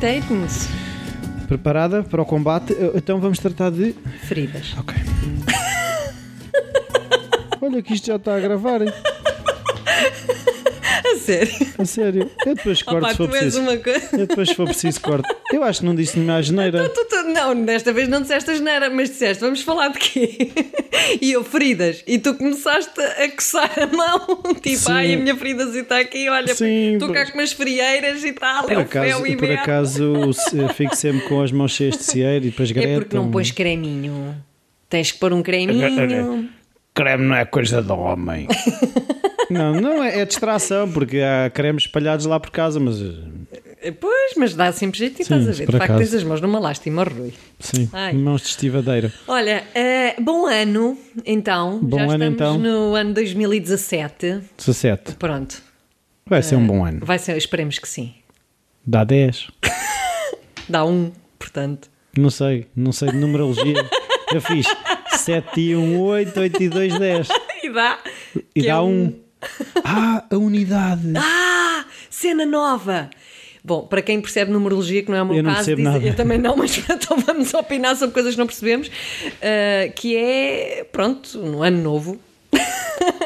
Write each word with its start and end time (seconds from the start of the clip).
Imitating-se. 0.00 0.66
Preparada 1.46 2.02
para 2.02 2.22
o 2.22 2.24
combate? 2.24 2.72
Eh, 2.72 2.92
Então 2.94 3.20
vamos 3.20 3.38
tratar 3.38 3.70
de. 3.70 3.92
Feridas. 4.22 4.74
Ok. 4.78 4.94
Olha 7.60 7.82
que 7.82 7.92
isto 7.92 8.06
já 8.06 8.16
está 8.16 8.34
a 8.34 8.40
gravar, 8.40 8.80
hein? 8.80 8.90
A 11.30 11.44
sério. 11.46 11.66
a 11.78 11.84
sério. 11.84 12.30
Eu 12.46 12.54
depois 12.54 12.82
corto 12.82 12.98
Opa, 13.04 13.10
se 13.10 13.16
for 13.16 13.26
tu 13.26 13.30
preciso. 13.30 13.64
coisa. 13.82 14.08
Eu 14.12 14.26
depois 14.26 14.48
se 14.48 14.54
for 14.54 14.64
preciso 14.66 15.00
corto. 15.00 15.36
Eu 15.52 15.62
acho 15.64 15.80
que 15.80 15.86
não 15.86 15.94
disse 15.94 16.18
nenhuma 16.18 16.38
asneira. 16.38 16.88
Tu, 16.88 17.04
tu- 17.08 17.20
não, 17.32 17.64
desta 17.64 17.92
vez 17.92 18.08
não 18.08 18.20
disseste 18.22 18.50
asneira, 18.50 18.90
mas 18.90 19.10
disseste, 19.10 19.40
vamos 19.40 19.62
falar 19.62 19.88
de 19.88 19.98
quê? 19.98 20.50
E 21.20 21.32
eu, 21.32 21.42
feridas. 21.44 22.02
E 22.06 22.18
tu 22.18 22.34
começaste 22.34 23.00
a 23.00 23.28
coçar 23.30 23.70
a 23.78 23.86
mão. 23.86 24.40
Tipo, 24.60 24.76
Sim. 24.76 24.92
ai, 24.92 25.14
a 25.14 25.16
minha 25.16 25.36
feridazita 25.36 25.78
está 25.80 25.98
aqui, 26.00 26.28
olha, 26.28 26.54
Sim, 26.54 26.94
estou 26.94 27.12
cá 27.12 27.24
com 27.30 27.38
umas 27.38 27.52
frieiras 27.52 28.24
e 28.24 28.32
tal, 28.32 28.64
Por 28.64 28.72
é 28.72 28.76
o 28.76 28.80
acaso, 28.80 29.26
e 29.26 29.36
por 29.36 29.50
acaso 29.50 30.32
se- 30.34 30.68
fico 30.74 30.94
sempre 30.96 31.20
com 31.28 31.40
as 31.40 31.50
mãos 31.52 31.72
cheias 31.72 31.96
de 31.96 32.04
cieiro 32.04 32.46
e 32.46 32.50
depois 32.50 32.70
É 32.70 32.74
greta. 32.74 33.00
porque 33.00 33.16
não 33.16 33.30
pões 33.30 33.50
creminho. 33.50 34.34
Tens 34.88 35.12
que 35.12 35.18
pôr 35.18 35.32
um 35.32 35.42
creminho. 35.42 36.48
Creme 37.00 37.24
não 37.24 37.34
é 37.34 37.44
coisa 37.46 37.82
de 37.82 37.92
homem. 37.92 38.46
não, 39.48 39.72
não 39.80 40.04
é, 40.04 40.20
é 40.20 40.24
distração, 40.26 40.90
porque 40.90 41.18
há 41.18 41.48
cremes 41.48 41.84
espalhados 41.84 42.26
lá 42.26 42.38
por 42.38 42.50
casa, 42.50 42.78
mas 42.78 43.00
eh, 43.00 43.90
Pois, 43.92 44.34
mas 44.36 44.54
dá 44.54 44.70
sempre 44.70 44.98
jeito 44.98 45.14
e 45.22 45.24
Sim, 45.24 45.34
estás 45.34 45.48
a 45.48 45.52
ver. 45.52 45.66
De 45.66 45.72
facto, 45.72 45.84
acaso. 45.84 45.98
tens 45.98 46.14
as 46.14 46.22
mãos 46.24 46.42
numa 46.42 46.58
lástima, 46.58 47.02
Rui. 47.04 47.32
sim, 47.58 47.88
Ai. 47.90 48.12
mãos 48.12 48.42
de 48.42 48.48
estivadeira. 48.48 49.10
Olha, 49.26 49.64
eh, 49.74 50.14
bom 50.20 50.46
ano, 50.46 50.98
então. 51.24 51.78
Bom 51.82 51.96
Já 51.96 52.02
ano, 52.04 52.12
estamos 52.12 52.34
então. 52.34 52.58
no 52.58 52.94
ano 52.94 53.14
2017. 53.14 54.40
17. 54.58 55.14
Pronto. 55.14 55.62
Vai 56.26 56.42
ser 56.42 56.56
um 56.56 56.66
bom 56.66 56.84
ano. 56.84 57.00
Vai 57.02 57.18
ser, 57.18 57.34
esperemos 57.38 57.78
que 57.78 57.88
sim. 57.88 58.12
Dá 58.86 59.04
10. 59.04 59.48
Dá 60.68 60.84
um, 60.84 61.10
portanto. 61.38 61.88
Não 62.16 62.28
sei, 62.28 62.66
não 62.76 62.92
sei 62.92 63.10
de 63.10 63.16
numerologia. 63.16 63.88
Eu 64.32 64.40
fiz 64.40 64.66
7 65.20 65.60
e 65.60 65.76
1, 65.76 66.00
8, 66.00 66.40
8 66.40 66.62
e 66.62 66.68
2, 66.68 66.98
10. 66.98 67.28
E 67.62 67.68
dá. 67.70 67.98
E 68.56 68.60
é 68.60 68.66
dá 68.68 68.82
1. 68.82 69.14
Ah, 69.84 70.24
a 70.30 70.36
unidade. 70.36 71.12
Ah, 71.16 71.84
cena 72.08 72.46
nova! 72.46 73.10
Bom, 73.62 73.82
para 73.86 74.00
quem 74.00 74.18
percebe 74.18 74.50
numerologia, 74.50 75.02
que 75.02 75.10
não 75.10 75.18
é 75.18 75.22
o 75.22 75.26
meu 75.26 75.36
Eu 75.36 75.44
caso, 75.44 75.74
diz- 75.74 75.84
nada. 75.84 76.02
eu 76.06 76.16
também 76.16 76.38
não, 76.38 76.56
mas 76.56 76.78
então 76.88 77.18
vamos 77.18 77.52
opinar 77.52 77.94
sobre 77.96 78.14
coisas 78.14 78.32
que 78.32 78.38
não 78.38 78.46
percebemos, 78.46 78.90
ah, 79.42 79.88
que 79.94 80.16
é, 80.16 80.86
pronto, 80.90 81.38
no 81.38 81.62
ano 81.62 81.82
novo. 81.82 82.18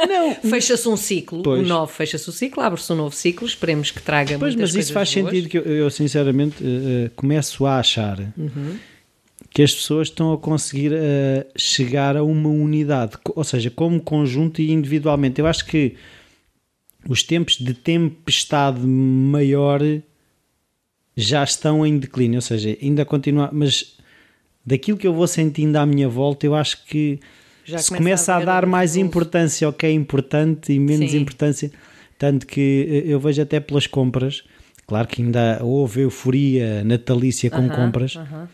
Não. 0.08 0.34
Fecha-se 0.50 0.88
um 0.88 0.96
ciclo, 0.96 1.42
Pois. 1.42 1.60
o 1.60 1.64
novo 1.64 1.90
fecha-se 1.92 2.28
o 2.28 2.32
ciclo, 2.32 2.62
abre-se 2.62 2.92
um 2.92 2.96
novo 2.96 3.14
ciclo, 3.14 3.46
esperemos 3.46 3.90
que 3.90 4.00
traga 4.02 4.38
Pois, 4.38 4.54
muitas 4.54 4.74
mas 4.74 4.84
isso 4.84 4.92
faz 4.92 5.12
boas. 5.14 5.24
sentido 5.26 5.48
que 5.48 5.58
eu, 5.58 5.62
eu, 5.62 5.90
sinceramente 5.90 6.56
eh, 6.62 7.10
começo 7.16 7.64
a 7.66 7.78
achar 7.78 8.18
Uhum. 8.36 8.76
Que 9.54 9.62
as 9.62 9.72
pessoas 9.72 10.08
estão 10.08 10.32
a 10.32 10.36
conseguir 10.38 10.90
eh, 10.92 11.46
chegar 11.56 12.16
a 12.16 12.24
uma 12.24 12.48
unidade, 12.48 13.12
ou 13.36 13.44
seja, 13.44 13.70
como 13.70 14.00
conjunto 14.00 14.60
e 14.60 14.72
individualmente. 14.72 15.40
Eu 15.40 15.46
acho 15.46 15.64
que 15.64 15.94
os 17.08 17.22
tempos 17.22 17.56
de 17.58 17.72
tempestade 17.72 18.80
maior 18.80 19.80
já 21.16 21.44
estão 21.44 21.86
em 21.86 21.96
declínio, 21.96 22.38
ou 22.38 22.42
seja, 22.42 22.76
ainda 22.82 23.04
continua, 23.04 23.48
mas 23.52 23.96
daquilo 24.66 24.98
que 24.98 25.06
eu 25.06 25.14
vou 25.14 25.28
sentindo 25.28 25.76
à 25.76 25.86
minha 25.86 26.08
volta, 26.08 26.44
eu 26.44 26.54
acho 26.56 26.84
que 26.86 27.20
Já 27.64 27.78
se 27.78 27.90
começa 27.90 28.02
começa 28.02 28.34
a 28.34 28.38
a, 28.38 28.44
dar 28.44 28.66
mais 28.66 28.96
importância 28.96 29.68
ao 29.68 29.72
que 29.72 29.86
é 29.86 29.92
importante 29.92 30.72
e 30.72 30.80
menos 30.80 31.12
Sim. 31.12 31.18
importância, 31.18 31.70
tanto 32.18 32.44
que 32.44 33.04
eh, 33.06 33.12
eu 33.12 33.20
vejo 33.20 33.40
até 33.40 33.60
pelas 33.60 33.86
compras, 33.86 34.42
claro 34.84 35.06
que 35.06 35.22
ainda 35.22 35.60
houve 35.62 36.00
euforia 36.00 36.82
natalícia 36.82 37.48
com 37.48 37.60
Aham, 37.66 37.70
compras, 37.70 38.16
aham. 38.16 38.48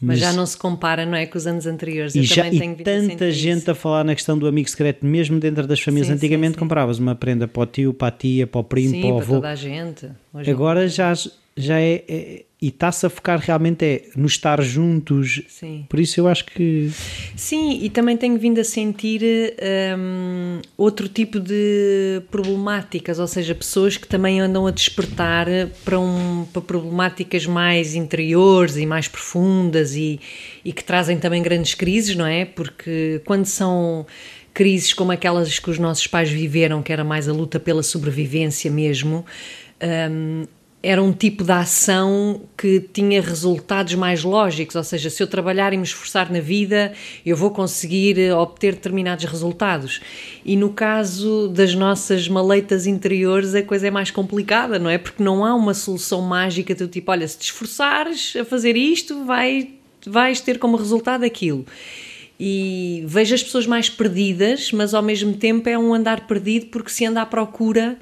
Mas, 0.00 0.18
já 0.18 0.32
não 0.32 0.46
se 0.46 0.56
compara, 0.56 1.04
não 1.04 1.14
é, 1.14 1.26
com 1.26 1.36
os 1.36 1.46
anos 1.46 1.66
anteriores. 1.66 2.14
e, 2.14 2.18
eu 2.18 2.24
já, 2.24 2.48
e 2.48 2.58
tanta 2.82 3.30
gente 3.30 3.58
isso. 3.62 3.70
a 3.70 3.74
falar 3.74 4.02
na 4.02 4.14
questão 4.14 4.38
do 4.38 4.46
amigo 4.46 4.68
secreto, 4.70 5.04
mesmo 5.04 5.38
dentro 5.38 5.66
das 5.66 5.80
famílias. 5.80 6.06
Sim, 6.08 6.14
Antigamente 6.14 6.52
sim, 6.52 6.54
sim. 6.54 6.58
compravas 6.60 6.98
uma 6.98 7.14
prenda 7.14 7.46
para 7.46 7.62
o 7.62 7.66
tio, 7.66 7.92
para 7.92 8.08
a 8.08 8.10
tia, 8.10 8.46
para 8.46 8.60
o 8.60 8.64
primo, 8.64 8.90
Sim, 8.90 9.00
para 9.02 9.10
o 9.10 9.14
para 9.16 9.22
avô. 9.24 9.34
toda 9.34 9.50
a 9.50 9.54
gente. 9.54 10.08
Hoje 10.32 10.50
Agora 10.50 10.88
já, 10.88 11.12
já 11.56 11.78
é, 11.80 12.02
é- 12.08 12.44
e 12.62 12.68
está-se 12.68 13.06
a 13.06 13.10
focar 13.10 13.38
realmente 13.38 13.84
é 13.84 14.02
no 14.14 14.26
estar 14.26 14.60
juntos. 14.62 15.42
Sim. 15.48 15.86
Por 15.88 15.98
isso 15.98 16.20
eu 16.20 16.28
acho 16.28 16.44
que 16.44 16.90
Sim, 17.34 17.78
e 17.82 17.88
também 17.88 18.18
tenho 18.18 18.38
vindo 18.38 18.60
a 18.60 18.64
sentir 18.64 19.22
hum, 19.98 20.60
outro 20.76 21.08
tipo 21.08 21.40
de 21.40 22.22
problemáticas, 22.30 23.18
ou 23.18 23.26
seja, 23.26 23.54
pessoas 23.54 23.96
que 23.96 24.06
também 24.06 24.40
andam 24.40 24.66
a 24.66 24.70
despertar 24.70 25.46
para, 25.84 25.98
um, 25.98 26.46
para 26.52 26.60
problemáticas 26.60 27.46
mais 27.46 27.94
interiores 27.94 28.76
e 28.76 28.84
mais 28.84 29.08
profundas 29.08 29.94
e, 29.94 30.20
e 30.62 30.70
que 30.70 30.84
trazem 30.84 31.18
também 31.18 31.42
grandes 31.42 31.74
crises, 31.74 32.14
não 32.14 32.26
é? 32.26 32.44
Porque 32.44 33.22
quando 33.24 33.46
são 33.46 34.06
crises 34.52 34.92
como 34.92 35.12
aquelas 35.12 35.58
que 35.58 35.70
os 35.70 35.78
nossos 35.78 36.06
pais 36.06 36.28
viveram, 36.28 36.82
que 36.82 36.92
era 36.92 37.04
mais 37.04 37.26
a 37.26 37.32
luta 37.32 37.58
pela 37.58 37.82
sobrevivência 37.82 38.70
mesmo, 38.70 39.24
hum, 40.10 40.44
era 40.82 41.02
um 41.02 41.12
tipo 41.12 41.44
de 41.44 41.52
ação 41.52 42.40
que 42.56 42.80
tinha 42.80 43.20
resultados 43.20 43.94
mais 43.94 44.24
lógicos, 44.24 44.74
ou 44.74 44.82
seja, 44.82 45.10
se 45.10 45.22
eu 45.22 45.26
trabalhar 45.26 45.74
e 45.74 45.76
me 45.76 45.82
esforçar 45.82 46.32
na 46.32 46.40
vida, 46.40 46.92
eu 47.24 47.36
vou 47.36 47.50
conseguir 47.50 48.18
eh, 48.18 48.34
obter 48.34 48.74
determinados 48.74 49.26
resultados. 49.26 50.00
E 50.42 50.56
no 50.56 50.70
caso 50.70 51.48
das 51.48 51.74
nossas 51.74 52.26
maleitas 52.28 52.86
interiores, 52.86 53.54
a 53.54 53.62
coisa 53.62 53.88
é 53.88 53.90
mais 53.90 54.10
complicada, 54.10 54.78
não 54.78 54.88
é? 54.88 54.96
Porque 54.96 55.22
não 55.22 55.44
há 55.44 55.54
uma 55.54 55.74
solução 55.74 56.22
mágica 56.22 56.74
do 56.74 56.88
tipo, 56.88 57.12
olha, 57.12 57.28
se 57.28 57.38
te 57.38 57.44
esforçares 57.44 58.34
a 58.36 58.44
fazer 58.44 58.74
isto, 58.74 59.26
vai, 59.26 59.72
vais 60.06 60.40
ter 60.40 60.58
como 60.58 60.78
resultado 60.78 61.24
aquilo. 61.24 61.66
E 62.42 63.04
vejo 63.06 63.34
as 63.34 63.42
pessoas 63.42 63.66
mais 63.66 63.90
perdidas, 63.90 64.72
mas 64.72 64.94
ao 64.94 65.02
mesmo 65.02 65.34
tempo 65.34 65.68
é 65.68 65.78
um 65.78 65.92
andar 65.92 66.26
perdido 66.26 66.66
porque 66.66 66.88
se 66.88 67.04
anda 67.04 67.20
à 67.20 67.26
procura 67.26 67.98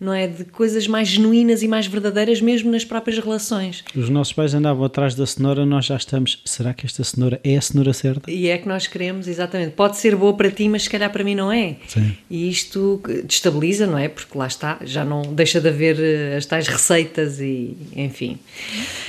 não 0.00 0.12
é, 0.12 0.26
de 0.26 0.44
coisas 0.44 0.86
mais 0.86 1.08
genuínas 1.08 1.62
e 1.62 1.68
mais 1.68 1.86
verdadeiras 1.86 2.40
mesmo 2.40 2.70
nas 2.70 2.84
próprias 2.84 3.18
relações. 3.18 3.84
os 3.94 4.08
nossos 4.08 4.32
pais 4.32 4.54
andavam 4.54 4.84
atrás 4.84 5.14
da 5.14 5.26
cenoura, 5.26 5.66
nós 5.66 5.86
já 5.86 5.96
estamos. 5.96 6.40
Será 6.44 6.72
que 6.72 6.86
esta 6.86 7.02
cenoura 7.02 7.40
é 7.42 7.56
a 7.56 7.60
cenoura 7.60 7.92
certa? 7.92 8.30
E 8.30 8.48
é 8.48 8.58
que 8.58 8.68
nós 8.68 8.86
queremos, 8.86 9.26
exatamente. 9.26 9.72
Pode 9.72 9.96
ser 9.96 10.14
boa 10.14 10.34
para 10.34 10.50
ti, 10.50 10.68
mas 10.68 10.84
se 10.84 10.90
calhar 10.90 11.10
para 11.10 11.24
mim 11.24 11.34
não 11.34 11.50
é. 11.50 11.76
Sim. 11.88 12.16
E 12.30 12.48
isto 12.48 13.00
destabiliza, 13.24 13.86
não 13.86 13.98
é? 13.98 14.08
Porque 14.08 14.36
lá 14.36 14.46
está, 14.46 14.78
já 14.84 15.04
não 15.04 15.22
deixa 15.22 15.60
de 15.60 15.68
haver 15.68 15.98
eh, 15.98 16.36
as 16.36 16.46
tais 16.46 16.68
receitas 16.68 17.40
e 17.40 17.76
enfim. 17.96 18.38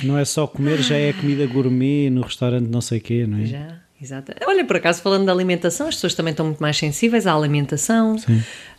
Não 0.02 0.18
é 0.18 0.24
só 0.24 0.46
comer, 0.46 0.82
já 0.82 0.96
é 0.96 1.12
comida 1.12 1.46
gourmet 1.46 2.10
no 2.10 2.22
restaurante 2.22 2.68
não 2.68 2.80
sei 2.80 3.00
quê, 3.00 3.26
não 3.26 3.38
é? 3.38 3.46
Já, 3.46 3.80
exato. 4.00 4.32
Olha, 4.46 4.64
por 4.64 4.76
acaso, 4.76 5.02
falando 5.02 5.26
da 5.26 5.32
alimentação, 5.32 5.88
as 5.88 5.94
pessoas 5.94 6.14
também 6.14 6.30
estão 6.32 6.46
muito 6.46 6.60
mais 6.60 6.76
sensíveis 6.76 7.26
à 7.26 7.34
alimentação. 7.34 8.16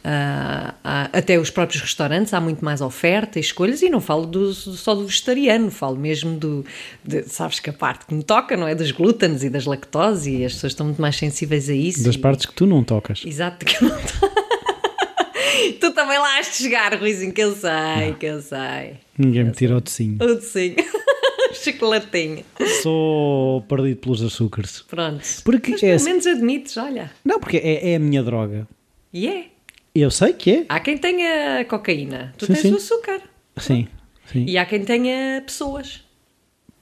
Há- 0.03 1.09
até 1.13 1.37
os 1.39 1.49
próprios 1.51 1.81
restaurantes 1.81 2.33
há 2.33 2.41
muito 2.41 2.65
mais 2.65 2.81
oferta 2.81 3.37
e 3.37 3.41
escolhas, 3.41 3.81
e 3.81 3.89
não 3.89 4.01
falo 4.01 4.25
do- 4.25 4.53
só 4.53 4.95
do 4.95 5.05
vegetariano, 5.05 5.69
falo 5.69 5.95
mesmo 5.97 6.37
do. 6.37 6.65
de- 7.03 7.23
sabes 7.29 7.59
que 7.59 7.69
a 7.69 7.73
parte 7.73 8.05
que 8.07 8.13
me 8.13 8.23
toca, 8.23 8.57
não 8.57 8.67
é? 8.67 8.73
Dos 8.73 8.91
glútenes 8.91 9.43
e 9.43 9.49
das 9.49 9.65
lactose, 9.65 10.31
e 10.37 10.45
as 10.45 10.53
pessoas 10.53 10.71
estão 10.73 10.87
muito 10.87 11.01
mais 11.01 11.15
sensíveis 11.17 11.69
a 11.69 11.73
isso. 11.73 12.03
Das 12.03 12.15
e- 12.15 12.17
partes 12.19 12.45
que 12.47 12.53
tu 12.53 12.65
não 12.65 12.83
tocas. 12.83 13.23
Exato, 13.25 13.63
que 13.65 13.83
eu 13.83 13.89
não 13.89 13.97
Tu 15.79 15.91
também 15.93 16.17
lá 16.17 16.39
has 16.39 16.47
de 16.47 16.55
chegar, 16.63 16.95
Ruizinho, 16.95 17.31
que 17.33 17.41
eu 17.41 17.53
sei, 17.55 18.15
que 18.19 18.25
eu 18.25 18.41
sei. 18.41 18.95
Ninguém 19.17 19.43
me 19.43 19.51
tira 19.51 19.75
o 19.77 19.81
tecinho. 19.81 20.17
O 20.19 20.41
sim. 20.41 20.75
Chocolatinho. 21.63 22.43
Sou 22.81 23.61
perdido 23.63 23.97
pelos 23.97 24.21
açúcares. 24.21 24.81
Pronto. 24.87 25.21
Porque 25.43 25.71
Mas 25.71 25.83
é- 25.83 25.95
pelo 25.95 26.03
menos 26.05 26.27
admites, 26.27 26.77
olha. 26.77 27.11
Não, 27.23 27.39
porque 27.39 27.57
é, 27.57 27.91
é 27.91 27.95
a 27.95 27.99
minha 27.99 28.23
droga. 28.23 28.67
E 29.13 29.27
é. 29.27 29.45
Eu 29.93 30.09
sei 30.09 30.33
que 30.33 30.51
é. 30.51 30.65
Há 30.69 30.79
quem 30.79 30.97
tenha 30.97 31.65
cocaína, 31.65 32.33
tu 32.37 32.45
Sim, 32.45 32.53
tens 32.53 32.61
sim. 32.61 32.73
o 32.73 32.77
açúcar. 32.77 33.21
Sim. 33.57 33.87
Sim. 34.31 34.45
E 34.47 34.57
há 34.57 34.65
quem 34.65 34.83
tenha 34.85 35.41
pessoas 35.45 36.03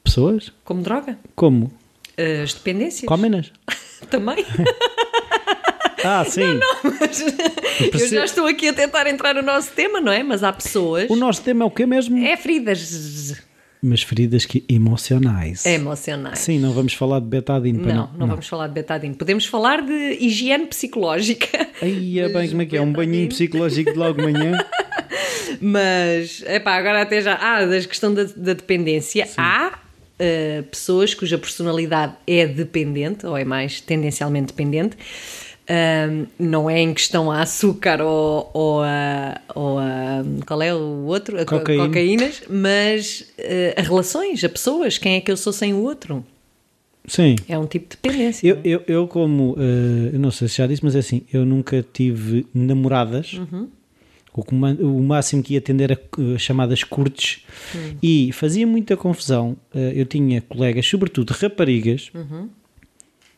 Pessoas? 0.04 0.52
como 0.64 0.82
droga. 0.84 1.18
Como? 1.36 1.72
As 2.44 2.54
dependências. 2.54 3.06
Comem-nas? 3.08 3.52
Também. 4.10 4.46
Ah, 6.02 6.24
sim. 6.24 6.58
Mas 7.92 8.02
eu 8.04 8.08
já 8.20 8.24
estou 8.24 8.48
aqui 8.48 8.70
a 8.70 8.74
tentar 8.74 9.06
entrar 9.08 9.36
no 9.36 9.42
nosso 9.42 9.72
tema, 9.72 10.00
não 10.00 10.12
é? 10.12 10.24
Mas 10.24 10.44
há 10.44 10.54
pessoas. 10.54 11.10
O 11.10 11.16
nosso 11.18 11.42
tema 11.42 11.66
é 11.66 11.68
o 11.68 11.70
quê 11.72 11.86
mesmo? 11.86 12.18
É 12.26 12.38
feridas 12.38 13.44
Mas 13.82 14.04
feridas 14.04 14.46
que 14.46 14.66
emocionais. 14.68 15.66
emocionais. 15.66 16.40
Sim, 16.40 16.60
não 16.60 16.74
vamos 16.74 16.94
falar 16.94 17.22
de 17.22 17.28
betadine. 17.28 17.80
para 17.80 17.94
Não, 17.94 18.10
não, 18.18 18.28
vamos 18.28 18.48
falar 18.48 18.68
de 18.68 18.74
betadine. 18.74 19.16
Podemos 19.16 19.46
falar 19.46 19.82
de 19.82 20.18
higiene 20.20 20.66
psicológica. 20.68 21.68
Aí 21.82 22.20
é 22.20 22.28
bem 22.28 22.50
como 22.50 22.62
é 22.62 22.66
que 22.66 22.76
é? 22.76 22.82
Um 22.82 22.92
banhinho 22.92 23.30
psicológico 23.30 23.94
de 23.94 23.98
logo 23.98 24.22
de 24.22 24.32
manhã. 24.32 24.58
Mas, 25.62 26.44
epá, 26.46 26.76
agora 26.76 27.02
até 27.02 27.22
já. 27.22 27.36
Ah, 27.36 27.66
da 27.66 27.80
questão 27.82 28.14
da, 28.14 28.24
da 28.24 28.54
dependência. 28.54 29.28
Há 29.38 29.80
uh, 30.20 30.64
pessoas 30.64 31.14
cuja 31.14 31.38
personalidade 31.38 32.14
é 32.28 32.46
dependente, 32.46 33.26
ou 33.26 33.38
é 33.38 33.46
mais 33.46 33.82
tendencialmente 33.82 34.48
dependente, 34.48 34.98
Um, 35.70 36.26
não 36.40 36.68
é 36.68 36.80
em 36.80 36.94
questão 36.96 37.32
a 37.32 37.42
açúcar 37.42 38.02
ou, 38.02 38.50
ou, 38.54 38.82
a, 38.82 39.40
ou 39.54 39.78
a. 39.78 40.24
Qual 40.48 40.62
é 40.64 40.74
o 40.74 41.06
outro? 41.06 41.40
A 41.40 41.46
Cocaína. 41.46 41.86
cocaínas, 41.86 42.42
mas 42.50 43.32
uh, 43.38 43.80
a 43.80 43.82
relações, 43.84 44.44
a 44.44 44.50
pessoas. 44.50 44.98
Quem 44.98 45.16
é 45.16 45.22
que 45.22 45.32
eu 45.32 45.38
sou 45.38 45.54
sem 45.54 45.74
o 45.74 45.84
outro? 45.84 46.26
Sim. 47.06 47.36
É 47.48 47.58
um 47.58 47.66
tipo 47.66 47.90
de 47.90 47.98
dependência. 48.02 48.48
Eu, 48.48 48.56
é? 48.58 48.62
eu, 48.64 48.84
eu 48.88 49.08
como, 49.08 49.56
eh, 49.58 50.12
eu 50.14 50.20
não 50.20 50.32
sei 50.32 50.48
se 50.48 50.58
já 50.58 50.68
disse, 50.68 50.84
mas 50.84 50.96
é 50.96 51.00
assim, 51.00 51.24
eu 51.34 51.46
nunca 51.46 51.84
tive 51.94 52.46
namoradas. 52.54 53.34
Uhum. 53.34 53.68
O, 54.32 54.44
o 54.86 55.04
máximo 55.04 55.42
que 55.42 55.54
ia 55.54 55.60
atender 55.60 55.92
a 55.92 55.96
eh, 55.96 56.38
chamadas 56.38 56.84
curtes 56.84 57.44
e 58.02 58.32
fazia 58.32 58.66
muita 58.68 58.96
confusão. 58.96 59.58
Eh, 59.74 59.94
eu 59.96 60.06
tinha 60.06 60.42
colegas, 60.42 60.86
sobretudo 60.86 61.32
raparigas, 61.32 62.12
Uhum. 62.14 62.50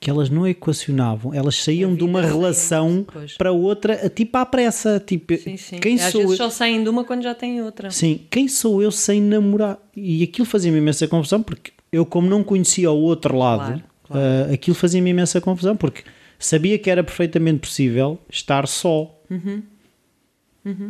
Que 0.01 0.09
elas 0.09 0.31
não 0.31 0.47
equacionavam, 0.47 1.31
elas 1.31 1.55
saíam 1.57 1.93
de 1.93 2.03
uma 2.03 2.23
relação 2.23 3.05
pois. 3.13 3.37
para 3.37 3.51
outra, 3.51 4.09
tipo 4.09 4.35
à 4.35 4.43
pressa. 4.43 4.99
Tipo, 4.99 5.37
Sim, 5.37 5.55
sim. 5.57 5.77
quem 5.77 5.93
Às 5.93 6.11
sou 6.11 6.21
vezes 6.21 6.39
eu? 6.39 6.45
só 6.45 6.49
saem 6.49 6.83
de 6.83 6.89
uma 6.89 7.03
quando 7.05 7.21
já 7.21 7.35
têm 7.35 7.61
outra. 7.61 7.91
Sim, 7.91 8.19
quem 8.31 8.47
sou 8.47 8.81
eu 8.81 8.91
sem 8.91 9.21
namorar? 9.21 9.77
E 9.95 10.23
aquilo 10.23 10.47
fazia-me 10.47 10.79
imensa 10.79 11.07
confusão 11.07 11.43
porque 11.43 11.71
eu, 11.91 12.03
como 12.03 12.27
não 12.27 12.43
conhecia 12.43 12.89
o 12.89 12.97
outro 12.99 13.37
lado, 13.37 13.79
Claro, 14.03 14.19
ah, 14.49 14.51
aquilo 14.51 14.75
fazia-me 14.75 15.11
imensa 15.11 15.39
confusão 15.39 15.77
porque 15.77 16.03
sabia 16.39 16.79
que 16.79 16.89
era 16.89 17.03
perfeitamente 17.03 17.59
possível 17.59 18.17
estar 18.27 18.67
só. 18.67 19.15
Uhum. 19.29 19.61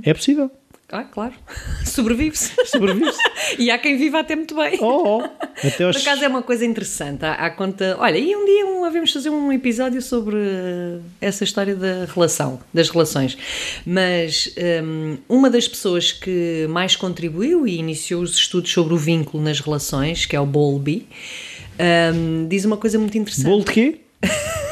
É 0.04 0.14
possível. 0.14 0.50
Ah, 0.92 1.06
claro. 1.06 1.34
Sobrevive-se. 1.86 2.52
Sobrevive-se. 2.66 3.18
e 3.58 3.72
há 3.72 3.78
quem 3.78 3.98
viva 3.98 4.20
até 4.20 4.36
muito 4.36 4.56
bem. 4.56 4.78
oh, 4.82 5.20
oh. 5.20 5.24
Até 5.66 5.86
aos... 5.86 5.96
Por 5.96 6.02
acaso 6.02 6.24
é 6.24 6.28
uma 6.28 6.42
coisa 6.42 6.66
interessante. 6.66 7.24
Há, 7.24 7.34
há 7.34 7.50
conta. 7.50 7.96
Olha, 7.98 8.18
e 8.18 8.36
um 8.36 8.46
dia 8.46 8.66
um, 8.66 8.84
havemos 8.84 9.14
fazer 9.14 9.30
um 9.30 9.54
episódio 9.54 10.02
sobre 10.02 10.36
eh, 10.38 11.00
essa 11.22 11.46
história 11.46 11.76
da 11.76 12.06
relação, 12.06 12.60
das 12.74 12.90
relações. 12.90 13.38
Mas 13.86 14.54
hum, 14.84 15.18
uma 15.30 15.50
das 15.50 15.68
pessoas 15.68 16.12
que 16.12 16.68
mais 16.70 16.96
contribuiu 16.96 17.66
e 17.66 17.78
iniciou 17.78 18.22
os 18.22 18.36
estudos 18.36 18.72
sobre 18.72 18.94
o 18.94 18.98
vínculo 18.98 19.42
nas 19.42 19.62
relações, 19.62 20.26
que 20.26 20.36
é 20.36 20.40
o 20.40 20.46
Bowlby, 20.46 21.08
hum, 22.14 22.48
diz 22.50 22.66
uma 22.66 22.78
coisa 22.78 23.00
muito 23.00 23.18
interessante. 23.18 23.46
Bolo 23.46 23.64
de 23.64 23.72
quê? 23.72 24.02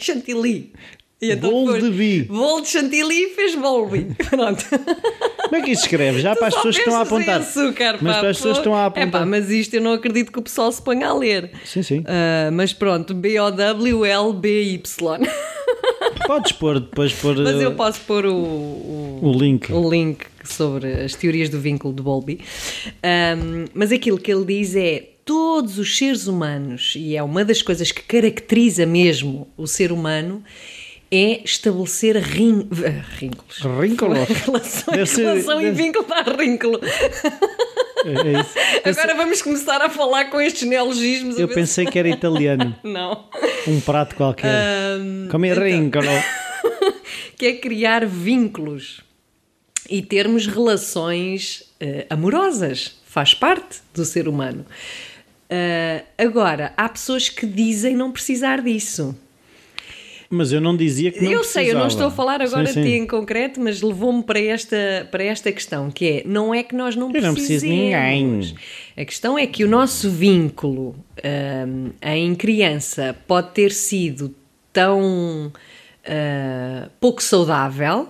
Chantilly. 0.00 0.72
E 1.22 1.36
Bolo 1.36 1.72
foi- 1.72 1.80
de 1.82 1.90
bi. 1.90 2.22
Bolo 2.22 2.62
de 2.62 2.68
chantilly 2.68 3.28
fez 3.34 3.54
Bowlby. 3.54 4.06
Pronto. 4.30 4.64
Como 4.70 5.56
é 5.56 5.60
que 5.62 5.72
isto 5.72 5.80
se 5.82 5.86
escreve? 5.88 6.20
Já 6.20 6.34
para 6.34 6.46
as 6.48 6.54
pessoas 6.54 6.76
que 6.76 6.82
estão 6.82 6.96
a 6.98 7.02
apontar. 7.02 7.40
Açúcar, 7.40 7.98
Mas 8.00 8.14
pá, 8.14 8.20
para 8.20 8.30
as 8.30 8.36
pessoas 8.38 8.54
que 8.54 8.60
estão 8.60 8.74
a 8.74 8.82
É 8.82 8.86
apontar. 8.86 9.10
pá, 9.10 9.26
mas 9.26 9.50
isto 9.50 9.74
eu 9.74 9.82
não 9.82 9.92
acredito 9.92 10.32
que 10.32 10.38
o 10.38 10.42
pessoal 10.42 10.70
se 10.72 10.80
ponha 10.80 11.08
a 11.08 11.14
ler. 11.14 11.50
Sim, 11.64 11.82
sim. 11.82 12.04
Ah, 12.06 12.50
mas 12.52 12.72
pronto, 12.72 13.12
B-O-W-L-B-Y. 13.14 14.80
Podes 16.26 16.52
pôr 16.52 16.80
depois 16.80 17.12
pôr 17.12 17.36
Mas 17.38 17.60
eu 17.60 17.70
uh, 17.70 17.74
posso 17.74 18.00
pôr 18.02 18.24
o, 18.26 18.34
o, 18.34 19.20
o 19.22 19.32
link. 19.32 19.72
o 19.72 19.90
link 19.90 20.24
sobre 20.44 20.92
as 21.02 21.14
teorias 21.14 21.48
do 21.48 21.58
vínculo 21.60 21.92
de 21.94 22.02
Bowlby. 22.02 22.40
Ahm, 23.02 23.64
mas 23.74 23.90
aquilo 23.92 24.18
que 24.18 24.32
ele 24.32 24.44
diz 24.44 24.74
é 24.76 25.08
todos 25.24 25.78
os 25.78 25.96
seres 25.96 26.26
humanos, 26.26 26.94
e 26.96 27.16
é 27.16 27.22
uma 27.22 27.44
das 27.44 27.62
coisas 27.62 27.92
que 27.92 28.02
caracteriza 28.02 28.84
mesmo 28.86 29.48
o 29.56 29.66
ser 29.66 29.92
humano, 29.92 30.42
é 31.10 31.42
estabelecer 31.44 32.16
rin... 32.16 32.68
ah, 32.86 33.04
ríncula. 33.18 33.80
Ríncula. 33.80 34.24
Relação, 34.24 34.94
Deve 34.94 35.06
ser- 35.06 35.22
relação 35.22 35.60
e 35.60 35.70
vínculo 35.72 36.06
dá 36.06 36.22
ríncula. 36.22 36.80
É, 38.04 38.28
é 38.28 38.40
isso. 38.40 38.50
Agora 39.00 39.14
vamos 39.16 39.42
começar 39.42 39.82
a 39.82 39.90
falar 39.90 40.26
com 40.26 40.40
estes 40.40 40.62
neologismos. 40.68 41.38
Eu 41.38 41.48
pensei 41.48 41.84
que 41.86 41.98
era 41.98 42.08
italiano. 42.08 42.76
Não. 42.84 43.28
Um 43.66 43.80
prato 43.80 44.14
qualquer. 44.14 44.48
Ahm, 44.48 45.28
Come 45.30 45.48
então, 45.48 45.62
ríncolo. 45.64 46.06
que 47.36 47.46
é 47.46 47.52
criar 47.56 48.06
vínculos 48.06 49.00
e 49.88 50.02
termos 50.02 50.46
relações 50.46 51.64
eh, 51.80 52.06
amorosas. 52.08 52.98
Faz 53.04 53.34
parte 53.34 53.78
do 53.92 54.04
ser 54.04 54.28
humano. 54.28 54.64
Ah, 55.50 56.04
agora, 56.16 56.72
há 56.76 56.88
pessoas 56.88 57.28
que 57.28 57.44
dizem 57.44 57.96
não 57.96 58.12
precisar 58.12 58.62
disso. 58.62 59.16
Mas 60.32 60.52
eu 60.52 60.60
não 60.60 60.76
dizia 60.76 61.10
que 61.10 61.24
não 61.24 61.32
eu 61.32 61.42
sei, 61.42 61.72
eu 61.72 61.74
não 61.74 61.88
estou 61.88 62.06
a 62.06 62.10
falar 62.10 62.40
agora 62.40 62.66
Sim, 62.66 62.82
de 62.82 62.86
ti 62.86 62.92
sim. 62.96 63.02
em 63.02 63.06
concreto, 63.06 63.60
mas 63.60 63.82
levou-me 63.82 64.22
para 64.22 64.38
esta, 64.38 65.08
para 65.10 65.24
esta 65.24 65.50
questão, 65.50 65.90
que 65.90 66.06
é, 66.06 66.22
não 66.24 66.54
é 66.54 66.62
que 66.62 66.72
nós 66.72 66.94
não 66.94 67.12
Eu 67.12 67.20
não 67.20 67.34
preciso 67.34 67.66
de 67.66 67.72
ninguém. 67.72 68.54
A 68.96 69.04
questão 69.04 69.36
é 69.36 69.44
que 69.48 69.64
o 69.64 69.68
nosso 69.68 70.08
vínculo 70.08 70.94
hum, 71.66 71.90
em 72.00 72.32
criança 72.36 73.16
pode 73.26 73.50
ter 73.50 73.72
sido 73.72 74.32
tão 74.72 75.52
ah, 76.06 76.88
pouco 76.98 77.22
saudável 77.22 78.08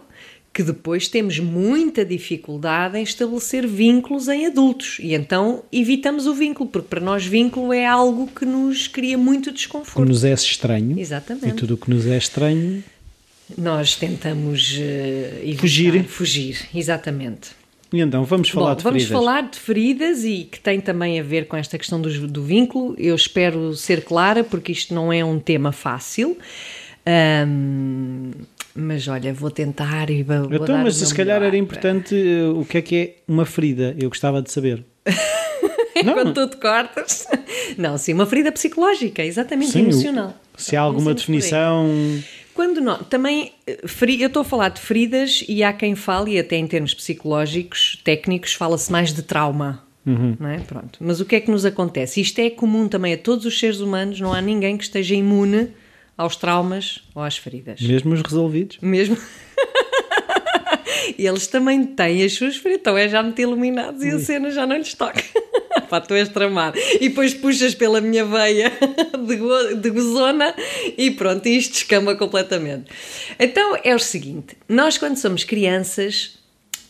que 0.53 0.63
depois 0.65 1.07
temos 1.07 1.39
muita 1.39 2.05
dificuldade 2.05 2.99
em 2.99 3.03
estabelecer 3.03 3.67
vínculos 3.67 4.27
em 4.29 4.47
adultos 4.47 4.97
e 5.01 5.15
então 5.15 5.63
evitamos 5.73 6.27
o 6.27 6.35
vínculo, 6.35 6.69
porque 6.69 6.89
para 6.89 7.01
nós 7.01 7.25
vínculo 7.25 7.73
é 7.73 7.87
algo 7.87 8.27
que 8.27 8.45
nos 8.45 8.89
cria 8.89 9.17
muito 9.17 9.51
Que 9.51 9.57
desconforto. 9.57 10.09
nos 10.09 10.25
é 10.25 10.33
estranho. 10.33 10.99
Exatamente. 10.99 11.49
E 11.49 11.53
tudo 11.53 11.75
o 11.75 11.77
que 11.77 11.89
nos 11.89 12.05
é 12.07 12.17
estranho. 12.19 12.83
Nós 13.57 13.95
tentamos 13.95 14.77
eh, 14.79 15.41
evitar- 15.43 15.61
Fugir. 15.61 16.05
Fugir, 16.05 16.69
exatamente. 16.75 17.51
E 17.93 18.01
então, 18.01 18.25
vamos 18.25 18.49
falar 18.49 18.71
Bom, 18.71 18.77
de 18.77 18.83
vamos 18.85 19.03
feridas. 19.03 19.19
falar 19.25 19.51
de 19.51 19.59
feridas 19.59 20.25
e 20.25 20.45
que 20.51 20.61
tem 20.61 20.81
também 20.81 21.19
a 21.19 21.23
ver 21.25 21.47
com 21.49 21.57
esta 21.57 21.77
questão 21.77 22.01
do, 22.01 22.29
do 22.29 22.43
vínculo. 22.45 22.95
Eu 22.99 23.15
espero 23.17 23.75
ser 23.75 24.05
clara, 24.05 24.45
porque 24.45 24.71
isto 24.71 24.95
não 24.95 25.13
é 25.13 25.25
um 25.25 25.41
tema 25.41 25.73
fácil. 25.73 26.37
Ahm, 27.05 28.31
mas 28.75 29.07
olha, 29.09 29.33
vou 29.33 29.51
tentar 29.51 30.11
e 30.11 30.23
vou, 30.23 30.53
Então, 30.53 30.79
mas 30.79 31.01
o 31.01 31.07
se 31.07 31.15
calhar 31.15 31.41
melhor 31.41 31.43
era 31.43 31.51
para- 31.51 31.59
importante 31.59 32.15
uh, 32.15 32.61
o 32.61 32.65
que 32.65 32.79
é 32.79 32.83
que 32.83 32.97
é 32.97 33.15
uma 33.29 33.45
ferida. 33.45 33.95
Eu 33.99 34.09
gostava 34.09 34.41
de 34.43 34.51
saber. 34.51 34.85
Não. 36.05 36.15
Quando 36.15 36.33
tu 36.33 36.49
te 36.49 36.57
cortas. 36.57 37.27
Não, 37.77 37.99
sim, 37.99 38.15
uma 38.15 38.25
ferida 38.25 38.51
psicológica, 38.51 39.23
exatamente, 39.23 39.73
Sim, 39.73 39.81
o- 39.83 39.89
emocional. 39.91 40.35
Se 40.57 40.75
há 40.77 40.81
alguma 40.81 41.11
aí. 41.11 41.17
definição. 41.17 41.87
Quando 42.55 42.81
não, 42.81 42.99
também, 43.05 43.53
eh, 43.67 43.81
feri- 43.87 44.21
eu 44.21 44.27
estou 44.29 44.43
a 44.43 44.45
falar 44.45 44.69
de 44.71 44.81
feridas 44.81 45.45
e 45.49 45.63
há 45.63 45.73
quem 45.73 45.95
fale, 45.95 46.33
e 46.33 46.39
até 46.39 46.57
em 46.57 46.67
termos 46.67 46.93
psicológicos, 46.95 48.01
técnicos, 48.05 48.53
fala-se 48.55 48.91
mais 48.91 49.13
de 49.13 49.23
trauma. 49.23 49.83
Não 50.05 50.49
é? 50.49 50.59
Pronto. 50.59 50.99
Mas 51.01 51.21
o 51.21 51.25
que 51.25 51.37
é 51.37 51.41
que 51.41 51.51
nos 51.51 51.65
acontece? 51.65 52.21
Isto 52.21 52.39
é 52.41 52.51
comum 52.51 52.89
também 52.89 53.13
a 53.15 53.19
todos 53.19 53.45
os 53.47 53.59
seres 53.59 53.81
humanos, 53.81 54.19
não 54.21 54.33
há 54.33 54.41
ninguém 54.41 54.77
que 54.77 54.85
esteja 54.85 55.15
imune 55.15 55.69
aos 56.21 56.37
traumas 56.37 57.01
ou 57.15 57.23
às 57.23 57.39
feridas. 57.39 57.81
Mesmo 57.81 58.13
os 58.13 58.21
resolvidos. 58.21 58.77
Mesmo. 58.83 59.17
Eles 61.19 61.47
também 61.47 61.85
têm 61.85 62.23
as 62.25 62.33
suas 62.35 62.57
feridas, 62.57 62.81
então 62.81 62.97
é 62.99 63.09
já 63.09 63.23
muito 63.23 63.41
iluminados 63.41 64.03
e 64.03 64.11
a 64.11 64.19
cena 64.19 64.51
já 64.51 64.67
não 64.67 64.77
lhes 64.77 64.95
toca. 64.95 65.23
Pá, 65.89 66.01
tu 66.01 66.15
és 66.15 66.29
tramado. 66.29 66.79
E 67.01 67.09
depois 67.09 67.35
puxas 67.35 67.75
pela 67.75 68.01
minha 68.01 68.25
veia 68.25 68.71
de, 69.27 69.37
go- 69.37 69.75
de 69.77 69.91
gozona 69.91 70.55
e 70.97 71.11
pronto, 71.11 71.47
isto 71.49 71.75
escama 71.75 72.15
completamente. 72.15 72.91
Então 73.39 73.77
é 73.83 73.95
o 73.95 73.99
seguinte: 73.99 74.57
nós, 74.69 74.99
quando 74.99 75.17
somos 75.17 75.43
crianças, 75.45 76.39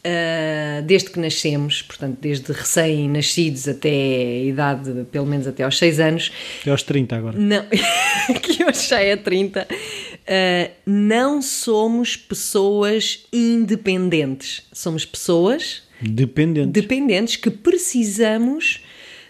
ah, 0.04 0.80
desde 0.82 1.10
que 1.10 1.18
nascemos, 1.20 1.82
portanto, 1.82 2.18
desde 2.20 2.52
recém-nascidos 2.52 3.68
até 3.68 3.88
a 3.90 4.44
idade, 4.44 5.06
pelo 5.12 5.26
menos 5.26 5.46
até 5.46 5.62
aos 5.62 5.76
6 5.78 6.00
anos, 6.00 6.32
Até 6.62 6.70
aos 6.70 6.82
30 6.82 7.16
agora. 7.16 7.38
não, 7.38 7.64
que 8.40 8.64
hoje 8.64 8.88
já 8.88 9.00
é 9.00 9.16
30. 9.16 9.66
Uh, 9.70 10.70
não 10.86 11.42
somos 11.42 12.16
pessoas 12.16 13.24
independentes. 13.32 14.62
Somos 14.72 15.04
pessoas 15.04 15.82
Dependente. 16.00 16.70
dependentes 16.70 17.36
que 17.36 17.50
precisamos 17.50 18.80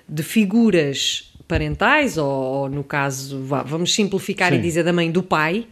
de 0.08 0.22
figuras 0.22 1.32
parentais, 1.48 2.16
ou, 2.16 2.26
ou 2.30 2.68
no 2.68 2.84
caso, 2.84 3.42
vá, 3.44 3.62
vamos 3.62 3.92
simplificar 3.94 4.52
Sim. 4.52 4.58
e 4.58 4.62
dizer 4.62 4.84
da 4.84 4.92
mãe 4.92 5.10
do 5.10 5.22
pai, 5.22 5.66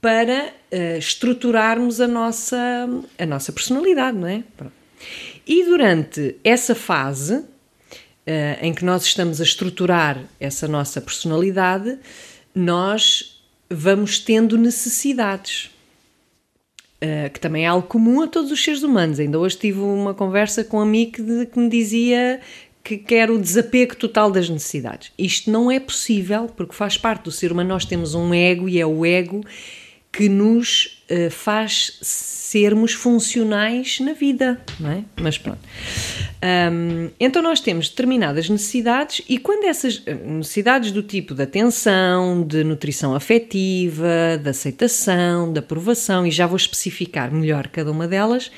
para 0.00 0.52
uh, 0.72 0.98
estruturarmos 0.98 2.00
a 2.00 2.06
nossa, 2.06 2.88
a 3.18 3.26
nossa 3.26 3.52
personalidade, 3.52 4.16
não 4.16 4.28
é? 4.28 4.42
Pronto. 4.56 4.72
E 5.46 5.64
durante 5.64 6.36
essa 6.42 6.74
fase 6.74 7.44
eh, 8.26 8.58
em 8.60 8.74
que 8.74 8.84
nós 8.84 9.04
estamos 9.04 9.40
a 9.40 9.44
estruturar 9.44 10.20
essa 10.40 10.66
nossa 10.66 11.00
personalidade, 11.00 11.96
nós 12.52 13.40
vamos 13.70 14.18
tendo 14.18 14.58
necessidades. 14.58 15.70
eh, 17.00 17.28
que 17.28 17.38
também 17.38 17.64
é 17.64 17.66
algo 17.68 17.86
comum 17.86 18.22
a 18.22 18.26
todos 18.26 18.50
os 18.50 18.64
seres 18.64 18.82
humanos. 18.82 19.20
Ainda 19.20 19.38
hoje 19.38 19.56
tive 19.56 19.78
uma 19.80 20.14
conversa 20.14 20.64
com 20.64 20.78
um 20.78 20.80
amigo 20.80 21.12
que 21.46 21.58
me 21.58 21.68
dizia 21.68 22.40
que 22.82 22.96
quer 22.96 23.30
o 23.30 23.38
desapego 23.38 23.94
total 23.96 24.30
das 24.30 24.48
necessidades. 24.48 25.12
Isto 25.18 25.50
não 25.50 25.70
é 25.70 25.78
possível 25.78 26.48
porque 26.56 26.74
faz 26.74 26.96
parte 26.96 27.24
do 27.24 27.30
ser 27.30 27.52
humano. 27.52 27.68
Nós 27.68 27.84
temos 27.84 28.14
um 28.14 28.32
ego 28.32 28.68
e 28.68 28.80
é 28.80 28.86
o 28.86 29.04
ego 29.04 29.44
que 30.16 30.30
nos 30.30 31.02
uh, 31.10 31.30
faz 31.30 31.98
sermos 32.00 32.94
funcionais 32.94 34.00
na 34.00 34.14
vida, 34.14 34.58
não 34.80 34.90
é? 34.90 35.04
Mas 35.20 35.36
pronto. 35.36 35.58
Um, 36.72 37.10
então 37.20 37.42
nós 37.42 37.60
temos 37.60 37.90
determinadas 37.90 38.48
necessidades 38.48 39.20
e 39.28 39.36
quando 39.36 39.64
essas 39.64 40.02
eh, 40.06 40.14
necessidades 40.14 40.90
do 40.90 41.02
tipo 41.02 41.34
de 41.34 41.42
atenção, 41.42 42.42
de 42.42 42.64
nutrição 42.64 43.14
afetiva, 43.14 44.40
de 44.42 44.48
aceitação, 44.48 45.52
de 45.52 45.58
aprovação, 45.58 46.26
e 46.26 46.30
já 46.30 46.46
vou 46.46 46.56
especificar 46.56 47.30
melhor 47.30 47.68
cada 47.68 47.90
uma 47.90 48.08
delas, 48.08 48.50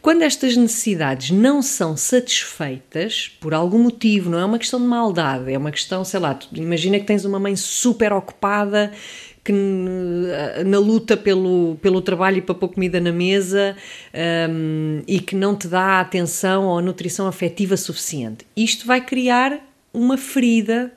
quando 0.00 0.22
estas 0.22 0.56
necessidades 0.56 1.30
não 1.30 1.60
são 1.60 1.96
satisfeitas 1.96 3.30
por 3.40 3.52
algum 3.52 3.78
motivo, 3.78 4.30
não 4.30 4.38
é 4.38 4.44
uma 4.44 4.58
questão 4.58 4.80
de 4.80 4.86
maldade, 4.86 5.52
é 5.52 5.58
uma 5.58 5.70
questão, 5.70 6.04
sei 6.04 6.20
lá, 6.20 6.38
imagina 6.52 6.98
que 6.98 7.04
tens 7.04 7.24
uma 7.24 7.40
mãe 7.40 7.56
super 7.56 8.12
ocupada 8.12 8.92
que 9.44 9.52
na 10.64 10.78
luta 10.78 11.16
pelo, 11.16 11.76
pelo 11.82 12.00
trabalho 12.00 12.38
e 12.38 12.40
para 12.40 12.54
pôr 12.54 12.68
comida 12.68 12.98
na 12.98 13.12
mesa 13.12 13.76
um, 14.50 15.02
e 15.06 15.20
que 15.20 15.36
não 15.36 15.54
te 15.54 15.68
dá 15.68 16.00
atenção 16.00 16.64
ou 16.64 16.80
nutrição 16.80 17.26
afetiva 17.26 17.76
suficiente. 17.76 18.46
Isto 18.56 18.86
vai 18.86 19.02
criar 19.02 19.60
uma 19.92 20.16
ferida 20.16 20.90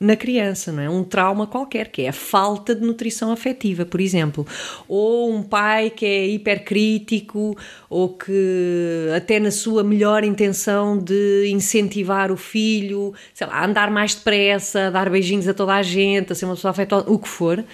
na 0.00 0.14
criança, 0.14 0.70
não 0.70 0.82
é? 0.82 0.88
Um 0.88 1.02
trauma 1.02 1.46
qualquer, 1.46 1.88
que 1.88 2.02
é 2.02 2.08
a 2.08 2.12
falta 2.12 2.74
de 2.74 2.82
nutrição 2.82 3.32
afetiva, 3.32 3.84
por 3.84 4.00
exemplo. 4.00 4.46
Ou 4.86 5.34
um 5.34 5.42
pai 5.42 5.90
que 5.90 6.06
é 6.06 6.26
hipercrítico 6.28 7.56
ou 7.90 8.10
que 8.10 9.08
até 9.16 9.40
na 9.40 9.50
sua 9.50 9.82
melhor 9.82 10.22
intenção 10.22 10.96
de 10.96 11.48
incentivar 11.50 12.30
o 12.30 12.36
filho, 12.36 13.12
sei 13.34 13.46
lá, 13.46 13.54
a 13.54 13.66
andar 13.66 13.90
mais 13.90 14.14
depressa, 14.14 14.86
a 14.86 14.90
dar 14.90 15.10
beijinhos 15.10 15.48
a 15.48 15.54
toda 15.54 15.74
a 15.74 15.82
gente, 15.82 16.32
a 16.32 16.34
ser 16.34 16.44
uma 16.44 16.54
pessoa 16.54 16.70
afetuosa, 16.70 17.10
o 17.10 17.18
que 17.18 17.28
for. 17.28 17.64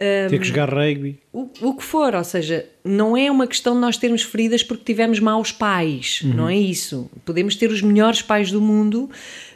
Ter 0.00 0.38
que 0.38 0.46
jogar 0.46 0.72
rugby. 0.72 1.18
O, 1.30 1.46
o 1.60 1.74
que 1.74 1.84
for, 1.84 2.14
ou 2.14 2.24
seja, 2.24 2.64
não 2.82 3.14
é 3.14 3.30
uma 3.30 3.46
questão 3.46 3.74
de 3.74 3.80
nós 3.80 3.98
termos 3.98 4.22
feridas 4.22 4.62
porque 4.62 4.82
tivemos 4.82 5.20
maus 5.20 5.52
pais, 5.52 6.22
uhum. 6.24 6.32
não 6.32 6.48
é 6.48 6.56
isso. 6.56 7.10
Podemos 7.22 7.54
ter 7.54 7.70
os 7.70 7.82
melhores 7.82 8.22
pais 8.22 8.50
do 8.50 8.62
mundo, 8.62 9.10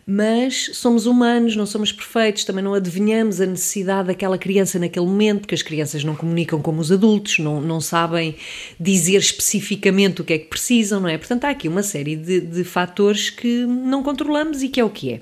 mas 0.07 0.71
somos 0.75 1.07
humanos, 1.07 1.57
não 1.57 1.65
somos 1.65 1.91
perfeitos, 1.91 2.45
também 2.45 2.63
não 2.63 2.75
adivinhamos 2.75 3.41
a 3.41 3.47
necessidade 3.47 4.09
daquela 4.09 4.37
criança 4.37 4.79
naquele 4.79 5.07
momento, 5.07 5.41
porque 5.41 5.55
as 5.55 5.63
crianças 5.63 6.05
não 6.05 6.15
comunicam 6.15 6.61
como 6.61 6.81
os 6.81 6.93
adultos, 6.93 7.39
não, 7.39 7.61
não 7.61 7.81
sabem 7.81 8.37
dizer 8.79 9.17
especificamente 9.17 10.21
o 10.21 10.25
que 10.25 10.35
é 10.35 10.39
que 10.39 10.49
precisam, 10.49 11.01
não 11.01 11.09
é? 11.09 11.17
Portanto, 11.17 11.45
há 11.47 11.51
aqui 11.51 11.69
uma 11.69 11.83
série 11.83 12.17
de, 12.17 12.41
de 12.41 12.65
fatores 12.65 13.31
que 13.31 13.65
não 13.65 14.03
controlamos 14.03 14.63
e 14.63 14.69
que 14.69 14.79
é 14.79 14.85
o 14.85 14.91
que 14.91 15.13
é. 15.13 15.21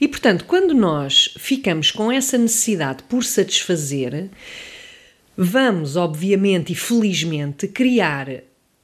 E 0.00 0.08
portanto, 0.08 0.44
quando 0.46 0.74
nós 0.74 1.34
ficamos 1.38 1.90
com 1.90 2.10
essa 2.10 2.38
necessidade 2.38 3.02
por 3.04 3.22
satisfazer, 3.22 4.30
vamos, 5.36 5.96
obviamente 5.96 6.72
e 6.72 6.74
felizmente, 6.74 7.68
criar 7.68 8.42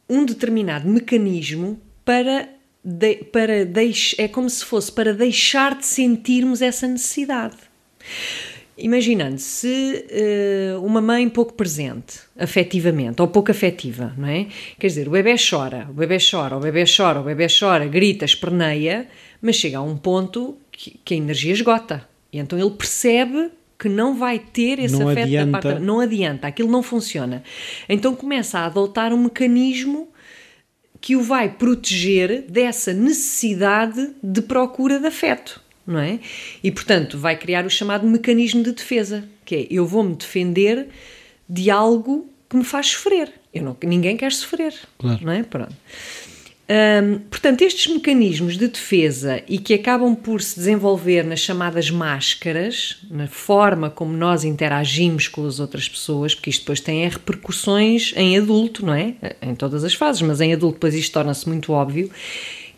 um 0.08 0.24
determinado 0.24 0.88
mecanismo 0.88 1.80
para 2.04 2.55
de, 2.86 3.16
para 3.16 3.64
deix, 3.66 4.14
é 4.16 4.28
como 4.28 4.48
se 4.48 4.64
fosse 4.64 4.92
para 4.92 5.12
deixar 5.12 5.76
de 5.76 5.84
sentirmos 5.84 6.62
essa 6.62 6.86
necessidade. 6.86 7.56
Imaginando 8.78 9.38
se 9.38 10.06
uh, 10.76 10.84
uma 10.84 11.00
mãe 11.00 11.28
pouco 11.28 11.54
presente, 11.54 12.20
afetivamente, 12.38 13.20
ou 13.20 13.26
pouco 13.26 13.50
afetiva, 13.50 14.14
não 14.16 14.28
é? 14.28 14.46
Quer 14.78 14.86
dizer, 14.86 15.08
o 15.08 15.10
bebê 15.10 15.34
chora, 15.36 15.88
o 15.90 15.94
bebê 15.94 16.18
chora, 16.18 16.56
o 16.56 16.60
bebê 16.60 16.84
chora, 16.86 17.20
o 17.20 17.24
bebê 17.24 17.46
chora, 17.48 17.86
grita, 17.86 18.24
esperneia, 18.24 19.08
mas 19.42 19.56
chega 19.56 19.78
a 19.78 19.82
um 19.82 19.96
ponto 19.96 20.56
que, 20.70 21.00
que 21.04 21.14
a 21.14 21.16
energia 21.16 21.52
esgota. 21.52 22.06
E 22.32 22.38
então 22.38 22.56
ele 22.56 22.70
percebe 22.70 23.50
que 23.78 23.88
não 23.88 24.16
vai 24.16 24.38
ter 24.38 24.78
esse 24.78 24.96
não 24.96 25.08
afeto 25.08 25.24
adianta. 25.24 25.52
da 25.52 25.60
parte. 25.60 25.80
Não 25.82 26.00
adianta, 26.00 26.46
aquilo 26.46 26.70
não 26.70 26.82
funciona. 26.82 27.42
Então 27.88 28.14
começa 28.14 28.60
a 28.60 28.66
adotar 28.66 29.12
um 29.12 29.24
mecanismo 29.24 30.08
que 31.00 31.16
o 31.16 31.22
vai 31.22 31.48
proteger 31.48 32.42
dessa 32.42 32.92
necessidade 32.92 34.10
de 34.22 34.42
procura 34.42 34.98
de 34.98 35.06
afeto, 35.06 35.60
não 35.86 36.00
é? 36.00 36.18
E 36.62 36.70
portanto 36.70 37.18
vai 37.18 37.36
criar 37.36 37.64
o 37.64 37.70
chamado 37.70 38.06
mecanismo 38.06 38.62
de 38.62 38.72
defesa, 38.72 39.28
que 39.44 39.54
é 39.54 39.66
eu 39.70 39.86
vou-me 39.86 40.14
defender 40.14 40.88
de 41.48 41.70
algo 41.70 42.28
que 42.48 42.56
me 42.56 42.64
faz 42.64 42.88
sofrer. 42.88 43.32
Eu 43.52 43.62
não, 43.62 43.76
ninguém 43.82 44.16
quer 44.16 44.32
sofrer, 44.32 44.74
claro. 44.98 45.24
não 45.24 45.32
é? 45.32 45.42
Pronto. 45.42 45.74
Portanto, 47.30 47.62
estes 47.62 47.86
mecanismos 47.92 48.56
de 48.56 48.66
defesa 48.66 49.40
e 49.48 49.58
que 49.58 49.72
acabam 49.74 50.16
por 50.16 50.42
se 50.42 50.56
desenvolver 50.56 51.24
nas 51.24 51.38
chamadas 51.38 51.90
máscaras, 51.90 52.98
na 53.08 53.28
forma 53.28 53.88
como 53.88 54.16
nós 54.16 54.42
interagimos 54.42 55.28
com 55.28 55.46
as 55.46 55.60
outras 55.60 55.88
pessoas, 55.88 56.34
porque 56.34 56.50
isto 56.50 56.62
depois 56.62 56.80
tem 56.80 57.08
repercussões 57.08 58.12
em 58.16 58.36
adulto, 58.36 58.84
não 58.84 58.94
é? 58.94 59.14
Em 59.40 59.54
todas 59.54 59.84
as 59.84 59.94
fases, 59.94 60.22
mas 60.22 60.40
em 60.40 60.52
adulto 60.52 60.74
depois 60.74 60.94
isto 60.94 61.12
torna-se 61.12 61.48
muito 61.48 61.72
óbvio, 61.72 62.10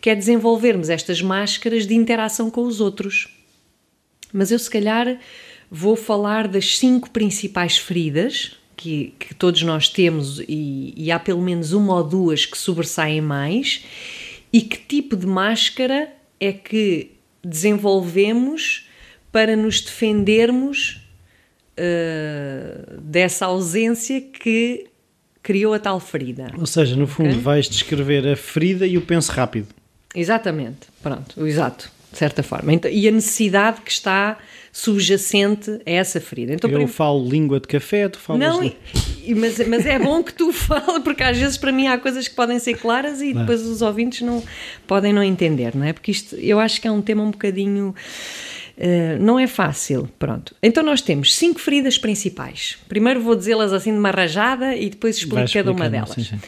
que 0.03 0.11
é 0.11 0.15
desenvolvermos 0.15 0.91
estas 0.91 1.23
máscaras 1.23 1.87
de 1.87 1.95
interação 1.95 2.51
com 2.51 2.63
os 2.65 2.83
outros. 2.83 3.29
Mas 4.31 4.51
eu, 4.53 4.59
se 4.59 4.69
calhar, 4.69 5.19
vou 5.71 5.97
falar 5.97 6.47
das 6.47 6.77
cinco 6.77 7.09
principais 7.11 7.79
feridas 7.79 8.59
que, 8.79 9.13
que 9.19 9.35
todos 9.35 9.61
nós 9.63 9.89
temos 9.89 10.39
e, 10.49 10.95
e 10.97 11.11
há 11.11 11.19
pelo 11.19 11.43
menos 11.43 11.73
uma 11.73 11.97
ou 11.97 12.05
duas 12.05 12.47
que 12.47 12.57
sobressaem 12.57 13.21
mais, 13.21 13.85
e 14.53 14.63
que 14.63 14.79
tipo 14.79 15.17
de 15.17 15.27
máscara 15.27 16.09
é 16.41 16.53
que 16.53 17.11
desenvolvemos 17.45 18.89
para 19.33 19.57
nos 19.57 19.81
defendermos 19.81 21.03
uh, 21.77 23.01
dessa 23.01 23.47
ausência 23.47 24.21
que 24.21 24.87
criou 25.43 25.75
a 25.75 25.79
tal 25.79 25.99
ferida. 25.99 26.53
Ou 26.57 26.67
seja, 26.67 26.95
no 26.95 27.07
fundo, 27.07 27.31
okay? 27.31 27.41
vais 27.41 27.69
descrever 27.69 28.27
a 28.29 28.37
ferida 28.37 28.87
e 28.87 28.97
o 28.97 29.03
penso 29.03 29.33
rápido. 29.33 29.69
Exatamente, 30.15 30.87
pronto, 31.03 31.45
exato, 31.47 31.91
de 32.13 32.19
certa 32.19 32.43
forma. 32.43 32.73
Então, 32.73 32.91
e 32.91 33.09
a 33.09 33.11
necessidade 33.11 33.81
que 33.81 33.91
está 33.91 34.39
subjacente 34.73 35.71
a 35.85 35.91
essa 35.91 36.21
ferida. 36.21 36.55
Então, 36.55 36.71
eu 36.71 36.89
falo 36.89 37.29
língua 37.29 37.61
de 37.61 37.69
café, 37.69 38.09
tu 38.09 38.19
falas... 38.19 38.41
Não, 38.41 38.73
mas, 39.37 39.67
mas 39.67 39.87
é 39.87 39.99
bom 39.99 40.23
que 40.23 40.33
tu 40.33 40.53
fales, 40.55 41.03
porque 41.03 41.23
às 41.23 41.37
vezes 41.37 41.57
para 41.57 41.73
mim 41.73 41.87
há 41.87 41.99
coisas 41.99 42.29
que 42.29 42.35
podem 42.35 42.59
ser 42.59 42.75
claras 42.75 43.21
e 43.21 43.33
depois 43.33 43.63
os 43.63 43.83
ouvintes 43.83 44.23
não 44.23 44.43
podem 44.87 45.13
não 45.13 45.23
entender, 45.23 45.75
não 45.75 45.85
é? 45.85 45.93
Porque 45.93 46.11
isto, 46.11 46.37
eu 46.37 46.59
acho 46.59 46.81
que 46.81 46.89
é 46.89 46.91
um 46.91 47.03
tema 47.03 47.23
um 47.23 47.31
bocadinho... 47.31 47.95
Uh, 48.81 49.21
não 49.21 49.41
é 49.41 49.49
fácil, 49.49 50.09
pronto. 50.21 50.55
Então 50.63 50.85
nós 50.85 51.03
temos 51.03 51.35
cinco 51.35 51.59
feridas 51.59 51.99
principais. 51.99 52.79
Primeiro 52.89 53.21
vou 53.21 53.35
dizê-las 53.35 53.73
assim 53.73 53.91
de 53.91 53.99
uma 53.99 54.13
rajada 54.13 54.77
e 54.77 54.89
depois 54.89 55.17
explico 55.17 55.53
cada 55.53 55.73
uma 55.73 55.91
delas. 55.91 56.11
Sim, 56.11 56.23
sim. 56.23 56.39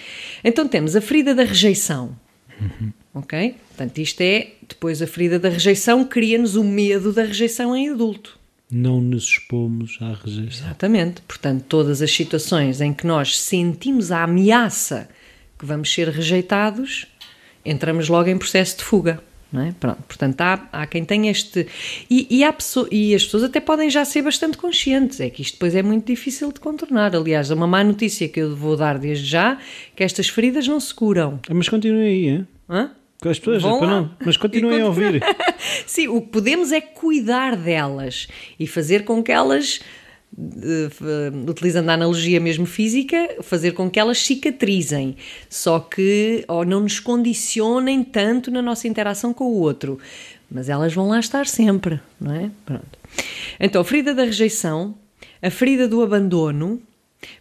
Então 0.45 0.69
temos 0.69 0.95
a 0.95 1.01
ferida 1.01 1.35
da 1.35 1.43
rejeição. 1.43 2.17
Uhum. 2.61 2.93
Ok? 3.15 3.57
Portanto, 3.69 3.99
isto 3.99 4.21
é, 4.21 4.49
depois 4.71 5.01
a 5.03 5.07
ferida 5.07 5.39
da 5.39 5.49
rejeição 5.49 6.05
cria-nos 6.05 6.57
o 6.57 6.65
medo 6.65 7.13
da 7.13 7.23
rejeição 7.23 7.77
em 7.77 7.91
adulto. 7.91 8.39
Não 8.71 9.01
nos 9.01 9.25
expomos 9.25 9.99
à 10.01 10.13
rejeição. 10.15 10.67
Exatamente. 10.67 11.23
Portanto, 11.23 11.65
todas 11.69 12.01
as 12.01 12.11
situações 12.11 12.81
em 12.81 12.93
que 12.93 13.07
nós 13.07 13.39
sentimos 13.39 14.13
a 14.13 14.23
ameaça 14.23 15.09
que 15.59 15.67
vamos 15.67 15.93
ser 15.93 16.09
rejeitados, 16.09 17.07
entramos 17.65 18.09
logo 18.09 18.29
em 18.29 18.39
processo 18.39 18.79
de 18.79 18.85
fuga. 18.85 19.23
Não 19.53 19.63
é? 19.63 19.73
Pronto, 19.73 20.03
portanto, 20.07 20.41
há, 20.41 20.69
há 20.73 20.87
quem 20.87 21.05
tenha 21.05 21.31
este. 21.31 21.67
E, 22.09 22.27
e, 22.31 22.45
há 22.45 22.53
pessoa, 22.53 22.87
e 22.91 23.13
as 23.15 23.25
pessoas 23.25 23.43
até 23.43 23.59
podem 23.59 23.91
já 23.91 24.05
ser 24.05 24.23
bastante 24.23 24.57
conscientes, 24.57 25.19
é 25.19 25.29
que 25.29 25.43
isto 25.43 25.55
depois 25.55 25.75
é 25.75 25.83
muito 25.83 26.07
difícil 26.07 26.53
de 26.53 26.61
contornar. 26.61 27.17
Aliás, 27.17 27.51
é 27.51 27.55
uma 27.55 27.67
má 27.67 27.83
notícia 27.83 28.29
que 28.29 28.39
eu 28.39 28.55
vou 28.55 28.77
dar 28.77 28.97
desde 28.97 29.27
já: 29.27 29.59
que 29.97 30.05
estas 30.05 30.29
feridas 30.29 30.69
não 30.69 30.79
se 30.79 30.95
curam. 30.95 31.41
Mas 31.51 31.69
continue 31.69 32.07
aí, 32.07 32.29
é? 32.29 32.45
Hã? 32.69 32.91
As 33.29 33.39
pessoas, 33.39 33.63
não, 33.63 34.11
mas 34.25 34.39
continuem 34.39 34.81
a 34.81 34.87
ouvir. 34.87 35.23
Sim, 35.87 36.09
o 36.09 36.23
que 36.23 36.29
podemos 36.29 36.73
é 36.73 36.81
cuidar 36.81 37.55
delas 37.55 38.29
e 38.59 38.67
fazer 38.67 39.05
com 39.05 39.23
que 39.23 39.31
elas, 39.31 39.81
utilizando 41.47 41.91
a 41.91 41.95
analogia 41.95 42.41
mesmo 42.41 42.65
física, 42.65 43.37
fazer 43.43 43.73
com 43.73 43.91
que 43.91 44.01
elas 44.01 44.19
cicatrizem, 44.25 45.17
só 45.51 45.81
que 45.81 46.45
ou 46.49 46.65
não 46.65 46.81
nos 46.81 46.99
condicionem 46.99 48.03
tanto 48.03 48.51
na 48.51 48.63
nossa 48.63 48.89
interação 48.89 49.35
com 49.35 49.45
o 49.45 49.61
outro. 49.61 49.99
Mas 50.51 50.71
elas 50.71 50.95
vão 50.95 51.09
lá 51.09 51.21
estar 51.21 51.47
sempre, 51.47 52.01
não 52.19 52.35
é? 52.35 52.51
Pronto. 52.65 52.99
Então, 53.59 53.83
a 53.83 53.85
ferida 53.85 54.15
da 54.15 54.25
rejeição, 54.25 54.95
a 55.43 55.51
ferida 55.51 55.87
do 55.87 56.03
abandono, 56.03 56.81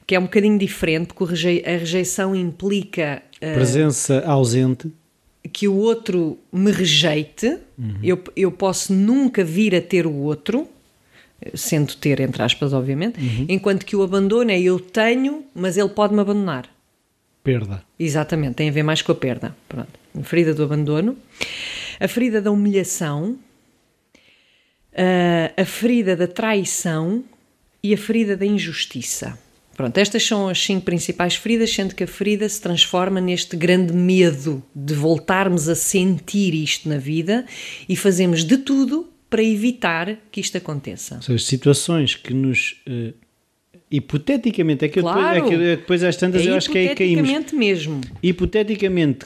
que 0.06 0.14
é 0.14 0.20
um 0.20 0.24
bocadinho 0.24 0.60
diferente, 0.60 1.14
porque 1.14 1.64
a 1.66 1.72
rejeição 1.78 2.36
implica. 2.36 3.24
Uh, 3.38 3.54
Presença 3.56 4.22
ausente 4.26 4.92
que 5.48 5.68
o 5.68 5.76
outro 5.76 6.38
me 6.52 6.72
rejeite, 6.72 7.58
uhum. 7.78 8.00
eu, 8.04 8.22
eu 8.36 8.52
posso 8.52 8.94
nunca 8.94 9.44
vir 9.44 9.76
a 9.76 9.82
ter 9.82 10.06
o 10.06 10.14
outro, 10.14 10.68
sendo 11.54 11.96
ter, 11.96 12.20
entre 12.20 12.42
aspas, 12.44 12.74
obviamente, 12.74 13.20
uhum. 13.20 13.46
enquanto 13.48 13.86
que 13.86 13.96
o 13.96 14.04
abandono 14.04 14.52
é 14.52 14.60
eu 14.60 14.80
tenho, 14.80 15.46
mas 15.56 15.78
ele 15.78 15.90
pode 15.90 16.14
me 16.14 16.20
abandonar. 16.20 16.70
Perda. 17.44 17.82
Exatamente, 17.98 18.56
tem 18.56 18.70
a 18.70 18.72
ver 18.72 18.84
mais 18.84 19.02
com 19.02 19.12
a 19.12 19.16
perda. 19.16 19.56
Pronto. 19.68 19.90
A 20.20 20.24
ferida 20.24 20.54
do 20.54 20.64
abandono, 20.64 21.16
a 22.00 22.08
ferida 22.08 22.42
da 22.42 22.52
humilhação, 22.52 23.38
a 25.56 25.66
ferida 25.66 26.16
da 26.16 26.28
traição 26.28 27.24
e 27.82 27.94
a 27.94 27.98
ferida 27.98 28.36
da 28.36 28.46
injustiça. 28.46 29.40
Pronto, 29.80 29.98
estas 29.98 30.22
são 30.24 30.50
as 30.50 30.62
cinco 30.62 30.82
principais 30.82 31.36
feridas, 31.36 31.74
sendo 31.74 31.96
que 31.96 32.04
a 32.04 32.08
ferida 32.08 32.50
se 32.50 32.60
transforma 32.60 33.22
neste 33.22 33.56
grande 33.56 33.94
medo 33.94 34.62
de 34.76 34.94
voltarmos 34.94 35.70
a 35.70 35.74
sentir 35.74 36.54
isto 36.54 36.90
na 36.90 36.98
vida 36.98 37.46
e 37.88 37.96
fazemos 37.96 38.44
de 38.44 38.58
tudo 38.58 39.08
para 39.30 39.42
evitar 39.42 40.18
que 40.30 40.42
isto 40.42 40.58
aconteça. 40.58 41.22
São 41.22 41.34
as 41.34 41.46
situações 41.46 42.14
que 42.14 42.34
nos. 42.34 42.82
Uh, 42.86 43.14
hipoteticamente, 43.90 44.84
é 44.84 44.90
que, 44.90 45.00
claro, 45.00 45.38
eu, 45.38 45.44
depois, 45.44 45.62
é 45.62 45.76
que 45.76 45.76
depois 45.78 46.04
às 46.04 46.18
tantas 46.18 46.46
é 46.46 46.50
eu 46.50 46.56
acho 46.56 46.70
que 46.70 46.78
é 46.78 46.94
caímos. 46.94 47.30
Hipoteticamente 47.30 47.56
mesmo. 47.56 48.02
Hipoteticamente, 48.22 49.26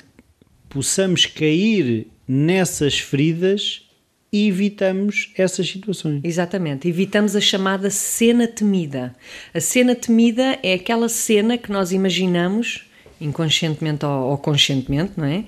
possamos 0.70 1.26
cair 1.26 2.06
nessas 2.28 3.00
feridas 3.00 3.90
e 4.34 4.48
evitamos 4.48 5.32
essas 5.38 5.70
situações. 5.70 6.22
Exatamente, 6.24 6.88
evitamos 6.88 7.36
a 7.36 7.40
chamada 7.40 7.92
cena 7.92 8.48
temida. 8.48 9.16
A 9.54 9.60
cena 9.62 9.94
temida 9.94 10.58
é 10.64 10.74
aquela 10.74 11.08
cena 11.08 11.56
que 11.56 11.72
nós 11.72 11.92
imaginamos, 11.92 12.86
inconscientemente 13.22 14.04
ou, 14.04 14.36
conscientemente, 14.40 15.12
não 15.16 15.26
é? 15.26 15.46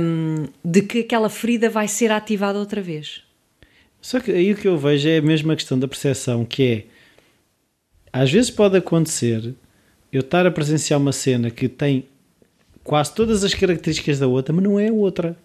Um, 0.00 0.46
de 0.64 0.82
que 0.82 0.98
aquela 1.00 1.30
ferida 1.30 1.70
vai 1.70 1.86
ser 1.86 2.10
ativada 2.10 2.58
outra 2.58 2.82
vez. 2.82 3.22
Só 4.00 4.18
que 4.18 4.32
aí 4.32 4.52
o 4.52 4.56
que 4.56 4.66
eu 4.66 4.76
vejo 4.76 5.08
é 5.08 5.18
a 5.18 5.22
mesma 5.22 5.54
questão 5.54 5.78
da 5.78 5.86
percepção, 5.86 6.44
que 6.44 6.62
é 6.62 6.96
às 8.12 8.32
vezes 8.32 8.50
pode 8.50 8.76
acontecer 8.76 9.54
eu 10.10 10.20
estar 10.20 10.46
a 10.46 10.50
presenciar 10.50 10.98
uma 10.98 11.12
cena 11.12 11.50
que 11.50 11.68
tem 11.68 12.08
quase 12.82 13.14
todas 13.14 13.44
as 13.44 13.52
características 13.52 14.18
da 14.18 14.26
outra, 14.26 14.54
mas 14.54 14.64
não 14.64 14.80
é 14.80 14.88
a 14.88 14.92
outra. 14.92 15.36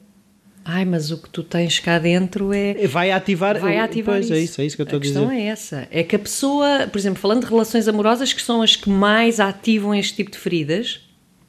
Ai, 0.64 0.86
mas 0.86 1.12
o 1.12 1.18
que 1.18 1.30
tu 1.30 1.44
tens 1.44 1.80
cá 1.80 1.98
dentro 1.98 2.54
é. 2.54 2.88
Vai 2.88 3.12
ativar. 3.12 3.60
Vai 3.60 3.78
ativar 3.78 4.16
pois, 4.16 4.26
isso. 4.26 4.34
é 4.34 4.40
isso, 4.40 4.62
é 4.62 4.66
isso 4.66 4.76
que 4.76 4.82
eu 4.82 4.86
estou 4.86 4.98
a, 4.98 5.00
a 5.00 5.02
dizer. 5.02 5.18
A 5.18 5.22
questão 5.22 5.38
é 5.38 5.46
essa. 5.48 5.88
É 5.92 6.04
que 6.04 6.16
a 6.16 6.20
pessoa, 6.20 6.88
por 6.92 7.00
exemplo, 7.00 7.20
falando 7.20 7.42
de 7.42 7.50
relações 7.50 7.88
amorosas, 7.88 8.32
que 8.32 8.42
são 8.42 8.62
as 8.62 8.76
que 8.76 8.90
mais 8.90 9.40
ativam 9.40 9.94
este 9.96 10.16
tipo 10.16 10.32
de 10.32 10.38
feridas. 10.38 11.00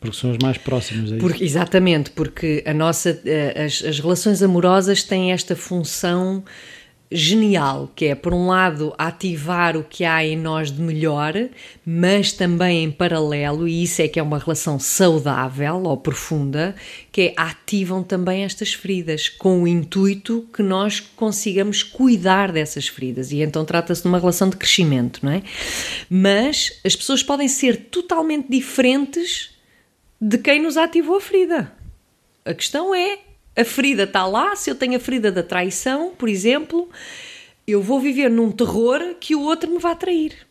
Porque 0.01 0.17
são 0.17 0.31
as 0.31 0.39
mais 0.43 0.59
próximas. 0.59 1.13
É 1.13 1.17
porque, 1.19 1.45
exatamente, 1.45 2.11
porque 2.11 2.65
a 2.67 2.75
nossa, 2.75 3.21
eh, 3.25 3.65
as, 3.65 3.85
as 3.85 4.01
relações 4.01 4.43
amorosas 4.43 5.05
têm 5.05 5.31
esta 5.31 5.55
função 5.55 6.43
genial, 7.15 7.91
que 7.95 8.07
é, 8.07 8.15
por 8.15 8.33
um 8.33 8.47
lado, 8.47 8.95
ativar 8.99 9.77
o 9.77 9.85
que 9.85 10.05
há 10.05 10.25
em 10.25 10.37
nós 10.37 10.71
de 10.71 10.81
melhor, 10.81 11.35
mas 11.85 12.33
também 12.33 12.85
em 12.85 12.91
paralelo, 12.91 13.69
e 13.69 13.83
isso 13.83 14.03
é 14.03 14.09
que 14.09 14.19
é 14.19 14.23
uma 14.23 14.39
relação 14.39 14.79
saudável 14.79 15.83
ou 15.85 15.97
profunda, 15.97 16.75
que 17.11 17.21
é 17.23 17.35
ativam 17.37 18.03
também 18.03 18.45
estas 18.45 18.73
feridas, 18.73 19.29
com 19.29 19.63
o 19.63 19.69
intuito 19.69 20.47
que 20.53 20.63
nós 20.63 21.01
consigamos 21.01 21.83
cuidar 21.83 22.53
dessas 22.53 22.89
feridas. 22.89 23.33
E 23.33 23.43
então 23.43 23.65
trata-se 23.65 24.03
de 24.03 24.09
uma 24.09 24.19
relação 24.19 24.49
de 24.49 24.57
crescimento, 24.57 25.21
não 25.23 25.33
é? 25.33 25.43
Mas 26.09 26.81
as 26.85 26.97
pessoas 26.97 27.23
podem 27.23 27.49
ser 27.49 27.89
totalmente 27.91 28.49
diferentes 28.49 29.51
de 30.21 30.39
quem 30.39 30.63
nos 30.63 30.77
ativou 30.77 31.17
a 31.17 31.21
ferida. 31.21 31.73
A 32.45 32.55
questão 32.55 32.95
é 32.95 33.19
a 33.57 33.65
ferida 33.65 34.05
está 34.05 34.27
lá, 34.27 34.57
se 34.57 34.71
eu 34.71 34.75
tenho 34.75 34.97
a 34.97 35.01
ferida 35.01 35.31
da 35.31 35.43
traição, 35.43 36.15
por 36.17 36.29
exemplo, 36.29 36.89
eu 37.67 37.83
vou 37.83 38.01
viver 38.01 38.31
num 38.31 38.51
terror 38.51 39.15
que 39.21 39.35
o 39.35 39.43
outro 39.43 39.71
me 39.71 39.79
vai 39.79 39.95
trair. 39.97 40.47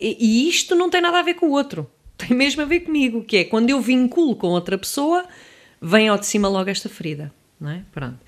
E, 0.00 0.16
e 0.18 0.48
isto 0.48 0.74
não 0.74 0.90
tem 0.90 1.00
nada 1.00 1.20
a 1.20 1.22
ver 1.22 1.34
com 1.34 1.46
o 1.46 1.52
outro. 1.52 1.88
Tem 2.16 2.36
mesmo 2.36 2.62
a 2.62 2.64
ver 2.64 2.80
comigo, 2.80 3.22
que 3.22 3.38
é 3.38 3.44
quando 3.44 3.70
eu 3.70 3.80
vinculo 3.80 4.36
com 4.36 4.48
outra 4.48 4.76
pessoa, 4.76 5.24
vem 5.80 6.08
ao 6.08 6.18
de 6.18 6.26
cima 6.26 6.48
logo 6.48 6.70
esta 6.70 6.88
ferida. 6.88 7.32
Não 7.60 7.70
é? 7.70 7.82
Pronto. 7.92 8.18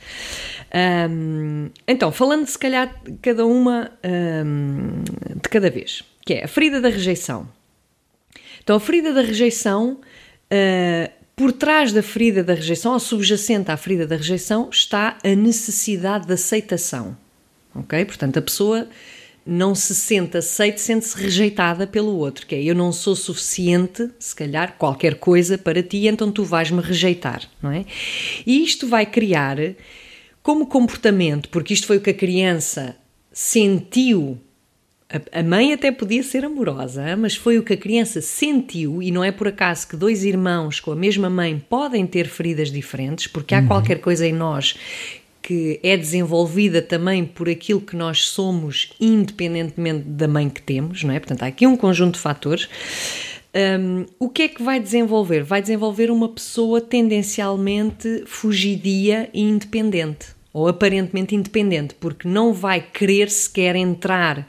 Um, 1.11 1.69
então, 1.89 2.13
falando 2.13 2.47
se 2.47 2.59
calhar 2.59 3.03
cada 3.21 3.45
uma 3.45 3.91
um, 4.05 5.03
de 5.43 5.49
cada 5.49 5.69
vez, 5.69 6.05
que 6.25 6.35
é 6.35 6.45
a 6.45 6.49
ferida 6.49 6.81
da 6.81 6.89
rejeição. 6.89 7.49
Então, 8.63 8.77
a 8.77 8.81
ferida 8.81 9.13
da 9.13 9.23
rejeição 9.23 10.01
uh, 10.01 11.24
por 11.37 11.53
trás 11.53 11.93
da 11.93 12.03
ferida 12.03 12.45
da 12.45 12.55
rejeição, 12.55 12.93
ou 12.93 13.01
subjacente 13.01 13.71
à 13.71 13.77
ferida 13.77 14.07
da 14.07 14.17
rejeição, 14.17 14.69
está 14.71 15.19
a 15.25 15.35
necessidade 15.35 16.27
de 16.27 16.33
aceitação. 16.33 17.17
Ok? 17.75 18.05
Portanto, 18.05 18.39
a 18.39 18.43
pessoa 18.43 18.89
não 19.47 19.75
se 19.75 19.95
sente 19.95 20.39
aceita, 20.39 20.79
sente-se 20.79 21.17
rejeitada 21.17 21.87
pelo 21.87 22.17
outro, 22.17 22.47
que 22.47 22.55
é 22.55 22.63
eu 22.63 22.75
não 22.75 22.93
sou 22.93 23.15
suficiente, 23.15 24.09
se 24.19 24.35
calhar, 24.35 24.77
qualquer 24.79 25.17
coisa 25.17 25.59
para 25.59 25.83
ti, 25.83 26.07
então 26.07 26.33
tu 26.33 26.45
vais-me 26.45 26.81
rejeitar, 26.81 27.43
não 27.63 27.71
é? 27.71 27.85
E 28.47 28.65
isto 28.65 28.87
vai 28.87 29.05
criar 29.05 29.59
como 30.43 30.67
comportamento, 30.67 31.49
porque 31.51 31.75
isto 31.75 31.87
foi 31.87 31.99
o 31.99 32.01
que 32.01 32.11
a 32.11 32.15
criança 32.15 32.97
sentiu 33.33 34.39
a 35.33 35.43
mãe 35.43 35.73
até 35.73 35.93
podia 35.93 36.23
ser 36.23 36.45
amorosa, 36.45 37.17
mas 37.17 37.37
foi 37.37 37.59
o 37.59 37.63
que 37.63 37.75
a 37.75 37.77
criança 37.77 38.21
sentiu, 38.21 39.03
e 39.03 39.11
não 39.11 39.23
é 39.23 39.31
por 39.31 39.49
acaso 39.49 39.89
que 39.89 39.97
dois 39.97 40.25
irmãos 40.25 40.81
com 40.81 40.91
a 40.91 40.97
mesma 40.97 41.31
mãe 41.31 41.63
podem 41.69 42.07
ter 42.07 42.27
feridas 42.27 42.71
diferentes, 42.71 43.27
porque 43.27 43.55
há 43.55 43.61
uhum. 43.61 43.67
qualquer 43.67 44.01
coisa 44.01 44.27
em 44.27 44.33
nós 44.33 44.75
que 45.45 45.79
é 45.83 45.95
desenvolvida 45.95 46.81
também 46.81 47.23
por 47.23 47.51
aquilo 47.51 47.79
que 47.81 47.95
nós 47.95 48.27
somos, 48.29 48.95
independentemente 48.99 50.05
da 50.05 50.27
mãe 50.27 50.49
que 50.49 50.63
temos, 50.63 51.05
não 51.05 51.13
é? 51.13 51.21
Portanto, 51.21 51.43
há 51.43 51.47
aqui 51.47 51.67
um 51.67 51.77
conjunto 51.77 52.15
de 52.15 52.21
fatores. 52.21 52.67
Um, 53.55 54.07
o 54.19 54.31
que 54.31 54.45
é 54.45 54.49
que 54.49 54.63
vai 54.63 54.81
desenvolver? 54.81 55.43
Vai 55.43 55.61
desenvolver 55.61 56.11
uma 56.11 56.31
pessoa 56.31 56.81
tendencialmente 56.81 58.25
fugidia 58.27 59.29
e 59.35 59.43
independente, 59.43 60.29
ou 60.51 60.67
aparentemente 60.67 61.35
independente, 61.35 61.95
porque 62.01 62.27
não 62.27 62.55
vai 62.55 62.81
querer 62.81 63.31
sequer 63.31 63.77
entrar 63.77 64.49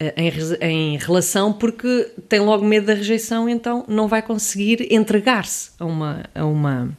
em, 0.00 0.32
em, 0.60 0.96
relação 0.96 1.52
porque 1.52 2.10
tem 2.28 2.38
logo 2.38 2.64
medo 2.64 2.86
da 2.86 2.94
rejeição, 2.94 3.48
então 3.48 3.84
não 3.88 4.06
vai 4.06 4.22
conseguir 4.22 4.92
entregar-se 4.92 5.70
a 5.78 5.84
uma, 5.84 6.24
a, 6.34 6.44
uma, 6.44 6.96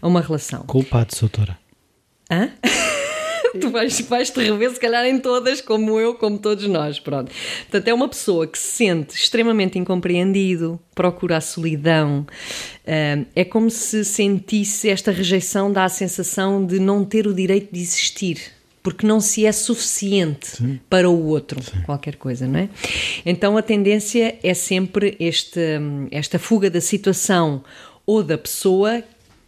a 0.00 0.06
uma 0.06 0.20
relação. 0.20 0.62
Culpado, 0.62 1.14
doutora. 1.18 1.58
Hã? 2.30 2.50
tu 3.60 3.70
vais, 3.70 4.00
vais 4.02 4.30
te 4.30 4.40
rever, 4.40 4.70
se 4.70 4.78
calhar, 4.78 5.04
em 5.06 5.18
todas, 5.18 5.60
como 5.60 5.98
eu, 5.98 6.14
como 6.14 6.38
todos 6.38 6.68
nós. 6.68 7.00
Pronto. 7.00 7.32
Portanto, 7.62 7.88
é 7.88 7.94
uma 7.94 8.08
pessoa 8.08 8.46
que 8.46 8.58
se 8.58 8.76
sente 8.76 9.16
extremamente 9.16 9.76
incompreendido, 9.76 10.78
procura 10.94 11.38
a 11.38 11.40
solidão. 11.40 12.26
Uh, 12.84 13.26
é 13.34 13.44
como 13.44 13.70
se 13.70 14.04
sentisse 14.04 14.88
esta 14.88 15.10
rejeição, 15.10 15.72
dá 15.72 15.84
a 15.84 15.88
sensação 15.88 16.64
de 16.64 16.78
não 16.78 17.04
ter 17.04 17.26
o 17.26 17.34
direito 17.34 17.72
de 17.72 17.80
existir 17.80 18.59
porque 18.82 19.06
não 19.06 19.20
se 19.20 19.44
é 19.44 19.52
suficiente 19.52 20.56
Sim. 20.56 20.80
para 20.88 21.08
o 21.08 21.26
outro, 21.26 21.62
Sim. 21.62 21.82
qualquer 21.82 22.16
coisa, 22.16 22.46
não 22.46 22.60
é? 22.60 22.68
Então 23.24 23.56
a 23.56 23.62
tendência 23.62 24.38
é 24.42 24.54
sempre 24.54 25.16
este, 25.20 25.60
esta 26.10 26.38
fuga 26.38 26.70
da 26.70 26.80
situação 26.80 27.62
ou 28.06 28.22
da 28.22 28.38
pessoa 28.38 29.02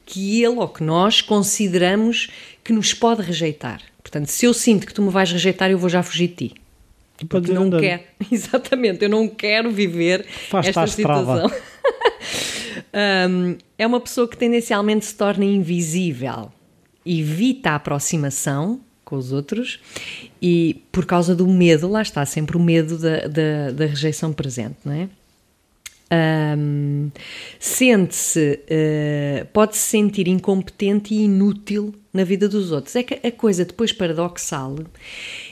que 0.04 0.42
ele 0.42 0.56
ou 0.56 0.68
que 0.68 0.82
nós 0.82 1.20
consideramos 1.20 2.30
que 2.62 2.72
nos 2.72 2.92
pode 2.92 3.22
rejeitar. 3.22 3.80
Portanto, 4.02 4.26
se 4.26 4.44
eu 4.44 4.52
sinto 4.52 4.86
que 4.86 4.92
tu 4.92 5.00
me 5.00 5.10
vais 5.10 5.30
rejeitar, 5.32 5.70
eu 5.70 5.78
vou 5.78 5.88
já 5.88 6.02
fugir 6.02 6.28
de 6.28 6.34
ti. 6.34 6.54
Porque 7.28 7.52
não 7.52 7.70
quero, 7.70 8.02
exatamente, 8.30 9.04
eu 9.04 9.08
não 9.08 9.28
quero 9.28 9.70
viver 9.70 10.26
Faz 10.48 10.66
esta 10.66 10.86
situação. 10.86 11.50
um, 13.30 13.56
é 13.78 13.86
uma 13.86 14.00
pessoa 14.00 14.28
que 14.28 14.36
tendencialmente 14.36 15.06
se 15.06 15.14
torna 15.14 15.44
invisível, 15.44 16.50
evita 17.06 17.70
a 17.70 17.74
aproximação, 17.76 18.80
com 19.12 19.18
os 19.18 19.30
outros 19.30 19.78
e 20.40 20.82
por 20.90 21.04
causa 21.04 21.36
do 21.36 21.46
medo, 21.46 21.86
lá 21.86 22.00
está 22.00 22.24
sempre 22.24 22.56
o 22.56 22.60
medo 22.60 22.96
da, 22.96 23.28
da, 23.28 23.70
da 23.70 23.84
rejeição 23.84 24.32
presente, 24.32 24.76
não 24.86 24.92
é? 24.94 25.08
Um, 26.58 27.10
sente-se, 27.60 28.58
uh, 28.62 29.46
pode-se 29.52 29.80
sentir 29.80 30.28
incompetente 30.28 31.12
e 31.12 31.24
inútil 31.24 31.94
na 32.10 32.24
vida 32.24 32.48
dos 32.48 32.72
outros. 32.72 32.96
É 32.96 33.02
que 33.02 33.26
a 33.26 33.30
coisa 33.30 33.66
depois 33.66 33.92
paradoxal 33.92 34.78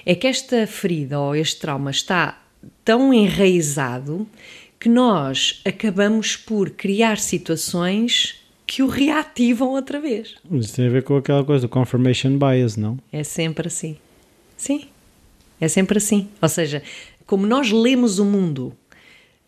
é 0.06 0.14
que 0.14 0.26
esta 0.26 0.66
ferida 0.66 1.20
ou 1.20 1.36
este 1.36 1.60
trauma 1.60 1.90
está 1.90 2.42
tão 2.82 3.12
enraizado 3.12 4.26
que 4.78 4.88
nós 4.88 5.60
acabamos 5.66 6.34
por 6.34 6.70
criar 6.70 7.18
situações 7.18 8.39
que 8.70 8.84
o 8.84 8.86
reativam 8.86 9.70
outra 9.70 10.00
vez. 10.00 10.36
Isso 10.48 10.76
tem 10.76 10.86
a 10.86 10.90
ver 10.90 11.02
com 11.02 11.16
aquela 11.16 11.42
coisa 11.42 11.66
do 11.66 11.68
confirmation 11.68 12.38
bias, 12.38 12.76
não? 12.76 12.98
É 13.10 13.24
sempre 13.24 13.66
assim. 13.66 13.96
Sim. 14.56 14.84
É 15.60 15.66
sempre 15.66 15.98
assim. 15.98 16.28
Ou 16.40 16.48
seja, 16.48 16.80
como 17.26 17.48
nós 17.48 17.72
lemos 17.72 18.20
o 18.20 18.24
mundo 18.24 18.72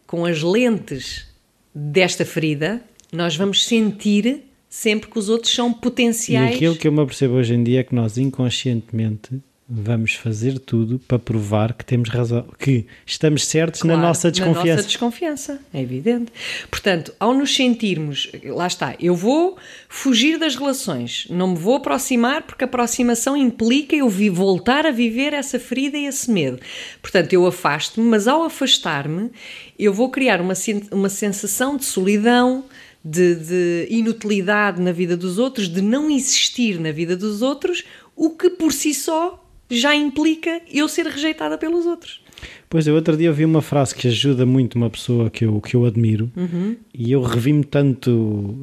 com 0.08 0.26
as 0.26 0.42
lentes 0.42 1.28
desta 1.72 2.24
ferida, 2.24 2.82
nós 3.12 3.37
vamos 3.37 3.64
sentir 3.64 4.42
sempre 4.68 5.08
que 5.08 5.16
os 5.16 5.28
outros 5.28 5.54
são 5.54 5.72
potenciais. 5.72 6.54
E 6.54 6.56
aquilo 6.56 6.74
que 6.74 6.88
eu 6.88 6.92
me 6.92 7.00
apercebo 7.00 7.35
hoje 7.35 7.54
em 7.54 7.62
dia 7.62 7.78
é 7.78 7.85
que 7.85 7.94
nós 7.94 8.18
inconscientemente 8.18 9.40
vamos 9.74 10.12
fazer 10.14 10.58
tudo 10.58 10.98
para 10.98 11.18
provar 11.18 11.72
que 11.72 11.85
temos 11.85 12.11
razão, 12.11 12.44
que 12.58 12.87
estamos 13.06 13.46
certos 13.46 13.80
claro, 13.80 13.98
na 13.98 14.06
nossa 14.06 14.30
desconfiança. 14.30 14.68
Na 14.68 14.74
nossa 14.74 14.87
desconfiança, 14.87 15.61
é 15.72 15.80
evidente. 15.80 16.30
Portanto, 16.70 17.14
ao 17.18 17.32
nos 17.32 17.54
sentirmos, 17.54 18.30
lá 18.44 18.66
está, 18.66 18.94
eu 19.00 19.16
vou 19.16 19.56
fugir 19.88 20.38
das 20.38 20.56
relações, 20.56 21.26
não 21.30 21.48
me 21.48 21.56
vou 21.56 21.76
aproximar 21.76 22.42
porque 22.42 22.64
a 22.64 22.66
aproximação 22.66 23.35
implica 23.35 23.96
eu 23.96 24.11
vi, 24.11 24.28
voltar 24.28 24.85
a 24.85 24.90
viver 24.90 25.32
essa 25.32 25.58
ferida 25.58 25.96
e 25.96 26.04
esse 26.04 26.30
medo. 26.30 26.61
Portanto, 27.00 27.32
eu 27.32 27.46
afasto-me, 27.46 28.06
mas 28.06 28.28
ao 28.28 28.42
afastar-me, 28.42 29.30
eu 29.78 29.94
vou 29.94 30.11
criar 30.11 30.40
uma, 30.42 30.54
uma 30.90 31.08
sensação 31.08 31.78
de 31.78 31.87
solidão, 31.87 32.64
de, 33.02 33.35
de, 33.37 33.87
inutilidade 33.90 34.80
na 34.80 34.92
vida 34.92 35.16
dos 35.16 35.38
outros, 35.38 35.66
de 35.68 35.80
não 35.80 36.11
existir 36.11 36.78
na 36.78 36.92
vida 36.92 37.16
dos 37.16 37.40
outros, 37.40 37.85
o 38.14 38.30
que 38.30 38.50
por 38.50 38.72
si 38.72 38.92
só 38.92 39.42
já 39.72 39.94
implica 39.94 40.61
eu 40.72 40.88
ser 40.88 41.06
rejeitada 41.06 41.56
pelos 41.56 41.87
outros. 41.87 42.20
Pois 42.68 42.87
eu 42.87 42.94
outro 42.94 43.16
dia 43.16 43.28
ouvi 43.28 43.44
uma 43.44 43.62
frase 43.62 43.94
que 43.94 44.08
ajuda 44.08 44.44
muito 44.44 44.74
uma 44.76 44.90
pessoa 44.90 45.30
que 45.30 45.44
eu, 45.44 45.61
que 45.61 45.74
eu 45.74 45.85
admiro 45.85 46.30
uhum. 46.37 46.76
e 46.92 47.12
eu 47.12 47.22
revi-me 47.22 47.64
tanto 47.64 48.56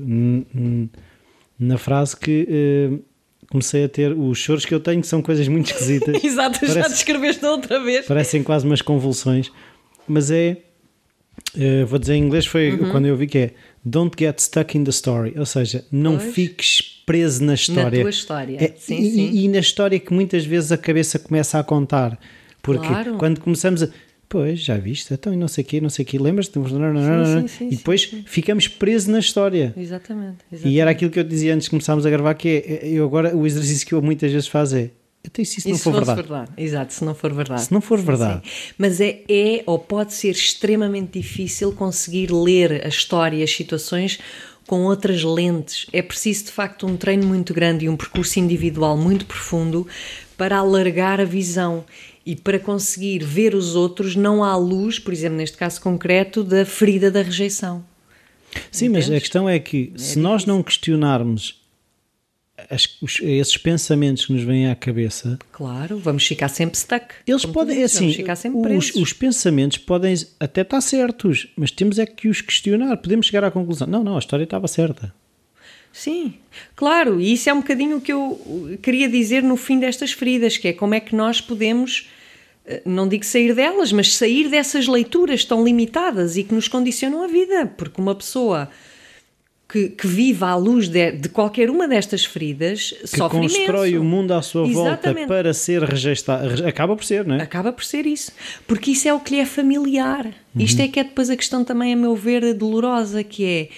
na 1.58 1.78
frase 1.78 2.18
que 2.18 2.48
uh, 2.50 3.04
comecei 3.50 3.84
a 3.84 3.90
ter 3.90 4.12
os 4.12 4.38
choros 4.38 4.66
que 4.66 4.74
eu 4.74 4.80
tenho, 4.80 5.02
que 5.02 5.08
são 5.08 5.22
coisas 5.22 5.48
muito 5.48 5.68
esquisitas. 5.72 6.18
Exato, 6.24 6.60
Parece, 6.60 6.80
já 6.80 6.88
descreveste 6.88 7.46
outra 7.46 7.84
vez. 7.84 8.06
Parecem 8.06 8.44
quase 8.44 8.66
umas 8.66 8.82
convulsões, 8.82 9.52
mas 10.08 10.32
é, 10.32 10.58
uh, 11.56 11.86
vou 11.86 12.00
dizer 12.00 12.16
em 12.16 12.24
inglês, 12.24 12.46
foi 12.46 12.72
uhum. 12.72 12.92
quando 12.92 13.06
eu 13.06 13.16
vi 13.16 13.28
que 13.28 13.38
é 13.38 13.52
Don't 13.84 14.16
get 14.18 14.40
stuck 14.40 14.78
in 14.78 14.84
the 14.84 14.92
story, 14.92 15.34
ou 15.38 15.46
seja, 15.46 15.86
não 15.92 16.18
pois. 16.18 16.34
fiques 16.34 16.89
preso 17.10 17.44
na 17.44 17.56
história. 17.56 17.84
Na 17.86 18.02
tua 18.04 18.10
história. 18.12 18.64
É, 18.64 18.74
sim, 18.78 19.00
e, 19.00 19.12
sim. 19.12 19.32
e, 19.34 19.48
na 19.48 19.58
história 19.58 20.00
que 20.00 20.14
muitas 20.14 20.46
vezes 20.46 20.72
a 20.72 20.78
cabeça 20.78 21.18
começa 21.18 21.58
a 21.58 21.64
contar. 21.64 22.20
Porque 22.62 22.86
claro. 22.86 23.16
quando 23.16 23.40
começamos 23.40 23.82
a. 23.82 23.90
Pois, 24.28 24.60
já 24.60 24.78
viste, 24.78 25.12
então 25.12 25.34
e 25.34 25.36
não 25.36 25.48
sei 25.48 25.64
o 25.64 25.68
quê, 25.68 25.82
não 25.82 25.90
sei 25.90 26.06
o 26.06 26.08
quê, 26.08 26.20
lembras-te? 26.20 26.60
E 27.62 27.76
depois 27.78 28.04
sim, 28.04 28.10
sim. 28.10 28.24
ficamos 28.28 28.68
presos 28.68 29.08
na 29.08 29.18
história. 29.18 29.74
Exatamente, 29.76 30.38
exatamente, 30.52 30.68
E 30.68 30.80
era 30.80 30.92
aquilo 30.92 31.10
que 31.10 31.20
eu 31.20 31.24
dizia 31.24 31.56
antes 31.56 31.66
de 31.66 31.72
começarmos 31.72 32.06
a 32.06 32.12
gravar, 32.12 32.36
que 32.36 32.48
é, 32.48 32.88
eu 32.90 33.06
agora, 33.06 33.36
o 33.36 33.48
exercício 33.48 33.88
que 33.88 33.94
eu 33.96 34.04
muitas 34.04 34.32
vezes 34.32 34.48
faço 34.48 34.76
é, 34.76 34.92
até 35.26 35.44
se 35.44 35.60
isso 35.60 35.70
não 35.70 35.78
for 35.78 35.94
verdade. 35.94 36.22
verdade. 36.22 36.52
Exato, 36.58 36.94
se 36.94 37.04
não 37.04 37.14
for 37.14 37.34
verdade. 37.34 37.62
Se 37.62 37.74
não 37.74 37.82
for 37.82 38.00
verdade. 38.00 38.42
Sim, 38.48 38.74
Mas 38.78 39.02
é, 39.02 39.22
é 39.28 39.64
ou 39.66 39.78
pode 39.78 40.14
ser 40.14 40.30
extremamente 40.30 41.20
difícil 41.20 41.74
conseguir 41.74 42.32
ler 42.32 42.86
a 42.86 42.88
história 42.88 43.36
e 43.36 43.44
as 43.44 43.52
situações 43.52 44.20
com 44.70 44.84
outras 44.84 45.24
lentes. 45.24 45.88
É 45.92 46.00
preciso, 46.00 46.46
de 46.46 46.52
facto, 46.52 46.86
um 46.86 46.96
treino 46.96 47.26
muito 47.26 47.56
grande 47.56 47.86
e 47.86 47.90
um 47.90 47.98
percurso 47.98 48.40
individual 48.40 48.96
muito 48.96 49.26
profundo 49.26 49.88
para 50.38 50.58
alargar 50.60 51.20
a 51.20 51.26
visão 51.26 51.84
e 52.24 52.36
para 52.36 52.60
conseguir 52.60 53.24
ver 53.24 53.56
os 53.56 53.74
outros 53.74 54.16
não 54.16 54.44
à 54.44 54.56
luz, 54.56 55.00
por 55.00 55.12
exemplo, 55.12 55.38
neste 55.38 55.58
caso 55.58 55.82
concreto, 55.82 56.44
da 56.44 56.64
ferida 56.66 57.10
da 57.10 57.24
rejeição. 57.24 57.84
Sim, 58.72 58.86
Entendes? 58.86 59.08
mas 59.10 59.18
a 59.18 59.20
questão 59.20 59.50
é 59.50 59.58
que 59.58 59.86
é 59.96 59.98
se 59.98 60.04
difícil. 60.04 60.22
nós 60.22 60.46
não 60.46 60.62
questionarmos 60.62 61.59
as, 62.70 62.98
os, 63.02 63.20
esses 63.22 63.58
pensamentos 63.58 64.26
que 64.26 64.34
nos 64.34 64.44
vêm 64.44 64.70
à 64.70 64.76
cabeça. 64.76 65.38
Claro, 65.52 65.98
vamos 65.98 66.26
ficar 66.26 66.50
sempre 66.50 66.78
stuck. 66.78 67.14
Eles 67.26 67.46
podem, 67.46 67.78
dizes, 67.78 67.96
assim, 67.96 68.14
ficar 68.14 68.36
sempre 68.36 68.76
os, 68.76 68.96
os, 68.96 69.14
pensamentos 69.14 69.78
podem 69.78 70.16
até 70.40 70.62
estar 70.62 70.82
certos, 70.82 71.48
mas 71.56 71.72
temos 71.72 72.00
é 72.00 72.06
que 72.06 72.28
os 72.28 72.42
questionar. 72.42 72.98
Podemos 72.98 73.28
chegar 73.28 73.44
à 73.44 73.52
conclusão: 73.52 73.88
não, 73.88 74.04
não, 74.04 74.16
a 74.16 74.20
história 74.20 74.44
estava 74.44 74.68
certa. 74.68 75.14
Sim, 75.92 76.36
claro, 76.76 77.20
e 77.20 77.34
isso 77.34 77.50
é 77.50 77.54
um 77.54 77.62
bocadinho 77.62 77.98
o 77.98 78.02
que 78.02 78.14
eu 78.14 78.78
queria 78.82 79.10
dizer 79.10 79.42
no 79.42 79.58
fim 79.58 79.80
destas 79.80 80.12
feridas, 80.12 80.56
que 80.56 80.68
é 80.68 80.74
como 80.74 80.94
é 80.94 81.00
que 81.00 81.16
nós 81.16 81.42
podemos, 81.42 82.10
eh, 82.66 82.82
não 82.86 83.08
digo 83.08 83.26
sair 83.26 83.56
delas, 83.56 83.92
mas 83.92 84.16
sair 84.16 84.50
dessas 84.50 84.88
leituras 84.88 85.44
tão 85.44 85.64
limitadas 85.64 86.38
e 86.38 86.44
que 86.44 86.54
nos 86.54 86.68
condicionam 86.68 87.24
a 87.24 87.28
vida, 87.28 87.66
porque 87.76 88.00
uma 88.00 88.14
pessoa 88.14 88.70
que, 89.72 89.90
que 89.90 90.08
vive 90.08 90.44
à 90.44 90.56
luz 90.56 90.90
de, 90.90 91.12
de, 91.12 91.30
qualquer 91.30 91.70
uma 91.70 91.88
destas 91.88 92.26
feridas 92.26 92.92
que 93.02 93.18
sofre 93.18 93.42
constrói 93.42 93.90
imenso. 93.90 94.02
o 94.02 94.04
mundo 94.04 94.32
à 94.34 94.42
sua 94.42 94.68
Exatamente. 94.68 95.20
volta 95.20 95.28
para 95.28 95.54
ser 95.54 95.84
rejeitado. 95.84 96.68
Acaba 96.68 96.96
por 96.96 97.06
ser, 97.06 97.24
não 97.24 97.36
é? 97.36 97.42
Acaba 97.44 97.72
por 97.72 97.86
ser 97.86 98.08
isso. 98.08 98.32
Porque 98.66 98.92
isso 98.92 99.08
é 99.08 99.14
o 99.14 99.20
que 99.20 99.36
lhe 99.36 99.40
é 99.40 99.46
familiar. 99.46 100.26
Uhum. 100.26 100.62
Isto 100.62 100.82
é 100.82 100.88
que 100.88 101.00
é 101.00 101.04
depois 101.04 101.30
a 101.30 101.38
questão 101.38 101.64
também, 101.64 101.94
a 101.94 101.96
meu 101.96 102.16
ver, 102.16 102.52
dolorosa, 102.56 103.24
que 103.24 103.46
é 103.46 103.70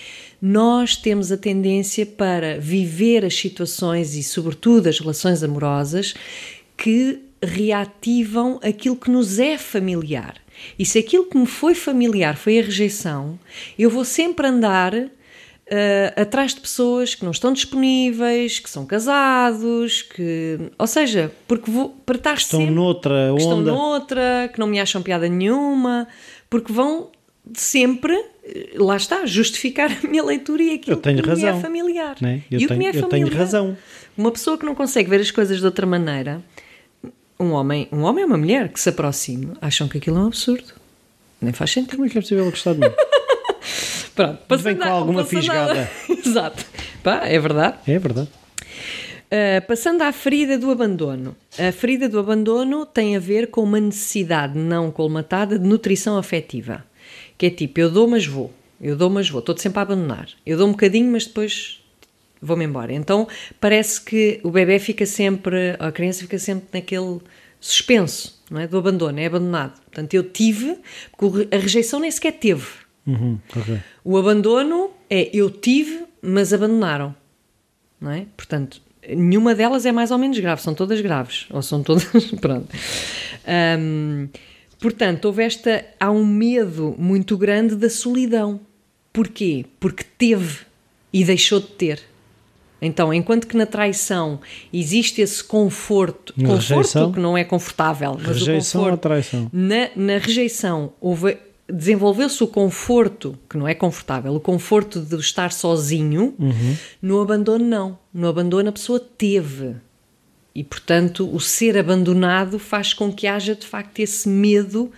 nós 0.42 0.96
temos 0.96 1.30
a 1.30 1.38
tendência 1.38 2.06
para 2.06 2.58
viver 2.58 3.26
as 3.26 3.36
situações 3.36 4.16
e, 4.16 4.24
sobretudo, 4.24 4.88
as 4.88 4.98
relações 4.98 5.44
amorosas 5.44 6.16
que 6.78 7.20
reativam 7.44 8.60
aquilo 8.64 8.96
que 8.96 9.12
nos 9.12 9.40
é 9.40 9.58
familiar. 9.58 10.36
E 10.80 10.86
se 10.86 10.98
aquilo 10.98 11.26
que 11.26 11.38
me 11.38 11.46
foi 11.46 11.76
familiar 11.76 12.38
foi 12.38 12.60
a 12.60 12.64
rejeição, 12.64 13.38
eu 13.78 13.90
vou 13.90 14.06
sempre 14.06 14.48
andar 14.48 14.94
uh, 15.72 16.22
atrás 16.22 16.54
de 16.54 16.60
pessoas 16.60 17.16
que 17.16 17.24
não 17.24 17.32
estão 17.32 17.54
disponíveis, 17.54 18.60
que 18.60 18.70
são 18.70 18.86
casados, 18.86 20.02
que. 20.02 20.60
Ou 20.78 20.88
seja, 20.88 21.32
porque 21.48 21.72
vou 21.72 21.90
para 22.06 22.18
estar 22.18 22.34
estão 22.34 22.60
sempre, 22.60 22.76
noutra 22.76 23.32
que 23.36 23.42
estão 23.42 23.62
noutra, 23.62 24.50
que 24.54 24.60
não 24.60 24.68
me 24.68 24.80
acham 24.80 25.02
piada 25.02 25.28
nenhuma, 25.28 26.08
porque 26.50 26.72
vão 26.72 27.10
sempre, 27.54 28.14
eh, 28.44 28.74
lá 28.76 28.98
está, 28.98 29.26
justificar 29.26 29.90
a 30.04 30.08
minha 30.08 30.24
leitura 30.24 30.62
e 30.62 30.74
aquilo 30.74 30.98
que 30.98 31.22
razão, 31.22 31.54
me 31.54 31.60
é 31.60 31.62
familiar. 31.62 32.16
Né? 32.22 32.42
Eu, 32.52 32.68
tenho, 32.68 32.84
é 32.84 32.90
eu 32.96 33.04
tenho 33.04 33.30
razão. 33.30 33.78
Uma 34.18 34.32
pessoa 34.32 34.58
que 34.58 34.66
não 34.66 34.76
consegue 34.76 35.10
ver 35.10 35.22
as 35.22 35.32
coisas 35.32 35.60
de 35.60 35.66
outra 35.66 35.86
maneira, 35.88 36.42
um 37.40 37.52
homem, 37.52 37.88
um 37.92 38.02
homem 38.02 38.24
ou 38.24 38.30
uma 38.30 38.38
mulher 38.38 38.70
que 38.70 38.80
se 38.80 38.90
aproxime, 38.90 39.54
acham 39.62 39.88
que 39.88 39.98
aquilo 39.98 40.18
é 40.18 40.22
um 40.22 40.28
absurdo. 40.28 40.74
Nem 41.42 41.54
faz 41.54 41.72
sentido. 41.72 41.96
Como 41.96 42.06
é 42.06 42.10
que 42.10 42.18
é 42.18 42.22
possível 42.22 42.46
gostar 42.46 42.74
de 42.74 42.82
mim? 42.82 42.88
Pronto, 44.16 44.40
passando 44.48 44.64
Vem 44.64 44.78
com 44.78 44.90
alguma 44.90 45.26
fisgada. 45.26 45.90
Exato. 46.10 46.66
Pá, 47.04 47.22
é 47.26 47.40
verdade. 47.40 47.78
É 47.88 47.98
verdade. 47.98 48.30
Uh, 49.32 49.66
passando 49.66 50.02
à 50.02 50.12
ferida 50.12 50.58
do 50.58 50.70
abandono. 50.70 51.36
A 51.58 51.72
ferida 51.72 52.10
do 52.10 52.20
abandono 52.20 52.86
tem 52.86 53.16
a 53.16 53.20
ver 53.20 53.48
com 53.48 53.64
uma 53.64 53.80
necessidade 53.80 54.58
não 54.58 54.92
colmatada 54.92 55.58
de 55.58 55.66
nutrição 55.66 56.18
afetiva. 56.18 56.84
Que 57.38 57.46
é 57.46 57.50
tipo, 57.50 57.80
eu 57.80 57.90
dou, 57.90 58.08
mas 58.08 58.26
vou. 58.26 58.54
Eu 58.80 58.96
dou, 58.96 59.10
mas 59.10 59.30
vou. 59.30 59.40
Estou 59.40 59.58
sempre 59.58 59.80
a 59.80 59.84
abandonar. 59.84 60.28
Eu 60.46 60.58
dou 60.58 60.68
um 60.68 60.72
bocadinho, 60.72 61.10
mas 61.10 61.26
depois 61.26 61.82
vou-me 62.42 62.66
embora. 62.66 62.92
Então 62.92 63.28
parece 63.60 64.02
que 64.02 64.42
o 64.44 64.50
bebê 64.50 64.80
fica 64.80 65.06
sempre, 65.06 65.76
a 65.80 65.92
criança 65.92 66.22
fica 66.22 66.40
sempre 66.40 66.68
naquele 66.74 67.20
suspenso, 67.60 68.42
não 68.50 68.60
é? 68.60 68.68
Do 68.68 68.80
abandono, 68.80 69.20
é 69.20 69.28
abandonado. 69.28 69.80
Portanto, 69.84 70.14
eu 70.14 70.24
tive, 70.24 70.78
porque 71.18 71.56
a 71.56 71.60
rejeição 71.60 72.00
nem 72.00 72.10
sequer 72.10 72.34
teve. 72.34 72.81
Uhum, 73.06 73.40
okay. 73.56 73.80
O 74.04 74.18
abandono 74.18 74.92
é 75.10 75.30
eu 75.34 75.50
tive, 75.50 76.06
mas 76.22 76.54
abandonaram. 76.54 77.16
Não 78.00 78.12
é? 78.12 78.26
Portanto, 78.36 78.82
nenhuma 79.08 79.56
delas 79.56 79.86
é 79.86 79.92
mais 79.92 80.12
ou 80.12 80.18
menos 80.18 80.40
grave, 80.40 80.62
são 80.62 80.74
todas 80.74 81.02
graves. 81.02 81.48
Ou 81.50 81.62
são 81.62 81.84
todas. 81.84 82.06
Pronto. 82.40 82.68
Um, 83.80 84.28
portanto, 84.80 85.26
houve 85.26 85.44
esta. 85.44 85.86
Há 86.00 86.12
um 86.12 86.26
medo 86.26 86.96
muito 86.98 87.38
grande 87.38 87.76
da 87.76 87.90
solidão. 87.90 88.60
Porquê? 89.14 89.66
Porque 89.80 90.04
teve 90.18 90.60
e 91.12 91.24
deixou 91.24 91.60
de 91.60 91.68
ter. 91.68 92.02
Então, 92.82 93.14
enquanto 93.14 93.46
que 93.46 93.56
na 93.56 93.68
traição 93.68 94.40
existe 94.74 95.22
esse 95.22 95.44
conforto, 95.44 96.34
na 96.36 96.50
conforto 96.50 96.70
rejeição, 96.70 97.12
que 97.12 97.20
não 97.20 97.38
é 97.38 97.44
confortável, 97.44 98.18
mas 98.18 98.40
rejeição 98.40 98.82
o 98.82 98.84
conforto, 98.86 98.92
ou 98.92 98.98
traição? 98.98 99.50
Na, 99.54 99.90
na 99.96 100.18
rejeição 100.18 100.94
houve 101.00 101.38
desenvolveu-se 101.72 102.44
o 102.44 102.48
conforto, 102.48 103.38
que 103.50 103.58
não 103.58 103.68
é 103.68 103.74
confortável, 103.74 104.34
o 104.36 104.40
conforto 104.40 105.00
de 105.00 105.16
estar 105.16 105.52
sozinho, 105.52 106.36
uhum. 106.38 106.78
no 107.02 107.22
abandono 107.22 107.66
não. 107.66 107.98
No 108.14 108.28
abandono 108.28 108.70
a 108.70 108.72
pessoa 108.72 109.00
teve. 109.00 109.76
E, 110.54 110.64
portanto, 110.64 111.30
o 111.34 111.40
ser 111.40 111.78
abandonado 111.78 112.60
faz 112.60 112.94
com 112.94 113.12
que 113.12 113.26
haja, 113.26 113.56
de 113.56 113.66
facto, 113.66 114.00
esse 114.00 114.28
medo 114.28 114.92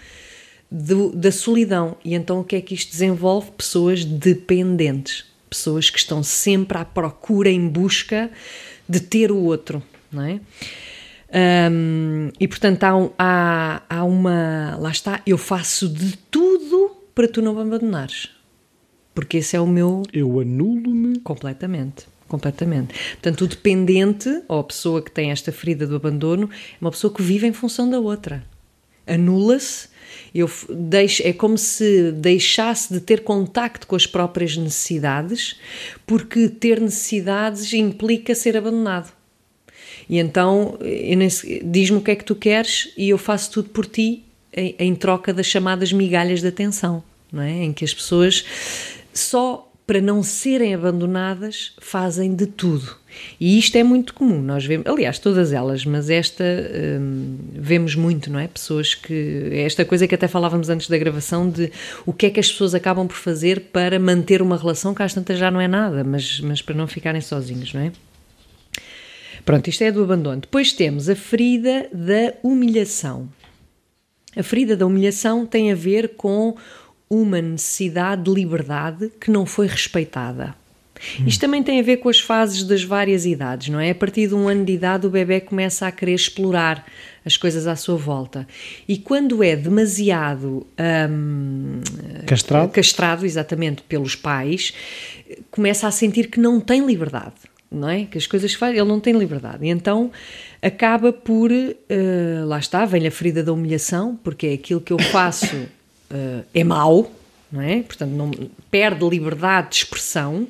do, 0.70 1.12
da 1.12 1.32
solidão. 1.32 1.96
E 2.04 2.16
então 2.16 2.40
o 2.40 2.44
que 2.44 2.56
é 2.56 2.62
que 2.62 2.74
isto 2.74 2.92
desenvolve? 2.92 3.52
Pessoas 3.52 4.04
dependentes. 4.04 5.26
Pessoas 5.48 5.92
que 5.92 6.00
estão 6.00 6.24
sempre 6.24 6.80
à 6.80 6.84
procura, 6.84 7.50
em 7.50 7.68
busca 7.68 8.32
de 8.90 9.00
ter 9.00 9.32
o 9.32 9.38
outro, 9.38 9.84
não 10.12 10.24
é? 10.24 10.40
Um, 11.36 12.30
e 12.40 12.48
portanto 12.48 12.84
há, 12.84 13.10
há, 13.18 13.82
há 13.90 14.04
uma. 14.04 14.78
Lá 14.80 14.92
está, 14.92 15.20
eu 15.26 15.36
faço 15.36 15.90
de 15.90 16.16
tudo 16.30 16.53
para 17.14 17.28
tu 17.28 17.42
não 17.42 17.54
me 17.56 17.62
abandonares. 17.62 18.30
Porque 19.14 19.38
esse 19.38 19.56
é 19.56 19.62
o 19.62 19.68
meu. 19.68 20.04
Eu 20.12 20.40
anulo-me. 20.40 21.20
Completamente. 21.20 22.08
Completamente. 22.28 22.94
Portanto, 23.14 23.42
o 23.42 23.48
dependente, 23.48 24.42
ou 24.48 24.60
a 24.60 24.64
pessoa 24.64 25.02
que 25.02 25.12
tem 25.12 25.32
esta 25.32 25.52
ferida 25.52 25.86
do 25.86 25.96
abandono, 25.96 26.50
é 26.52 26.78
uma 26.82 26.92
pessoa 26.92 27.14
que 27.14 27.22
vive 27.22 27.46
em 27.46 27.54
função 27.54 27.90
da 27.90 28.00
outra. 28.00 28.44
Anula-se. 29.06 29.90
Eu 30.34 30.50
deixo, 30.70 31.26
é 31.26 31.34
como 31.34 31.58
se 31.58 32.12
deixasse 32.12 32.92
de 32.92 33.00
ter 33.00 33.24
contacto 33.24 33.86
com 33.86 33.96
as 33.96 34.06
próprias 34.08 34.58
necessidades, 34.58 35.60
porque 36.06 36.50
ter 36.50 36.80
necessidades 36.80 37.72
implica 37.74 38.34
ser 38.34 38.58
abandonado. 38.58 39.14
E 40.10 40.18
então 40.20 40.78
diz-me 41.64 41.98
o 41.98 42.02
que 42.02 42.12
é 42.12 42.16
que 42.16 42.26
tu 42.26 42.36
queres 42.36 42.92
e 42.98 43.10
eu 43.10 43.18
faço 43.18 43.52
tudo 43.52 43.70
por 43.70 43.86
ti 43.86 44.24
em, 44.56 44.76
em 44.78 44.96
troca 44.96 45.34
das 45.34 45.46
chamadas 45.46 45.92
migalhas 45.92 46.42
de 46.42 46.48
atenção, 46.48 47.04
não 47.32 47.42
é? 47.42 47.64
Em 47.64 47.74
que 47.74 47.84
as 47.84 47.94
pessoas 47.94 48.46
só 49.14 49.70
para 49.86 50.00
não 50.00 50.24
serem 50.24 50.74
abandonadas 50.74 51.74
fazem 51.80 52.34
de 52.34 52.48
tudo. 52.48 52.96
E 53.40 53.60
isto 53.60 53.76
é 53.76 53.84
muito 53.84 54.14
comum, 54.14 54.42
nós 54.42 54.66
vemos, 54.66 54.88
aliás, 54.88 55.20
todas 55.20 55.52
elas, 55.52 55.86
mas 55.86 56.10
esta 56.10 56.44
hum, 56.44 57.38
vemos 57.54 57.96
muito, 57.96 58.32
não 58.32 58.40
é? 58.40 58.48
Pessoas 58.48 58.96
que. 58.96 59.50
Esta 59.52 59.86
coisa 59.86 60.08
que 60.08 60.16
até 60.16 60.28
falávamos 60.28 60.70
antes 60.70 60.88
da 60.88 60.98
gravação 60.98 61.50
de 61.50 61.72
o 62.06 62.14
que 62.14 62.28
é 62.28 62.30
que 62.30 62.40
as 62.40 62.52
pessoas 62.52 62.74
acabam 62.74 63.08
por 63.08 63.18
fazer 63.18 63.60
para 63.72 64.00
manter 64.00 64.42
uma 64.42 64.58
relação 64.58 64.94
que 64.94 65.04
às 65.04 65.14
tantas 65.14 65.38
já 65.38 65.52
não 65.52 65.62
é 65.62 65.68
nada, 65.68 66.04
mas, 66.04 66.40
mas 66.40 66.62
para 66.62 66.76
não 66.76 66.88
ficarem 66.88 67.22
sozinhos, 67.22 67.74
não 67.74 67.82
é? 67.82 67.92
Pronto, 69.46 69.70
isto 69.70 69.84
é 69.84 69.92
do 69.92 70.02
abandono. 70.04 70.42
Depois 70.42 70.72
temos 70.72 71.10
a 71.10 71.16
ferida 71.16 71.88
da 71.92 72.34
humilhação. 72.42 73.28
A 74.36 74.44
ferida 74.44 74.76
da 74.76 74.86
humilhação 74.86 75.46
tem 75.46 75.72
a 75.72 75.76
ver 75.76 76.16
com 76.16 76.56
uma 77.10 77.42
necessidade 77.42 78.24
de 78.24 78.32
liberdade 78.32 79.12
que 79.20 79.30
não 79.30 79.46
foi 79.46 79.68
respeitada. 79.68 80.56
Hum. 81.20 81.26
Isto 81.28 81.42
também 81.42 81.62
tem 81.62 81.80
a 81.80 81.84
ver 81.84 81.98
com 81.98 82.10
as 82.10 82.20
fases 82.20 82.64
das 82.64 82.84
várias 82.84 83.26
idades, 83.26 83.70
não 83.70 83.80
é? 83.80 83.92
A 83.92 83.96
partir 83.96 84.28
de 84.28 84.36
um 84.36 84.48
ano 84.48 84.66
de 84.66 84.74
idade, 84.74 85.06
o 85.06 85.10
bebê 85.10 85.42
começa 85.42 85.86
a 85.86 85.92
querer 85.92 86.14
explorar 86.14 86.86
as 87.26 87.38
coisas 87.38 87.68
à 87.68 87.76
sua 87.76 87.96
volta. 87.96 88.48
E 88.88 88.98
quando 88.98 89.44
é 89.44 89.56
demasiado 89.56 90.66
hum, 91.10 91.82
castrado? 92.26 92.72
castrado, 92.72 93.26
exatamente, 93.26 93.82
pelos 93.84 94.16
pais, 94.16 94.74
começa 95.52 95.88
a 95.88 95.92
sentir 95.92 96.28
que 96.28 96.40
não 96.40 96.60
tem 96.60 96.86
liberdade, 96.86 97.36
não 97.72 97.90
é? 97.90 98.06
Que 98.06 98.18
as 98.18 98.28
coisas 98.28 98.54
faz, 98.54 98.76
ele 98.76 98.88
não 98.88 99.00
tem 99.00 99.14
liberdade. 99.14 99.66
E 99.66 99.70
então 99.70 100.12
acaba 100.64 101.12
por, 101.12 101.52
uh, 101.52 102.46
lá 102.46 102.58
está, 102.58 102.86
vem 102.86 103.06
a 103.06 103.12
ferida 103.12 103.44
da 103.44 103.52
humilhação, 103.52 104.18
porque 104.24 104.48
é 104.48 104.54
aquilo 104.54 104.80
que 104.80 104.94
eu 104.94 105.00
faço 105.00 105.54
uh, 105.58 106.44
é 106.56 106.64
mau, 106.64 107.12
não 107.52 107.62
é? 107.62 107.84
Portanto, 107.84 108.12
não, 108.12 108.32
perde 108.72 109.08
liberdade 109.08 109.72
de 109.72 109.76
expressão 109.76 110.48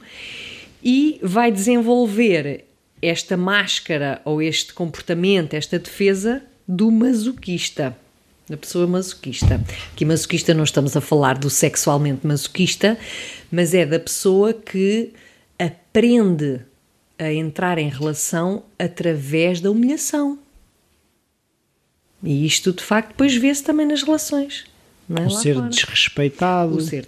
e 0.84 1.19
vai 1.23 1.52
desenvolver 1.52 2.65
esta 3.02 3.36
máscara 3.36 4.21
ou 4.23 4.39
este 4.39 4.71
comportamento, 4.71 5.56
esta 5.56 5.80
defesa 5.80 6.43
do 6.67 6.91
masoquista. 6.91 7.97
Da 8.47 8.58
pessoa 8.58 8.86
masoquista. 8.86 9.60
Aqui, 9.93 10.06
masoquista, 10.06 10.54
não 10.54 10.65
estamos 10.65 10.95
a 10.95 11.02
falar 11.02 11.38
do 11.38 11.49
sexualmente 11.49 12.28
masoquista, 12.28 12.97
mas 13.52 13.73
é 13.73 13.86
da 13.86 13.99
pessoa 13.99 14.54
que 14.54 15.13
aprende 15.58 16.60
a 17.17 17.32
entrar 17.32 17.78
em 17.78 17.89
relação 17.89 18.63
através 18.78 19.62
da 19.62 19.71
humilhação. 19.71 20.39
E 22.23 22.45
isto, 22.45 22.71
de 22.71 22.84
facto, 22.84 23.10
depois 23.10 23.36
vê-se 23.36 23.63
também 23.63 23.86
nas 23.86 24.02
relações. 24.02 24.65
É 25.13 25.26
o 25.26 25.30
ser 25.30 25.56
fora. 25.56 25.69
desrespeitado. 25.69 26.76
O 26.76 26.82
ser 26.82 27.06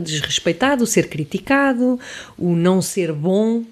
desrespeitado, 0.00 0.84
o 0.84 0.86
ser 0.86 1.08
criticado, 1.08 2.00
o 2.38 2.54
não 2.54 2.80
ser 2.80 3.12
bom 3.12 3.62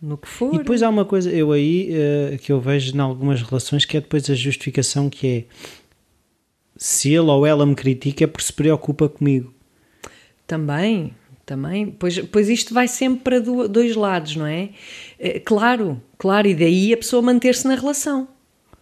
no 0.00 0.18
que 0.18 0.28
for. 0.28 0.54
E 0.54 0.58
depois 0.58 0.82
há 0.82 0.88
uma 0.88 1.04
coisa, 1.04 1.30
eu 1.30 1.52
aí, 1.52 1.90
uh, 1.90 2.38
que 2.38 2.52
eu 2.52 2.60
vejo 2.60 2.94
em 2.94 3.00
algumas 3.00 3.42
relações, 3.42 3.84
que 3.84 3.96
é 3.96 4.00
depois 4.00 4.28
a 4.28 4.34
justificação 4.34 5.08
que 5.08 5.26
é 5.26 5.44
se 6.76 7.10
ele 7.10 7.30
ou 7.30 7.46
ela 7.46 7.66
me 7.66 7.74
critica 7.74 8.24
é 8.24 8.26
porque 8.26 8.44
se 8.44 8.52
preocupa 8.52 9.08
comigo. 9.08 9.52
Também, 10.46 11.14
também. 11.50 11.90
Pois, 11.90 12.20
pois 12.20 12.48
isto 12.48 12.72
vai 12.72 12.86
sempre 12.86 13.24
para 13.24 13.40
dois 13.40 13.96
lados, 13.96 14.36
não 14.36 14.46
é? 14.46 14.68
é 15.18 15.40
claro, 15.40 16.00
claro, 16.16 16.46
e 16.46 16.54
daí 16.54 16.92
a 16.92 16.96
pessoa 16.96 17.20
manter-se 17.20 17.66
na 17.66 17.74
relação 17.74 18.28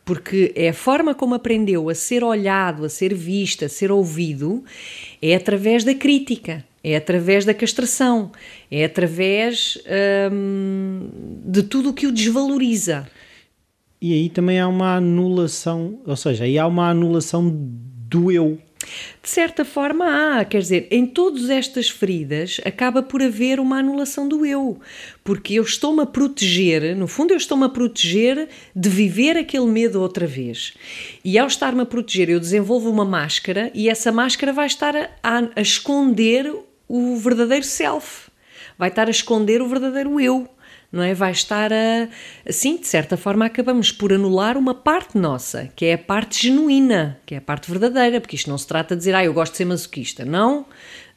porque 0.04 0.52
é 0.56 0.70
a 0.70 0.72
forma 0.72 1.14
como 1.14 1.34
aprendeu 1.34 1.90
a 1.90 1.94
ser 1.94 2.24
olhado, 2.24 2.82
a 2.82 2.88
ser 2.88 3.12
visto, 3.12 3.66
a 3.66 3.68
ser 3.68 3.92
ouvido, 3.92 4.64
é 5.20 5.34
através 5.34 5.84
da 5.84 5.94
crítica, 5.94 6.64
é 6.82 6.96
através 6.96 7.44
da 7.44 7.52
castração, 7.52 8.32
é 8.70 8.86
através 8.86 9.78
hum, 10.32 11.10
de 11.44 11.62
tudo 11.62 11.90
o 11.90 11.92
que 11.92 12.06
o 12.06 12.12
desvaloriza. 12.12 13.06
E 14.00 14.14
aí 14.14 14.30
também 14.30 14.58
há 14.58 14.66
uma 14.66 14.96
anulação, 14.96 16.00
ou 16.06 16.16
seja, 16.16 16.44
aí 16.44 16.58
há 16.58 16.66
uma 16.66 16.88
anulação 16.88 17.46
do 18.08 18.32
eu. 18.32 18.58
De 19.22 19.28
certa 19.28 19.64
forma 19.64 20.38
há, 20.40 20.44
quer 20.44 20.60
dizer, 20.60 20.88
em 20.90 21.06
todas 21.06 21.50
estas 21.50 21.90
feridas 21.90 22.60
acaba 22.64 23.02
por 23.02 23.22
haver 23.22 23.60
uma 23.60 23.78
anulação 23.78 24.28
do 24.28 24.44
eu, 24.44 24.80
porque 25.22 25.54
eu 25.54 25.62
estou-me 25.62 26.02
a 26.02 26.06
proteger, 26.06 26.96
no 26.96 27.06
fundo 27.06 27.32
eu 27.32 27.36
estou-me 27.36 27.64
a 27.64 27.68
proteger 27.68 28.48
de 28.74 28.88
viver 28.88 29.36
aquele 29.36 29.66
medo 29.66 30.00
outra 30.00 30.26
vez. 30.26 30.74
E 31.24 31.38
ao 31.38 31.46
estar-me 31.46 31.82
a 31.82 31.86
proteger, 31.86 32.30
eu 32.30 32.40
desenvolvo 32.40 32.90
uma 32.90 33.04
máscara 33.04 33.70
e 33.74 33.88
essa 33.88 34.10
máscara 34.10 34.52
vai 34.52 34.66
estar 34.66 34.96
a, 34.96 35.08
a, 35.54 35.60
esconder 35.60 36.52
o 36.88 37.16
verdadeiro 37.16 37.64
self, 37.64 38.30
vai 38.78 38.88
estar 38.88 39.08
a 39.08 39.10
esconder 39.10 39.60
o 39.60 39.68
verdadeiro 39.68 40.20
eu 40.20 40.48
não 40.90 41.02
é? 41.02 41.12
Vai 41.12 41.32
estar 41.32 41.72
a. 41.72 42.08
Assim, 42.48 42.76
de 42.78 42.86
certa 42.86 43.16
forma, 43.16 43.44
acabamos 43.44 43.92
por 43.92 44.12
anular 44.12 44.56
uma 44.56 44.74
parte 44.74 45.18
nossa, 45.18 45.70
que 45.76 45.84
é 45.84 45.94
a 45.94 45.98
parte 45.98 46.46
genuína, 46.46 47.18
que 47.26 47.34
é 47.34 47.38
a 47.38 47.42
parte 47.42 47.70
verdadeira, 47.70 48.20
porque 48.20 48.36
isto 48.36 48.48
não 48.48 48.56
se 48.56 48.66
trata 48.66 48.94
de 48.94 49.00
dizer, 49.00 49.14
ah, 49.14 49.24
eu 49.24 49.34
gosto 49.34 49.52
de 49.52 49.58
ser 49.58 49.64
masoquista. 49.66 50.24
Não, 50.24 50.64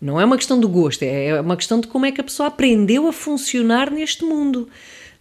não 0.02 0.20
é 0.20 0.26
uma 0.26 0.38
questão 0.38 0.60
do 0.60 0.68
gosto, 0.68 1.04
é 1.04 1.40
uma 1.40 1.56
questão 1.56 1.80
de 1.80 1.88
como 1.88 2.06
é 2.06 2.12
que 2.12 2.20
a 2.20 2.24
pessoa 2.24 2.48
aprendeu 2.48 3.08
a 3.08 3.14
funcionar 3.14 3.90
neste 3.90 4.26
mundo. 4.26 4.68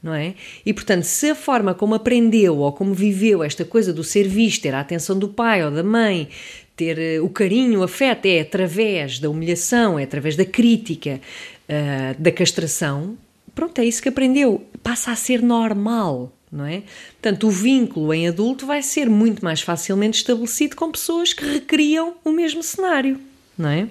Não 0.02 0.14
é? 0.14 0.34
E 0.64 0.72
portanto, 0.72 1.04
se 1.04 1.28
a 1.28 1.34
forma 1.34 1.74
como 1.74 1.94
aprendeu 1.94 2.56
ou 2.56 2.72
como 2.72 2.94
viveu 2.94 3.44
esta 3.44 3.66
coisa 3.66 3.92
do 3.92 4.02
ser 4.02 4.26
visto, 4.26 4.62
ter 4.62 4.74
a 4.74 4.80
atenção 4.80 5.18
do 5.18 5.28
pai 5.28 5.62
ou 5.62 5.70
da 5.70 5.82
mãe, 5.82 6.26
ter 6.74 6.98
eh, 6.98 7.20
o 7.20 7.28
carinho, 7.28 7.80
o 7.80 7.82
afeto, 7.82 8.24
é 8.24 8.40
através 8.40 9.18
da 9.18 9.28
humilhação, 9.28 9.98
é 9.98 10.04
através 10.04 10.36
da 10.36 10.44
crítica, 10.46 11.20
uh, 11.68 12.18
da 12.18 12.32
castração, 12.32 13.18
pronto, 13.60 13.78
é 13.78 13.84
isso 13.84 14.00
que 14.00 14.08
aprendeu. 14.08 14.66
Passa 14.82 15.12
a 15.12 15.16
ser 15.16 15.42
normal, 15.42 16.32
não 16.50 16.64
é? 16.64 16.82
Portanto, 17.20 17.46
o 17.46 17.50
vínculo 17.50 18.14
em 18.14 18.26
adulto 18.26 18.64
vai 18.64 18.80
ser 18.82 19.10
muito 19.10 19.44
mais 19.44 19.60
facilmente 19.60 20.16
estabelecido 20.16 20.74
com 20.74 20.90
pessoas 20.90 21.34
que 21.34 21.44
recriam 21.44 22.14
o 22.24 22.32
mesmo 22.32 22.62
cenário, 22.62 23.20
não 23.58 23.68
é? 23.68 23.86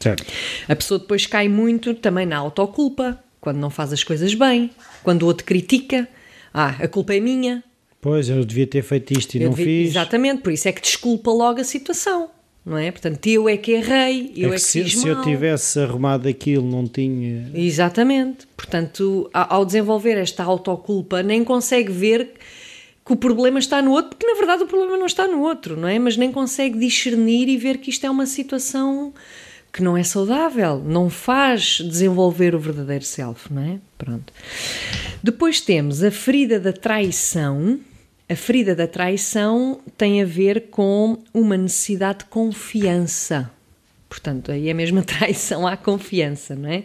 Certo. 0.00 0.24
A 0.68 0.74
pessoa 0.74 0.98
depois 0.98 1.24
cai 1.24 1.48
muito 1.48 1.94
também 1.94 2.26
na 2.26 2.36
autoculpa, 2.36 3.22
quando 3.40 3.58
não 3.58 3.70
faz 3.70 3.92
as 3.92 4.02
coisas 4.02 4.34
bem, 4.34 4.72
quando 5.04 5.22
o 5.22 5.26
outro 5.26 5.46
critica. 5.46 6.08
Ah, 6.52 6.74
a 6.80 6.88
culpa 6.88 7.14
é 7.14 7.20
minha. 7.20 7.62
Pois, 8.00 8.28
eu 8.28 8.44
devia 8.44 8.66
ter 8.66 8.82
feito 8.82 9.16
isto 9.16 9.36
e 9.36 9.42
eu 9.42 9.50
não 9.50 9.56
devia, 9.56 9.84
fiz. 9.84 9.90
Exatamente, 9.92 10.42
por 10.42 10.52
isso 10.52 10.66
é 10.66 10.72
que 10.72 10.80
desculpa 10.80 11.30
logo 11.30 11.60
a 11.60 11.64
situação 11.64 12.28
não 12.64 12.78
é? 12.78 12.90
Portanto, 12.90 13.26
eu 13.26 13.48
é 13.48 13.56
que 13.56 13.72
errei, 13.72 14.32
eu 14.36 14.48
é 14.48 14.50
que, 14.50 14.54
é 14.54 14.58
que 14.58 14.58
se, 14.60 14.88
se 14.90 15.08
eu 15.08 15.20
tivesse 15.22 15.80
arrumado 15.80 16.28
aquilo, 16.28 16.68
não 16.68 16.86
tinha. 16.86 17.50
Exatamente. 17.54 18.46
Portanto, 18.56 19.28
ao 19.32 19.64
desenvolver 19.64 20.16
esta 20.16 20.44
autoculpa, 20.44 21.22
nem 21.22 21.42
consegue 21.42 21.90
ver 21.90 22.30
que 23.04 23.12
o 23.12 23.16
problema 23.16 23.58
está 23.58 23.82
no 23.82 23.90
outro, 23.90 24.10
porque 24.10 24.26
na 24.26 24.38
verdade 24.38 24.62
o 24.62 24.66
problema 24.66 24.96
não 24.96 25.06
está 25.06 25.26
no 25.26 25.40
outro, 25.40 25.76
não 25.76 25.88
é? 25.88 25.98
Mas 25.98 26.16
nem 26.16 26.30
consegue 26.30 26.78
discernir 26.78 27.48
e 27.48 27.56
ver 27.56 27.78
que 27.78 27.90
isto 27.90 28.06
é 28.06 28.10
uma 28.10 28.26
situação 28.26 29.12
que 29.72 29.82
não 29.82 29.96
é 29.96 30.04
saudável, 30.04 30.82
não 30.84 31.08
faz 31.08 31.78
desenvolver 31.80 32.54
o 32.54 32.60
verdadeiro 32.60 33.04
self, 33.04 33.52
não 33.52 33.62
é? 33.62 33.80
Pronto. 33.96 34.32
Depois 35.22 35.60
temos 35.60 36.04
a 36.04 36.10
ferida 36.10 36.60
da 36.60 36.72
traição 36.72 37.80
a 38.28 38.36
ferida 38.36 38.74
da 38.74 38.86
traição 38.86 39.80
tem 39.96 40.22
a 40.22 40.24
ver 40.24 40.68
com 40.70 41.18
uma 41.34 41.56
necessidade 41.56 42.20
de 42.20 42.24
confiança. 42.26 43.50
Portanto, 44.08 44.52
aí 44.52 44.68
é 44.68 44.74
mesmo 44.74 45.00
a 45.00 45.02
traição 45.04 45.66
à 45.66 45.76
confiança, 45.76 46.54
não 46.54 46.68
é? 46.68 46.84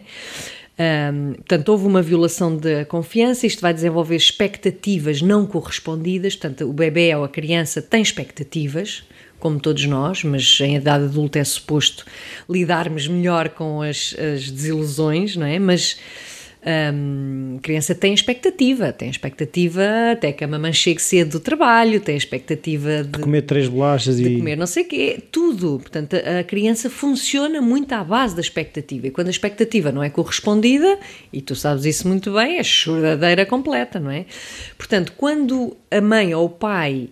Um, 0.78 1.34
portanto, 1.34 1.68
houve 1.70 1.86
uma 1.86 2.00
violação 2.00 2.56
da 2.56 2.84
confiança, 2.84 3.46
isto 3.46 3.60
vai 3.60 3.74
desenvolver 3.74 4.14
expectativas 4.14 5.20
não 5.20 5.44
correspondidas. 5.44 6.36
Portanto, 6.36 6.68
o 6.68 6.72
bebê 6.72 7.14
ou 7.16 7.24
a 7.24 7.28
criança 7.28 7.82
tem 7.82 8.00
expectativas, 8.00 9.02
como 9.40 9.58
todos 9.58 9.84
nós, 9.86 10.22
mas 10.22 10.60
em 10.60 10.76
idade 10.76 11.04
adulta 11.04 11.38
é 11.38 11.44
suposto 11.44 12.04
lidarmos 12.48 13.08
melhor 13.08 13.48
com 13.50 13.82
as, 13.82 14.14
as 14.18 14.50
desilusões, 14.50 15.36
não 15.36 15.46
é? 15.46 15.58
Mas 15.58 15.98
a 16.68 17.60
criança 17.60 17.94
tem 17.94 18.12
expectativa, 18.12 18.92
tem 18.92 19.08
expectativa 19.08 19.82
até 20.12 20.32
que 20.32 20.44
a 20.44 20.46
mamãe 20.46 20.72
chegue 20.72 21.00
cedo 21.00 21.32
do 21.32 21.40
trabalho, 21.40 21.98
tem 21.98 22.14
expectativa 22.14 23.02
de, 23.02 23.12
de 23.12 23.18
comer 23.20 23.42
três 23.42 23.68
bolachas 23.68 24.18
de 24.18 24.28
e 24.28 24.36
comer 24.36 24.56
não 24.56 24.66
sei 24.66 24.82
o 24.82 24.86
quê, 24.86 25.22
tudo. 25.32 25.78
Portanto, 25.78 26.14
a 26.14 26.44
criança 26.44 26.90
funciona 26.90 27.62
muito 27.62 27.92
à 27.92 28.04
base 28.04 28.34
da 28.34 28.42
expectativa 28.42 29.06
e 29.06 29.10
quando 29.10 29.28
a 29.28 29.30
expectativa 29.30 29.90
não 29.90 30.02
é 30.02 30.10
correspondida, 30.10 30.98
e 31.32 31.40
tu 31.40 31.54
sabes 31.54 31.86
isso 31.86 32.06
muito 32.06 32.34
bem, 32.34 32.58
é 32.58 32.62
choradeira 32.62 33.46
completa, 33.46 33.98
não 33.98 34.10
é? 34.10 34.26
Portanto, 34.76 35.14
quando 35.16 35.74
a 35.90 36.02
mãe 36.02 36.34
ou 36.34 36.44
o 36.46 36.50
pai 36.50 37.08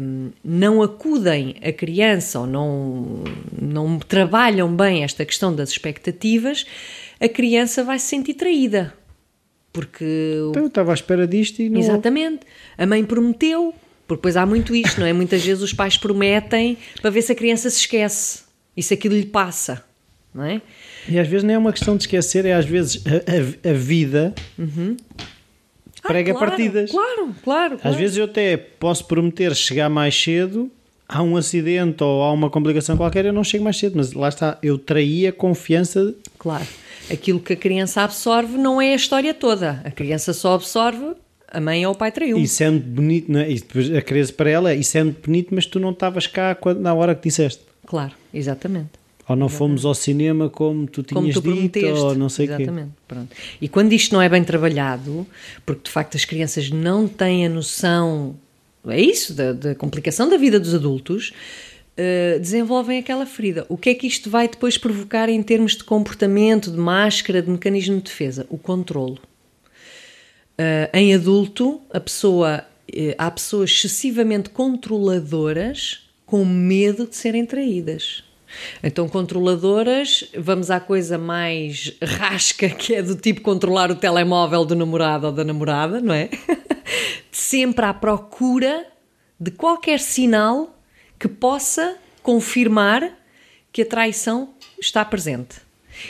um, 0.00 0.30
não 0.44 0.82
acudem 0.82 1.56
a 1.62 1.72
criança 1.72 2.38
ou 2.38 2.46
não, 2.46 3.24
não 3.60 3.98
trabalham 3.98 4.72
bem 4.72 5.02
esta 5.02 5.24
questão 5.24 5.54
das 5.54 5.70
expectativas, 5.70 6.64
a 7.20 7.28
criança 7.28 7.82
vai 7.82 7.98
se 7.98 8.06
sentir 8.06 8.34
traída. 8.34 8.99
Porque. 9.72 10.04
Então 10.50 10.62
eu 10.62 10.68
estava 10.68 10.90
à 10.92 10.94
espera 10.94 11.26
disto 11.26 11.60
e 11.60 11.68
não. 11.68 11.78
Exatamente. 11.80 12.40
A 12.76 12.86
mãe 12.86 13.04
prometeu, 13.04 13.74
porque 14.06 14.18
depois 14.18 14.36
há 14.36 14.44
muito 14.44 14.74
isto, 14.74 15.00
não 15.00 15.06
é? 15.06 15.12
Muitas 15.12 15.44
vezes 15.44 15.62
os 15.62 15.72
pais 15.72 15.96
prometem 15.96 16.76
para 17.00 17.10
ver 17.10 17.22
se 17.22 17.32
a 17.32 17.34
criança 17.34 17.70
se 17.70 17.78
esquece 17.80 18.42
e 18.76 18.82
se 18.82 18.94
aquilo 18.94 19.14
lhe 19.14 19.26
passa, 19.26 19.84
não 20.34 20.44
é? 20.44 20.60
E 21.08 21.18
às 21.18 21.28
vezes 21.28 21.44
não 21.44 21.54
é 21.54 21.58
uma 21.58 21.72
questão 21.72 21.96
de 21.96 22.02
esquecer, 22.02 22.44
é 22.44 22.52
às 22.52 22.64
vezes 22.64 23.02
a, 23.06 23.68
a, 23.68 23.70
a 23.70 23.72
vida 23.72 24.34
prega 26.02 26.32
Ah, 26.32 26.34
claro, 26.34 26.50
partidas. 26.50 26.90
Claro, 26.90 27.34
claro. 27.42 27.74
Às 27.76 27.82
claro. 27.82 27.96
vezes 27.96 28.16
eu 28.16 28.24
até 28.24 28.56
posso 28.56 29.04
prometer 29.06 29.54
chegar 29.54 29.88
mais 29.88 30.20
cedo, 30.20 30.70
há 31.08 31.22
um 31.22 31.36
acidente 31.36 32.02
ou 32.02 32.22
há 32.22 32.32
uma 32.32 32.50
complicação 32.50 32.96
qualquer, 32.96 33.24
eu 33.24 33.32
não 33.32 33.44
chego 33.44 33.64
mais 33.64 33.76
cedo, 33.76 33.94
mas 33.96 34.12
lá 34.12 34.28
está, 34.28 34.58
eu 34.62 34.78
traí 34.78 35.26
a 35.26 35.32
confiança. 35.32 36.14
Claro. 36.38 36.66
Aquilo 37.12 37.40
que 37.40 37.52
a 37.52 37.56
criança 37.56 38.02
absorve 38.02 38.56
não 38.56 38.80
é 38.80 38.92
a 38.92 38.96
história 38.96 39.34
toda. 39.34 39.80
A 39.84 39.90
criança 39.90 40.32
só 40.32 40.54
absorve 40.54 41.14
a 41.52 41.60
mãe 41.60 41.84
ou 41.86 41.92
o 41.92 41.96
pai 41.96 42.12
traiu. 42.12 42.36
É 42.36 42.70
muito 42.70 42.86
bonito, 42.86 43.32
não 43.32 43.40
é? 43.40 43.50
E 43.50 43.54
depois 43.56 43.92
a 43.94 44.00
criança 44.00 44.32
para 44.32 44.48
ela 44.50 44.72
é 44.72 44.78
é 44.80 45.04
muito 45.04 45.26
bonito, 45.26 45.48
mas 45.54 45.66
tu 45.66 45.80
não 45.80 45.90
estavas 45.90 46.26
cá 46.26 46.54
quando- 46.54 46.80
na 46.80 46.94
hora 46.94 47.14
que 47.14 47.28
disseste. 47.28 47.62
Claro, 47.86 48.12
exatamente. 48.32 48.88
Ou 49.28 49.36
não 49.36 49.48
fomos 49.48 49.84
ao 49.84 49.94
cinema 49.94 50.48
como 50.48 50.86
tu 50.88 51.04
Como 51.12 51.22
tinhas 51.30 51.34
tu 51.40 51.52
dito, 51.54 51.86
ou 51.86 52.14
não 52.16 52.28
sei 52.28 52.46
o 52.46 52.48
quê. 52.48 52.62
Exatamente. 52.62 52.90
Pronto. 53.06 53.28
E 53.60 53.68
quando 53.68 53.92
isto 53.92 54.12
não 54.12 54.20
é 54.20 54.28
bem 54.28 54.42
trabalhado, 54.42 55.24
porque 55.64 55.82
de 55.84 55.90
facto 55.90 56.16
as 56.16 56.24
crianças 56.24 56.68
não 56.70 57.06
têm 57.06 57.46
a 57.46 57.48
noção, 57.48 58.34
é 58.88 59.00
isso, 59.00 59.32
da, 59.32 59.52
da 59.52 59.74
complicação 59.74 60.28
da 60.28 60.36
vida 60.36 60.58
dos 60.58 60.74
adultos, 60.74 61.32
eh, 62.02 62.38
desenvolvem 62.38 62.98
aquela 62.98 63.26
ferida. 63.26 63.66
O 63.68 63.76
que 63.76 63.90
é 63.90 63.94
que 63.94 64.06
isto 64.06 64.30
vai 64.30 64.48
depois 64.48 64.78
provocar 64.78 65.28
em 65.28 65.42
termos 65.42 65.76
de 65.76 65.84
comportamento, 65.84 66.70
de 66.70 66.78
máscara, 66.78 67.42
de 67.42 67.50
mecanismo 67.50 67.98
de 67.98 68.04
defesa? 68.04 68.46
O 68.48 68.56
controlo. 68.56 69.18
Uh, 70.58 70.88
em 70.94 71.14
adulto, 71.14 71.78
a 71.92 72.00
pessoa, 72.00 72.64
eh, 72.90 73.14
há 73.18 73.30
pessoas 73.30 73.70
excessivamente 73.70 74.48
controladoras 74.48 76.08
com 76.24 76.42
medo 76.42 77.06
de 77.06 77.16
serem 77.16 77.44
traídas. 77.44 78.24
Então, 78.82 79.06
controladoras, 79.06 80.24
vamos 80.38 80.70
à 80.70 80.80
coisa 80.80 81.18
mais 81.18 81.94
rasca, 82.02 82.70
que 82.70 82.94
é 82.94 83.02
do 83.02 83.14
tipo 83.14 83.42
controlar 83.42 83.90
o 83.90 83.94
telemóvel 83.94 84.64
do 84.64 84.74
namorado 84.74 85.26
ou 85.26 85.32
da 85.32 85.44
namorada, 85.44 86.00
não 86.00 86.14
é? 86.14 86.30
Sempre 87.30 87.84
à 87.84 87.92
procura 87.92 88.86
de 89.38 89.50
qualquer 89.50 90.00
sinal 90.00 90.79
que 91.20 91.28
possa 91.28 91.96
confirmar 92.22 93.12
que 93.70 93.82
a 93.82 93.86
traição 93.86 94.54
está 94.80 95.04
presente. 95.04 95.56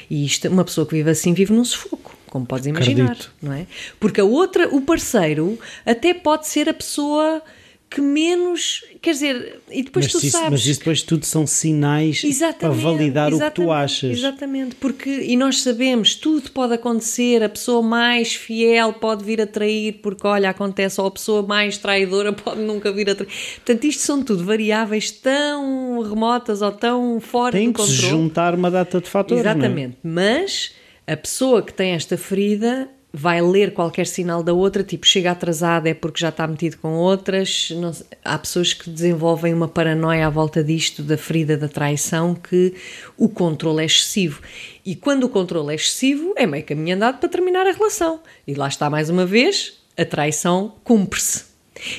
E 0.08 0.24
isto, 0.24 0.48
uma 0.48 0.64
pessoa 0.64 0.86
que 0.86 0.94
vive 0.94 1.10
assim 1.10 1.34
vive 1.34 1.52
num 1.52 1.64
sufoco, 1.64 2.16
como 2.28 2.46
podes 2.46 2.66
imaginar, 2.66 3.06
Acredito. 3.12 3.32
não 3.42 3.52
é? 3.52 3.66
Porque 3.98 4.20
a 4.20 4.24
outra, 4.24 4.68
o 4.74 4.80
parceiro, 4.80 5.58
até 5.84 6.14
pode 6.14 6.46
ser 6.46 6.68
a 6.68 6.74
pessoa 6.74 7.42
que 7.90 8.00
menos, 8.00 8.84
quer 9.02 9.10
dizer, 9.10 9.60
e 9.68 9.82
depois 9.82 10.04
Mas 10.04 10.12
tu 10.12 10.18
isso, 10.18 10.30
sabes. 10.30 10.50
mas 10.50 10.66
isso 10.66 10.78
depois 10.78 11.02
tudo 11.02 11.26
são 11.26 11.44
sinais 11.44 12.22
para 12.60 12.68
validar 12.68 13.34
o 13.34 13.38
que 13.40 13.50
tu 13.50 13.72
achas. 13.72 14.16
Exatamente, 14.16 14.76
porque, 14.76 15.10
e 15.10 15.36
nós 15.36 15.60
sabemos, 15.62 16.14
tudo 16.14 16.52
pode 16.52 16.74
acontecer, 16.74 17.42
a 17.42 17.48
pessoa 17.48 17.82
mais 17.82 18.32
fiel 18.32 18.92
pode 18.92 19.24
vir 19.24 19.40
a 19.40 19.46
trair, 19.46 19.94
porque 20.02 20.24
olha, 20.24 20.50
acontece, 20.50 21.00
ou 21.00 21.08
a 21.08 21.10
pessoa 21.10 21.42
mais 21.42 21.78
traidora 21.78 22.30
pode 22.32 22.60
nunca 22.60 22.92
vir 22.92 23.10
a 23.10 23.14
trair. 23.16 23.28
Portanto, 23.56 23.84
isto 23.84 24.02
são 24.02 24.22
tudo 24.22 24.44
variáveis 24.44 25.10
tão 25.10 26.00
remotas 26.00 26.62
ou 26.62 26.70
tão 26.70 27.18
fora 27.20 27.50
Tem 27.52 27.72
do 27.72 27.74
que 27.74 27.82
se 27.82 27.88
controle. 27.94 28.08
juntar 28.10 28.54
uma 28.54 28.70
data 28.70 29.00
de 29.00 29.08
fatores. 29.10 29.44
é? 29.44 29.50
Exatamente. 29.50 29.96
Mas 30.00 30.72
a 31.08 31.16
pessoa 31.16 31.60
que 31.60 31.74
tem 31.74 31.90
esta 31.90 32.16
ferida 32.16 32.88
vai 33.12 33.42
ler 33.42 33.72
qualquer 33.74 34.06
sinal 34.06 34.42
da 34.42 34.52
outra, 34.52 34.84
tipo, 34.84 35.06
chega 35.06 35.32
atrasada 35.32 35.88
é 35.88 35.94
porque 35.94 36.20
já 36.20 36.28
está 36.28 36.46
metido 36.46 36.78
com 36.78 36.94
outras. 36.94 37.70
Não. 37.72 37.92
Há 38.24 38.38
pessoas 38.38 38.72
que 38.72 38.88
desenvolvem 38.88 39.52
uma 39.52 39.68
paranoia 39.68 40.26
à 40.26 40.30
volta 40.30 40.62
disto, 40.62 41.02
da 41.02 41.16
ferida 41.16 41.56
da 41.56 41.68
traição, 41.68 42.34
que 42.34 42.74
o 43.16 43.28
controle 43.28 43.82
é 43.82 43.86
excessivo. 43.86 44.40
E 44.86 44.94
quando 44.94 45.24
o 45.24 45.28
controle 45.28 45.72
é 45.72 45.74
excessivo, 45.74 46.32
é 46.36 46.46
meio 46.46 46.64
caminho 46.64 46.96
andado 46.96 47.18
para 47.18 47.28
terminar 47.28 47.66
a 47.66 47.72
relação. 47.72 48.20
E 48.46 48.54
lá 48.54 48.68
está 48.68 48.88
mais 48.88 49.10
uma 49.10 49.26
vez, 49.26 49.80
a 49.96 50.04
traição 50.04 50.74
cumpre-se. 50.84 51.49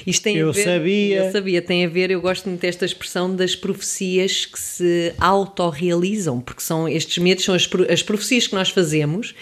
Isto 0.06 0.24
tem 0.24 0.36
a 0.38 0.40
Eu 0.40 0.54
ver, 0.54 0.64
sabia. 0.64 1.16
Eu 1.26 1.32
sabia, 1.32 1.62
tem 1.62 1.86
a 1.86 1.90
ver, 1.90 2.12
eu 2.12 2.22
gosto 2.22 2.48
muito 2.50 2.62
desta 2.62 2.86
expressão 2.86 3.36
das 3.36 3.56
profecias 3.56 4.46
que 4.46 4.60
se 4.60 5.14
autorrealizam, 5.20 6.40
porque 6.40 6.62
são 6.62 6.88
estes 6.88 7.18
medos, 7.18 7.44
são 7.44 7.56
as, 7.56 7.68
as 7.90 8.04
profecias 8.04 8.48
que 8.48 8.56
nós 8.56 8.70
fazemos 8.70 9.34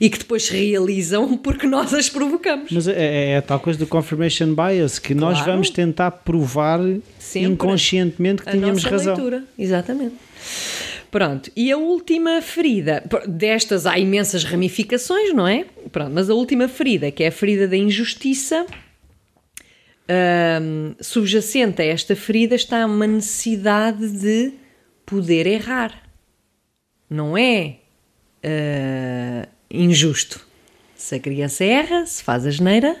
e 0.00 0.08
que 0.10 0.18
depois 0.18 0.44
se 0.44 0.52
realizam 0.56 1.36
porque 1.38 1.66
nós 1.66 1.92
as 1.94 2.08
provocamos. 2.08 2.70
Mas 2.70 2.88
é, 2.88 2.92
é- 2.92 3.28
é 3.30 3.36
a 3.38 3.42
tal 3.42 3.60
coisa 3.60 3.78
do 3.78 3.86
confirmation 3.86 4.54
bias, 4.54 4.98
que 4.98 5.14
nós 5.14 5.38
Claro. 5.38 5.52
vamos 5.52 5.70
tentar 5.70 6.10
provar 6.10 6.80
Sempre 7.18 7.52
inconscientemente 7.52 8.42
que 8.42 8.48
a 8.48 8.52
tínhamos 8.52 8.82
razão. 8.84 9.14
leitura. 9.14 9.44
Exatamente. 9.58 10.14
Pronto, 11.10 11.50
e 11.56 11.72
a 11.72 11.76
última 11.78 12.42
ferida, 12.42 13.02
destas 13.26 13.86
há 13.86 13.98
imensas 13.98 14.44
ramificações, 14.44 15.32
não 15.34 15.48
é? 15.48 15.64
Pronto, 15.90 16.10
mas 16.12 16.28
a 16.28 16.34
última 16.34 16.68
ferida, 16.68 17.10
que 17.10 17.24
é 17.24 17.28
a 17.28 17.32
ferida 17.32 17.66
da 17.66 17.76
injustiça, 17.76 18.66
hum, 20.08 20.94
subjacente 21.00 21.82
a 21.82 21.84
esta 21.84 22.16
ferida 22.16 22.54
está 22.54 22.84
uma 22.86 23.06
necessidade 23.06 24.08
de 24.10 24.52
poder 25.04 25.46
errar. 25.46 26.02
Não 27.08 27.36
é 27.36 27.76
ah, 28.44 29.48
injusto. 29.70 30.46
Se 30.94 31.14
a 31.14 31.20
criança 31.20 31.64
erra, 31.64 32.04
se 32.06 32.22
faz 32.22 32.46
a 32.46 32.50
geneira, 32.50 32.96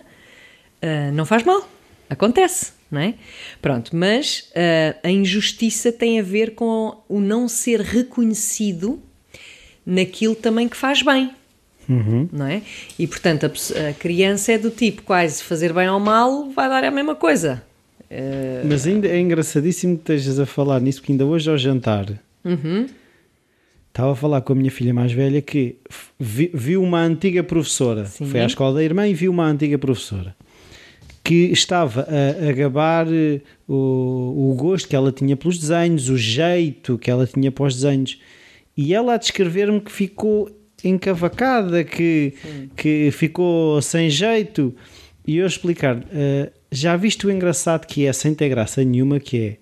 ah, 0.82 1.10
não 1.12 1.26
faz 1.26 1.42
mal. 1.42 1.68
Acontece, 2.08 2.72
não 2.90 3.00
é? 3.00 3.14
Pronto, 3.60 3.94
mas 3.94 4.50
ah, 4.54 4.96
a 5.02 5.10
injustiça 5.10 5.92
tem 5.92 6.20
a 6.20 6.22
ver 6.22 6.54
com 6.54 7.02
o 7.08 7.20
não 7.20 7.48
ser 7.48 7.80
reconhecido 7.80 9.02
naquilo 9.84 10.34
também 10.34 10.68
que 10.68 10.76
faz 10.76 11.02
bem. 11.02 11.34
Não 12.32 12.46
é? 12.46 12.62
E 12.98 13.06
portanto 13.06 13.44
a, 13.46 13.88
a 13.88 13.92
criança 13.94 14.52
é 14.52 14.58
do 14.58 14.70
tipo 14.70 15.02
quase 15.02 15.42
fazer 15.42 15.72
bem 15.72 15.88
ou 15.88 15.98
mal 15.98 16.50
vai 16.50 16.68
dar 16.68 16.84
a 16.84 16.90
mesma 16.90 17.14
coisa. 17.14 17.62
Ah, 18.10 18.62
Mas 18.64 18.86
ainda 18.86 19.08
é 19.08 19.18
engraçadíssimo 19.18 19.96
que 19.96 20.02
estejas 20.12 20.38
a 20.38 20.46
falar 20.46 20.80
nisso, 20.80 21.00
porque 21.00 21.12
ainda 21.12 21.24
hoje 21.26 21.50
ao 21.50 21.56
jantar 21.58 22.06
Uhum. 22.44 22.86
estava 23.88 24.12
a 24.12 24.16
falar 24.16 24.40
com 24.42 24.52
a 24.52 24.56
minha 24.56 24.70
filha 24.70 24.94
mais 24.94 25.12
velha 25.12 25.42
que 25.42 25.76
f- 25.90 26.10
vi- 26.18 26.50
viu 26.54 26.82
uma 26.82 27.00
antiga 27.00 27.42
professora, 27.42 28.06
Sim. 28.06 28.26
foi 28.26 28.40
à 28.40 28.46
escola 28.46 28.74
da 28.76 28.82
irmã 28.84 29.06
e 29.08 29.12
viu 29.14 29.30
uma 29.32 29.44
antiga 29.46 29.76
professora 29.78 30.34
que 31.24 31.34
estava 31.52 32.06
a, 32.08 32.48
a 32.48 32.52
gabar 32.52 33.06
eh, 33.12 33.40
o, 33.68 34.52
o 34.52 34.54
gosto 34.56 34.88
que 34.88 34.96
ela 34.96 35.12
tinha 35.12 35.36
pelos 35.36 35.58
desenhos, 35.58 36.08
o 36.08 36.16
jeito 36.16 36.96
que 36.96 37.10
ela 37.10 37.26
tinha 37.26 37.52
para 37.52 37.66
os 37.66 37.74
desenhos, 37.74 38.18
e 38.74 38.94
ela 38.94 39.12
a 39.14 39.16
descrever-me 39.18 39.78
que 39.80 39.92
ficou 39.92 40.48
encavacada, 40.84 41.82
que, 41.84 42.34
que 42.76 43.10
ficou 43.10 43.80
sem 43.82 44.08
jeito, 44.08 44.74
e 45.26 45.36
eu 45.36 45.46
explicar, 45.46 46.02
eh, 46.12 46.52
já 46.70 46.96
viste 46.96 47.26
o 47.26 47.30
engraçado 47.30 47.86
que 47.86 48.06
é, 48.06 48.12
sem 48.12 48.34
ter 48.34 48.48
graça 48.48 48.82
nenhuma, 48.84 49.18
que 49.18 49.38
é 49.38 49.56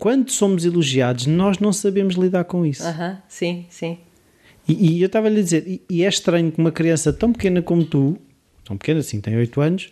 quando 0.00 0.30
somos 0.30 0.64
elogiados, 0.64 1.26
nós 1.26 1.58
não 1.58 1.74
sabemos 1.74 2.14
lidar 2.14 2.44
com 2.44 2.64
isso. 2.64 2.82
Sim, 3.28 3.66
sim. 3.68 3.98
E, 4.66 4.96
e 4.96 5.02
eu 5.02 5.06
estava-lhe 5.06 5.38
a 5.38 5.42
dizer, 5.42 5.64
e, 5.66 5.82
e 5.90 6.02
é 6.02 6.08
estranho 6.08 6.50
que 6.50 6.58
uma 6.58 6.72
criança 6.72 7.12
tão 7.12 7.32
pequena 7.32 7.60
como 7.60 7.84
tu, 7.84 8.16
tão 8.64 8.78
pequena 8.78 9.00
assim, 9.00 9.20
tem 9.20 9.36
8 9.36 9.60
anos, 9.60 9.90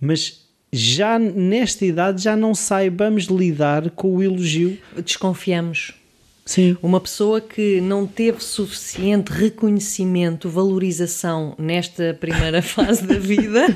mas 0.00 0.44
já 0.72 1.18
nesta 1.18 1.84
idade 1.84 2.22
já 2.22 2.36
não 2.36 2.54
saibamos 2.54 3.24
lidar 3.24 3.90
com 3.90 4.16
o 4.16 4.22
elogio. 4.22 4.78
Desconfiamos. 5.04 5.94
Sim. 6.44 6.76
Uma 6.82 7.00
pessoa 7.00 7.40
que 7.40 7.80
não 7.80 8.06
teve 8.06 8.44
suficiente 8.44 9.32
reconhecimento, 9.32 10.48
valorização 10.48 11.54
nesta 11.58 12.12
primeira 12.20 12.60
fase 12.62 13.06
da 13.06 13.18
vida, 13.18 13.66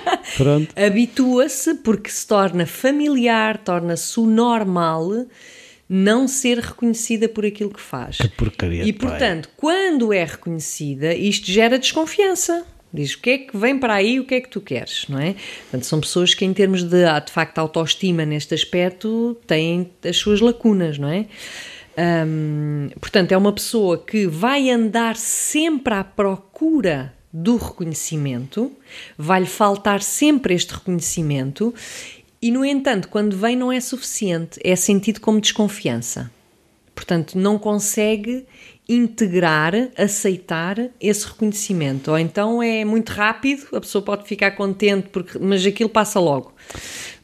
habitua-se 0.74 1.74
porque 1.76 2.08
se 2.10 2.26
torna 2.26 2.64
familiar, 2.66 3.58
torna-se 3.58 4.18
o 4.18 4.26
normal 4.26 5.26
não 5.88 6.26
ser 6.26 6.58
reconhecida 6.58 7.28
por 7.28 7.44
aquilo 7.44 7.70
que 7.70 7.80
faz. 7.80 8.16
Que 8.16 8.28
porcaria 8.28 8.82
E 8.82 8.86
de 8.86 8.92
pai. 8.94 9.10
portanto, 9.10 9.50
quando 9.56 10.12
é 10.12 10.24
reconhecida, 10.24 11.14
isto 11.14 11.46
gera 11.50 11.78
desconfiança. 11.78 12.64
Diz 12.92 13.12
o 13.14 13.20
que 13.20 13.30
é 13.30 13.38
que 13.38 13.56
vem 13.56 13.78
para 13.78 13.94
aí, 13.94 14.18
o 14.18 14.24
que 14.24 14.36
é 14.36 14.40
que 14.40 14.48
tu 14.48 14.60
queres, 14.60 15.04
não 15.08 15.18
é? 15.18 15.34
Portanto, 15.62 15.84
são 15.84 16.00
pessoas 16.00 16.34
que, 16.34 16.44
em 16.44 16.54
termos 16.54 16.82
de, 16.82 17.04
de 17.24 17.30
facto, 17.32 17.58
autoestima 17.58 18.24
neste 18.24 18.54
aspecto, 18.54 19.36
têm 19.46 19.90
as 20.08 20.16
suas 20.16 20.40
lacunas, 20.40 20.96
não 20.96 21.08
é? 21.08 21.26
Portanto, 23.00 23.32
é 23.32 23.36
uma 23.36 23.52
pessoa 23.52 23.98
que 23.98 24.26
vai 24.26 24.70
andar 24.70 25.16
sempre 25.16 25.94
à 25.94 26.04
procura 26.04 27.14
do 27.32 27.56
reconhecimento, 27.56 28.72
vai-lhe 29.16 29.46
faltar 29.46 30.02
sempre 30.02 30.54
este 30.54 30.74
reconhecimento, 30.74 31.74
e, 32.40 32.50
no 32.50 32.64
entanto, 32.64 33.08
quando 33.08 33.36
vem, 33.36 33.56
não 33.56 33.72
é 33.72 33.80
suficiente, 33.80 34.60
é 34.62 34.76
sentido 34.76 35.20
como 35.20 35.40
desconfiança. 35.40 36.30
Portanto, 36.94 37.38
não 37.38 37.58
consegue 37.58 38.46
integrar, 38.88 39.74
aceitar 39.96 40.78
esse 41.00 41.26
reconhecimento. 41.26 42.10
Ou 42.10 42.18
então 42.18 42.62
é 42.62 42.84
muito 42.84 43.10
rápido, 43.10 43.66
a 43.74 43.80
pessoa 43.80 44.02
pode 44.02 44.26
ficar 44.26 44.52
contente, 44.52 45.08
porque, 45.10 45.38
mas 45.38 45.64
aquilo 45.66 45.90
passa 45.90 46.20
logo. 46.20 46.54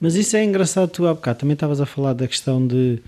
Mas 0.00 0.14
isso 0.14 0.36
é 0.36 0.44
engraçado, 0.44 0.90
tu 0.90 1.06
há 1.06 1.14
bocado 1.14 1.40
também 1.40 1.54
estavas 1.54 1.80
a 1.80 1.86
falar 1.86 2.12
da 2.14 2.26
questão 2.26 2.66
de. 2.66 3.00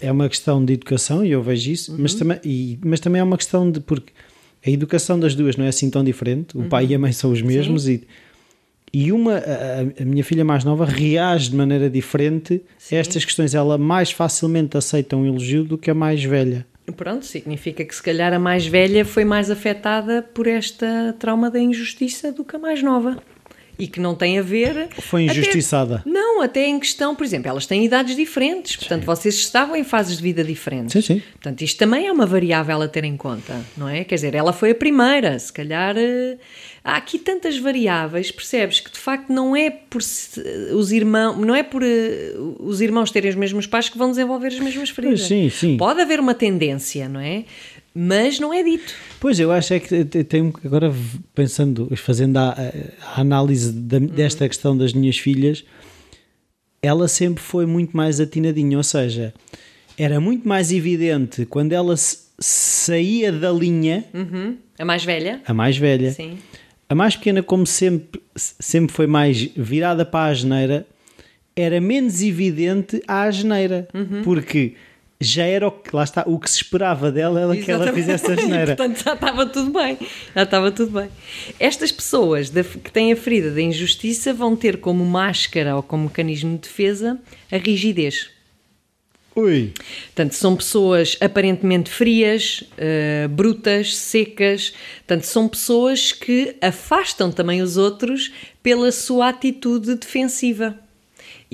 É 0.00 0.10
uma 0.10 0.28
questão 0.28 0.64
de 0.64 0.72
educação, 0.74 1.24
e 1.24 1.30
eu 1.30 1.42
vejo 1.42 1.70
isso, 1.70 1.96
mas, 1.98 2.14
também, 2.14 2.38
e, 2.44 2.78
mas 2.84 3.00
também 3.00 3.20
é 3.20 3.24
uma 3.24 3.36
questão 3.36 3.70
de. 3.70 3.80
porque 3.80 4.12
a 4.64 4.70
educação 4.70 5.18
das 5.18 5.34
duas 5.34 5.56
não 5.56 5.64
é 5.64 5.68
assim 5.68 5.90
tão 5.90 6.04
diferente, 6.04 6.56
o 6.56 6.64
pai 6.64 6.86
e 6.86 6.94
a 6.94 6.98
mãe 6.98 7.12
são 7.12 7.32
os 7.32 7.42
mesmos, 7.42 7.88
e, 7.88 8.06
e 8.92 9.10
uma, 9.10 9.36
a, 9.36 10.02
a 10.02 10.04
minha 10.04 10.22
filha 10.22 10.44
mais 10.44 10.64
nova, 10.64 10.84
reage 10.84 11.50
de 11.50 11.56
maneira 11.56 11.88
diferente 11.88 12.60
Sim. 12.78 12.96
a 12.96 12.98
estas 12.98 13.24
questões. 13.24 13.54
Ela 13.54 13.78
mais 13.78 14.10
facilmente 14.10 14.76
aceita 14.76 15.16
um 15.16 15.26
elogio 15.26 15.64
do 15.64 15.78
que 15.78 15.90
a 15.90 15.94
mais 15.94 16.22
velha. 16.22 16.66
Pronto, 16.96 17.24
significa 17.24 17.84
que 17.84 17.94
se 17.94 18.02
calhar 18.02 18.32
a 18.32 18.38
mais 18.38 18.66
velha 18.66 19.04
foi 19.04 19.24
mais 19.24 19.50
afetada 19.50 20.20
por 20.20 20.46
esta 20.46 21.14
trauma 21.18 21.50
da 21.50 21.58
injustiça 21.58 22.32
do 22.32 22.44
que 22.44 22.56
a 22.56 22.58
mais 22.58 22.82
nova. 22.82 23.16
E 23.82 23.86
que 23.88 23.98
não 24.00 24.14
tem 24.14 24.38
a 24.38 24.42
ver. 24.42 24.88
Foi 25.00 25.24
até- 25.28 25.32
injustiçada. 25.40 26.02
não, 26.06 26.40
até 26.42 26.66
em 26.66 26.78
questão, 26.78 27.14
por 27.16 27.24
exemplo, 27.24 27.48
elas 27.48 27.66
têm 27.66 27.84
idades 27.84 28.14
diferentes, 28.16 28.76
portanto, 28.76 29.04
vocês 29.04 29.34
estavam 29.36 29.74
em 29.76 29.84
fases 29.84 30.16
de 30.16 30.22
vida 30.22 30.44
diferentes. 30.44 30.92
Sim, 30.92 31.14
sim. 31.14 31.22
Portanto, 31.32 31.62
isto 31.62 31.78
também 31.78 32.06
é 32.06 32.12
uma 32.12 32.26
variável 32.26 32.80
a 32.82 32.88
ter 32.88 33.04
em 33.04 33.16
conta, 33.16 33.60
não 33.76 33.88
é? 33.88 34.04
Quer 34.04 34.14
dizer, 34.16 34.34
ela 34.34 34.52
foi 34.52 34.70
a 34.70 34.74
primeira, 34.74 35.38
se 35.38 35.52
calhar. 35.52 35.96
eh, 35.98 36.36
Há 36.84 36.96
aqui 36.96 37.16
tantas 37.16 37.56
variáveis, 37.58 38.32
percebes 38.32 38.80
que 38.80 38.90
de 38.90 38.98
facto 38.98 39.30
não 39.32 39.54
é 39.54 39.70
por 39.70 40.00
os 40.74 40.90
irmãos, 40.90 41.36
não 41.38 41.54
é 41.54 41.62
por 41.62 41.80
eh, 41.82 42.32
os 42.58 42.80
irmãos 42.80 43.10
terem 43.12 43.30
os 43.30 43.36
mesmos 43.36 43.68
pais 43.68 43.88
que 43.88 43.96
vão 43.96 44.10
desenvolver 44.10 44.48
as 44.48 44.58
mesmas 44.58 44.90
feridas. 44.90 45.22
Sim, 45.22 45.48
sim. 45.48 45.76
Pode 45.76 46.00
haver 46.00 46.18
uma 46.18 46.34
tendência, 46.34 47.08
não 47.08 47.20
é? 47.20 47.44
Mas 47.94 48.38
não 48.40 48.52
é 48.54 48.62
dito. 48.62 48.94
Pois, 49.20 49.38
eu 49.38 49.52
acho 49.52 49.74
é 49.74 49.80
que 49.80 50.04
te- 50.04 50.24
tenho 50.24 50.52
agora 50.64 50.92
pensando, 51.34 51.94
fazendo 51.96 52.38
a, 52.38 52.54
a 53.14 53.20
análise 53.20 53.70
da- 53.72 53.98
desta 53.98 54.48
questão 54.48 54.76
das 54.76 54.92
minhas 54.92 55.18
filhas, 55.18 55.64
ela 56.82 57.06
sempre 57.06 57.42
foi 57.42 57.66
muito 57.66 57.96
mais 57.96 58.18
atinadinha, 58.20 58.76
ou 58.76 58.82
seja, 58.82 59.32
era 59.98 60.18
muito 60.20 60.48
mais 60.48 60.72
evidente 60.72 61.44
quando 61.46 61.72
ela 61.72 61.94
saía 62.38 63.30
da 63.30 63.52
linha, 63.52 64.04
Uhum. 64.12 64.56
A 64.78 64.84
mais 64.84 65.04
velha? 65.04 65.40
a 65.46 65.54
mais 65.54 65.76
velha, 65.76 66.10
Sim. 66.12 66.38
a 66.88 66.94
mais 66.94 67.14
pequena, 67.14 67.42
como 67.42 67.66
sempre, 67.66 68.20
sempre 68.34 68.92
foi 68.92 69.06
mais 69.06 69.42
virada 69.56 70.04
para 70.04 70.26
a 70.26 70.32
asneira, 70.32 70.86
era 71.54 71.80
menos 71.80 72.22
evidente 72.22 73.00
a 73.06 73.24
asneira, 73.24 73.86
Uhum. 73.94 74.22
porque 74.24 74.74
já 75.22 75.44
era 75.44 75.68
o 75.68 75.70
que, 75.70 75.94
lá 75.94 76.04
está, 76.04 76.24
o 76.26 76.38
que 76.38 76.50
se 76.50 76.56
esperava 76.58 77.10
dela, 77.10 77.40
era 77.40 77.56
que 77.56 77.70
ela 77.70 77.92
fizesse 77.92 78.26
a 78.30 78.34
asneira. 78.34 78.74
Portanto, 78.76 79.02
já 79.04 79.14
estava 79.14 79.46
tudo 79.46 79.70
bem. 79.70 79.98
Já 80.34 80.42
estava 80.42 80.70
tudo 80.72 80.90
bem. 81.00 81.08
Estas 81.58 81.92
pessoas 81.92 82.50
da- 82.50 82.64
que 82.64 82.90
têm 82.90 83.12
a 83.12 83.16
ferida 83.16 83.50
da 83.50 83.60
injustiça 83.62 84.32
vão 84.34 84.54
ter 84.56 84.78
como 84.78 85.04
máscara 85.04 85.76
ou 85.76 85.82
como 85.82 86.04
mecanismo 86.04 86.52
de 86.56 86.62
defesa 86.62 87.18
a 87.50 87.56
rigidez. 87.56 88.30
Ui! 89.34 89.72
Portanto, 90.14 90.32
são 90.34 90.54
pessoas 90.54 91.16
aparentemente 91.18 91.88
frias, 91.88 92.64
eh, 92.76 93.26
brutas, 93.28 93.96
secas. 93.96 94.74
Portanto, 94.98 95.24
são 95.24 95.48
pessoas 95.48 96.12
que 96.12 96.54
afastam 96.60 97.32
também 97.32 97.62
os 97.62 97.78
outros 97.78 98.30
pela 98.62 98.92
sua 98.92 99.30
atitude 99.30 99.94
defensiva. 99.94 100.78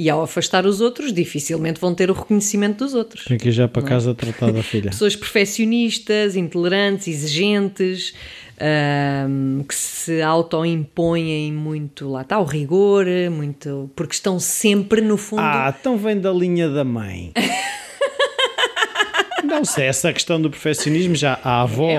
E 0.01 0.09
ao 0.09 0.23
afastar 0.23 0.65
os 0.65 0.81
outros, 0.81 1.13
dificilmente 1.13 1.81
vão 1.81 1.93
ter 1.93 2.09
o 2.09 2.15
reconhecimento 2.15 2.85
dos 2.85 2.95
outros. 2.95 3.25
Tenho 3.25 3.41
que 3.41 3.49
ir 3.49 3.53
já 3.53 3.67
para 3.67 3.83
casa 3.83 4.15
tratar 4.15 4.53
da 4.53 4.63
filha. 4.63 4.91
Pessoas 4.95 5.17
perfeccionistas, 5.17 6.37
intolerantes, 6.37 7.09
exigentes, 7.09 8.15
ahm, 8.61 9.65
que 9.69 9.75
se 9.75 10.23
autoimpõem 10.23 11.53
muito, 11.53 12.09
lá 12.11 12.23
está, 12.23 12.39
o 12.39 12.45
rigor, 12.45 13.07
muito, 13.33 13.91
porque 13.97 14.15
estão 14.15 14.39
sempre 14.39 15.01
no 15.01 15.17
fundo. 15.17 15.43
Ah, 15.43 15.75
então 15.81 15.97
vem 15.97 16.17
da 16.21 16.31
linha 16.31 16.69
da 16.69 16.85
mãe. 16.85 17.33
Não 19.43 19.65
sei, 19.65 19.87
essa 19.87 20.13
questão 20.13 20.41
do 20.41 20.49
perfeccionismo 20.49 21.17
já 21.17 21.41
a 21.43 21.63
avó, 21.63 21.91
É 21.91 21.97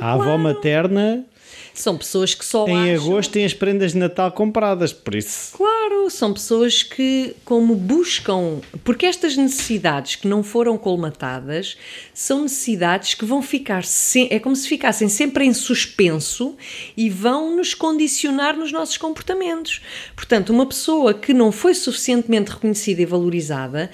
a 0.00 0.12
avó 0.14 0.24
claro. 0.24 0.38
materna 0.38 1.26
São 1.74 1.96
pessoas 1.96 2.34
que 2.34 2.44
só 2.44 2.66
em 2.66 2.92
acham- 2.92 3.04
agosto 3.12 3.30
tem 3.30 3.44
as 3.44 3.54
prendas 3.54 3.92
de 3.92 3.98
Natal 3.98 4.32
compradas, 4.32 4.92
por 4.92 5.14
isso. 5.14 5.56
Claro, 5.56 6.10
são 6.10 6.32
pessoas 6.32 6.82
que, 6.82 7.34
como 7.44 7.74
buscam. 7.74 8.60
Porque 8.82 9.06
estas 9.06 9.36
necessidades 9.36 10.16
que 10.16 10.26
não 10.26 10.42
foram 10.42 10.76
colmatadas 10.76 11.76
são 12.12 12.42
necessidades 12.42 13.14
que 13.14 13.24
vão 13.24 13.40
ficar. 13.42 13.84
Se, 13.84 14.26
é 14.30 14.38
como 14.40 14.56
se 14.56 14.68
ficassem 14.68 15.08
sempre 15.08 15.44
em 15.44 15.52
suspenso 15.54 16.56
e 16.96 17.08
vão 17.08 17.54
nos 17.56 17.74
condicionar 17.74 18.56
nos 18.56 18.72
nossos 18.72 18.96
comportamentos. 18.96 19.80
Portanto, 20.16 20.50
uma 20.50 20.66
pessoa 20.66 21.14
que 21.14 21.32
não 21.32 21.52
foi 21.52 21.74
suficientemente 21.74 22.50
reconhecida 22.50 23.02
e 23.02 23.06
valorizada 23.06 23.90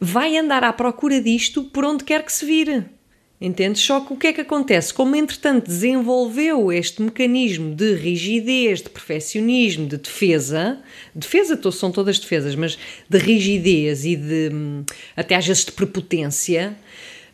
vai 0.00 0.36
andar 0.36 0.64
à 0.64 0.72
procura 0.72 1.20
disto 1.20 1.64
por 1.64 1.84
onde 1.84 2.04
quer 2.04 2.24
que 2.24 2.32
se 2.32 2.44
vire. 2.44 2.84
Entendes? 3.42 3.82
Só 3.82 3.98
que 3.98 4.12
o 4.12 4.16
que 4.16 4.28
é 4.28 4.32
que 4.32 4.40
acontece? 4.40 4.94
Como 4.94 5.16
entretanto 5.16 5.66
desenvolveu 5.66 6.72
este 6.72 7.02
mecanismo 7.02 7.74
de 7.74 7.94
rigidez, 7.96 8.80
de 8.80 8.88
perfeccionismo, 8.88 9.88
de 9.88 9.96
defesa, 9.96 10.78
defesa 11.12 11.58
são 11.72 11.90
todas 11.90 12.20
defesas, 12.20 12.54
mas 12.54 12.78
de 13.08 13.18
rigidez 13.18 14.04
e 14.04 14.14
de 14.14 14.50
hum, 14.52 14.84
até 15.16 15.34
às 15.34 15.44
vezes 15.44 15.64
de 15.64 15.72
prepotência, 15.72 16.76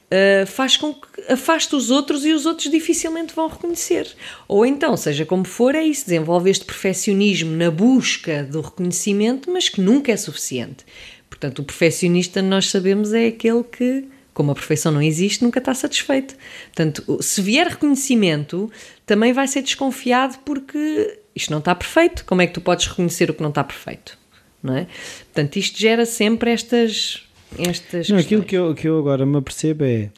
uh, 0.06 0.46
faz 0.46 0.78
com 0.78 0.94
que 0.94 1.30
afaste 1.30 1.76
os 1.76 1.90
outros 1.90 2.24
e 2.24 2.32
os 2.32 2.46
outros 2.46 2.70
dificilmente 2.70 3.34
vão 3.34 3.46
reconhecer. 3.46 4.09
Ou 4.48 4.64
então, 4.64 4.96
seja 4.96 5.26
como 5.26 5.44
for, 5.44 5.74
é 5.74 5.84
isso, 5.84 6.06
desenvolve 6.06 6.48
este 6.48 6.64
perfeccionismo 6.64 7.54
na 7.54 7.70
busca 7.70 8.44
do 8.44 8.62
reconhecimento, 8.62 9.50
mas 9.50 9.68
que 9.68 9.82
nunca 9.82 10.11
é 10.11 10.16
suficiente. 10.16 10.86
Portanto, 11.28 11.59
o 11.59 11.64
perfeccionista, 11.64 12.40
nós 12.40 12.70
sabemos, 12.70 13.12
é 13.12 13.26
aquele 13.26 13.62
que 13.62 14.09
como 14.39 14.53
a 14.53 14.55
perfeição 14.55 14.93
não 14.93 15.03
existe, 15.03 15.43
nunca 15.43 15.59
está 15.59 15.74
satisfeito. 15.74 16.36
Portanto, 16.66 17.18
se 17.20 17.43
vier 17.43 17.66
reconhecimento, 17.66 18.70
também 19.05 19.32
vai 19.32 19.49
ser 19.49 19.62
desconfiado 19.62 20.39
porque 20.45 21.18
isto 21.34 21.51
não 21.51 21.59
está 21.59 21.74
perfeito. 21.74 22.24
Como 22.24 22.41
é 22.41 22.47
que 22.47 22.53
tu 22.55 22.61
podes 22.61 22.86
reconhecer 22.86 23.28
o 23.28 23.34
que 23.34 23.43
não 23.43 23.49
está 23.49 23.64
perfeito? 23.64 24.16
Não 24.62 24.76
é? 24.76 24.86
Portanto, 25.24 25.57
isto 25.57 25.76
gera 25.76 26.07
sempre 26.07 26.53
estas. 26.53 27.26
estas 27.59 28.09
Não, 28.09 28.16
aquilo 28.18 28.45
que 28.45 28.57
eu, 28.57 28.72
que 28.76 28.86
eu 28.86 28.97
agora 28.97 29.26
me 29.26 29.36
apercebo 29.39 29.82
é 29.84 30.11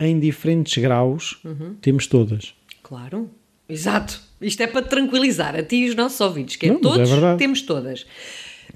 em 0.00 0.18
diferentes 0.18 0.82
graus 0.82 1.38
Uhum. 1.44 1.74
temos 1.80 2.06
todas. 2.06 2.54
Claro, 2.82 3.30
exato. 3.68 4.18
Isto 4.40 4.62
é 4.62 4.66
para 4.66 4.80
te 4.82 4.88
tranquilizar 4.88 5.54
a 5.54 5.62
ti 5.62 5.76
e 5.76 5.88
os 5.90 5.94
nossos 5.94 6.20
ouvintes, 6.22 6.56
que 6.56 6.66
é 6.66 6.70
Não, 6.70 6.76
é 6.78 6.80
todos, 6.80 7.10
verdade. 7.10 7.38
temos 7.38 7.60
todas. 7.62 8.06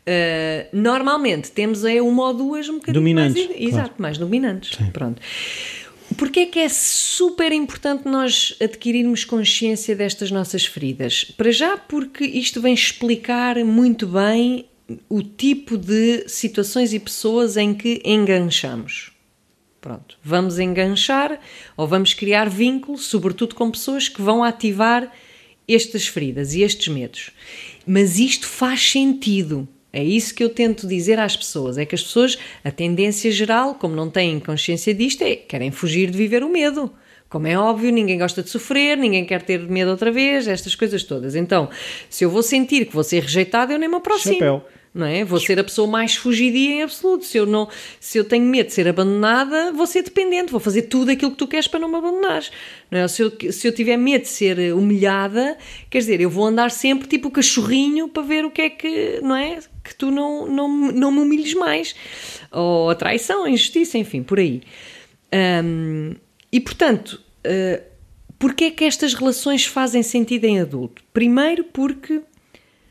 Uh, 0.08 0.68
normalmente 0.72 1.50
temos 1.50 1.84
é 1.84 2.00
uma 2.00 2.28
ou 2.28 2.34
duas 2.34 2.68
um 2.68 2.74
bocadinho 2.74 3.02
Dominantes, 3.02 3.46
mais, 3.46 3.60
exato, 3.60 3.94
mais 4.00 4.18
dominantes. 4.18 4.78
Pronto. 4.92 5.20
Porquê 6.16 6.40
é 6.40 6.46
que 6.46 6.58
é 6.60 6.68
super 6.68 7.50
importante 7.50 8.06
nós 8.06 8.56
adquirirmos 8.62 9.24
consciência 9.24 9.96
destas 9.96 10.30
nossas 10.30 10.64
feridas? 10.64 11.24
Para 11.24 11.50
já 11.50 11.76
porque 11.76 12.24
isto 12.24 12.60
vem 12.60 12.72
explicar 12.72 13.56
muito 13.64 14.06
bem 14.06 14.66
o 15.08 15.22
tipo 15.22 15.76
de 15.76 16.28
situações 16.28 16.92
e 16.92 17.00
pessoas 17.00 17.56
em 17.56 17.74
que 17.74 18.00
enganchamos. 18.04 19.10
Pronto, 19.80 20.16
vamos 20.22 20.58
enganchar 20.58 21.40
ou 21.76 21.86
vamos 21.86 22.14
criar 22.14 22.48
vínculo, 22.48 22.96
sobretudo 22.96 23.54
com 23.54 23.70
pessoas 23.70 24.08
que 24.08 24.22
vão 24.22 24.42
ativar 24.42 25.12
estas 25.68 26.06
feridas 26.06 26.54
e 26.54 26.62
estes 26.62 26.88
medos. 26.88 27.30
Mas 27.86 28.18
isto 28.18 28.46
faz 28.46 28.90
sentido. 28.90 29.68
É 29.96 30.04
isso 30.04 30.34
que 30.34 30.44
eu 30.44 30.50
tento 30.50 30.86
dizer 30.86 31.18
às 31.18 31.34
pessoas: 31.34 31.78
é 31.78 31.86
que 31.86 31.94
as 31.94 32.02
pessoas, 32.02 32.38
a 32.62 32.70
tendência 32.70 33.30
geral, 33.30 33.74
como 33.74 33.96
não 33.96 34.10
têm 34.10 34.38
consciência 34.38 34.92
disto, 34.92 35.22
é 35.22 35.36
querem 35.36 35.70
fugir 35.70 36.10
de 36.10 36.18
viver 36.18 36.44
o 36.44 36.50
medo. 36.50 36.92
Como 37.30 37.46
é 37.46 37.58
óbvio, 37.58 37.90
ninguém 37.90 38.18
gosta 38.18 38.42
de 38.42 38.50
sofrer, 38.50 38.98
ninguém 38.98 39.24
quer 39.24 39.40
ter 39.40 39.58
medo 39.58 39.90
outra 39.90 40.12
vez, 40.12 40.46
estas 40.46 40.74
coisas 40.74 41.02
todas. 41.02 41.34
Então, 41.34 41.70
se 42.10 42.24
eu 42.24 42.30
vou 42.30 42.42
sentir 42.42 42.84
que 42.84 42.92
vou 42.92 43.02
ser 43.02 43.22
rejeitada, 43.22 43.72
eu 43.72 43.78
nem 43.78 43.88
me 43.88 43.96
aproximo 43.96 44.34
Chapéu. 44.34 44.64
não 44.94 45.06
é? 45.06 45.24
Vou 45.24 45.40
ser 45.40 45.58
a 45.58 45.64
pessoa 45.64 45.88
mais 45.88 46.14
fugidia 46.14 46.74
em 46.74 46.82
absoluto. 46.82 47.24
Se 47.24 47.38
eu, 47.38 47.46
não, 47.46 47.68
se 47.98 48.18
eu 48.18 48.24
tenho 48.24 48.44
medo 48.44 48.66
de 48.66 48.74
ser 48.74 48.86
abandonada, 48.86 49.72
vou 49.72 49.86
ser 49.86 50.02
dependente, 50.02 50.52
vou 50.52 50.60
fazer 50.60 50.82
tudo 50.82 51.10
aquilo 51.10 51.30
que 51.30 51.38
tu 51.38 51.48
queres 51.48 51.66
para 51.66 51.80
não 51.80 51.88
me 51.88 51.96
abandonares. 51.96 52.52
Não 52.90 53.00
é? 53.00 53.08
se, 53.08 53.22
eu, 53.22 53.32
se 53.50 53.66
eu 53.66 53.74
tiver 53.74 53.96
medo 53.96 54.22
de 54.22 54.28
ser 54.28 54.74
humilhada, 54.74 55.56
quer 55.90 55.98
dizer, 55.98 56.20
eu 56.20 56.28
vou 56.28 56.46
andar 56.46 56.70
sempre 56.70 57.08
tipo 57.08 57.30
cachorrinho 57.30 58.08
para 58.08 58.22
ver 58.22 58.44
o 58.44 58.50
que 58.50 58.62
é 58.62 58.70
que, 58.70 59.20
não 59.22 59.34
é? 59.34 59.58
Que 59.86 59.94
tu 59.94 60.10
não, 60.10 60.46
não, 60.46 60.68
não 60.68 61.12
me 61.12 61.20
humilhes 61.20 61.54
mais. 61.54 61.94
Ou 62.50 62.90
a 62.90 62.94
traição, 62.94 63.44
a 63.44 63.50
injustiça, 63.50 63.96
enfim, 63.96 64.22
por 64.22 64.40
aí. 64.40 64.62
Hum, 65.64 66.14
e 66.50 66.60
portanto, 66.60 67.22
uh, 67.46 67.82
porquê 68.38 68.64
é 68.64 68.70
que 68.70 68.84
estas 68.84 69.14
relações 69.14 69.64
fazem 69.64 70.02
sentido 70.02 70.44
em 70.44 70.60
adulto? 70.60 71.02
Primeiro 71.12 71.64
porque 71.64 72.20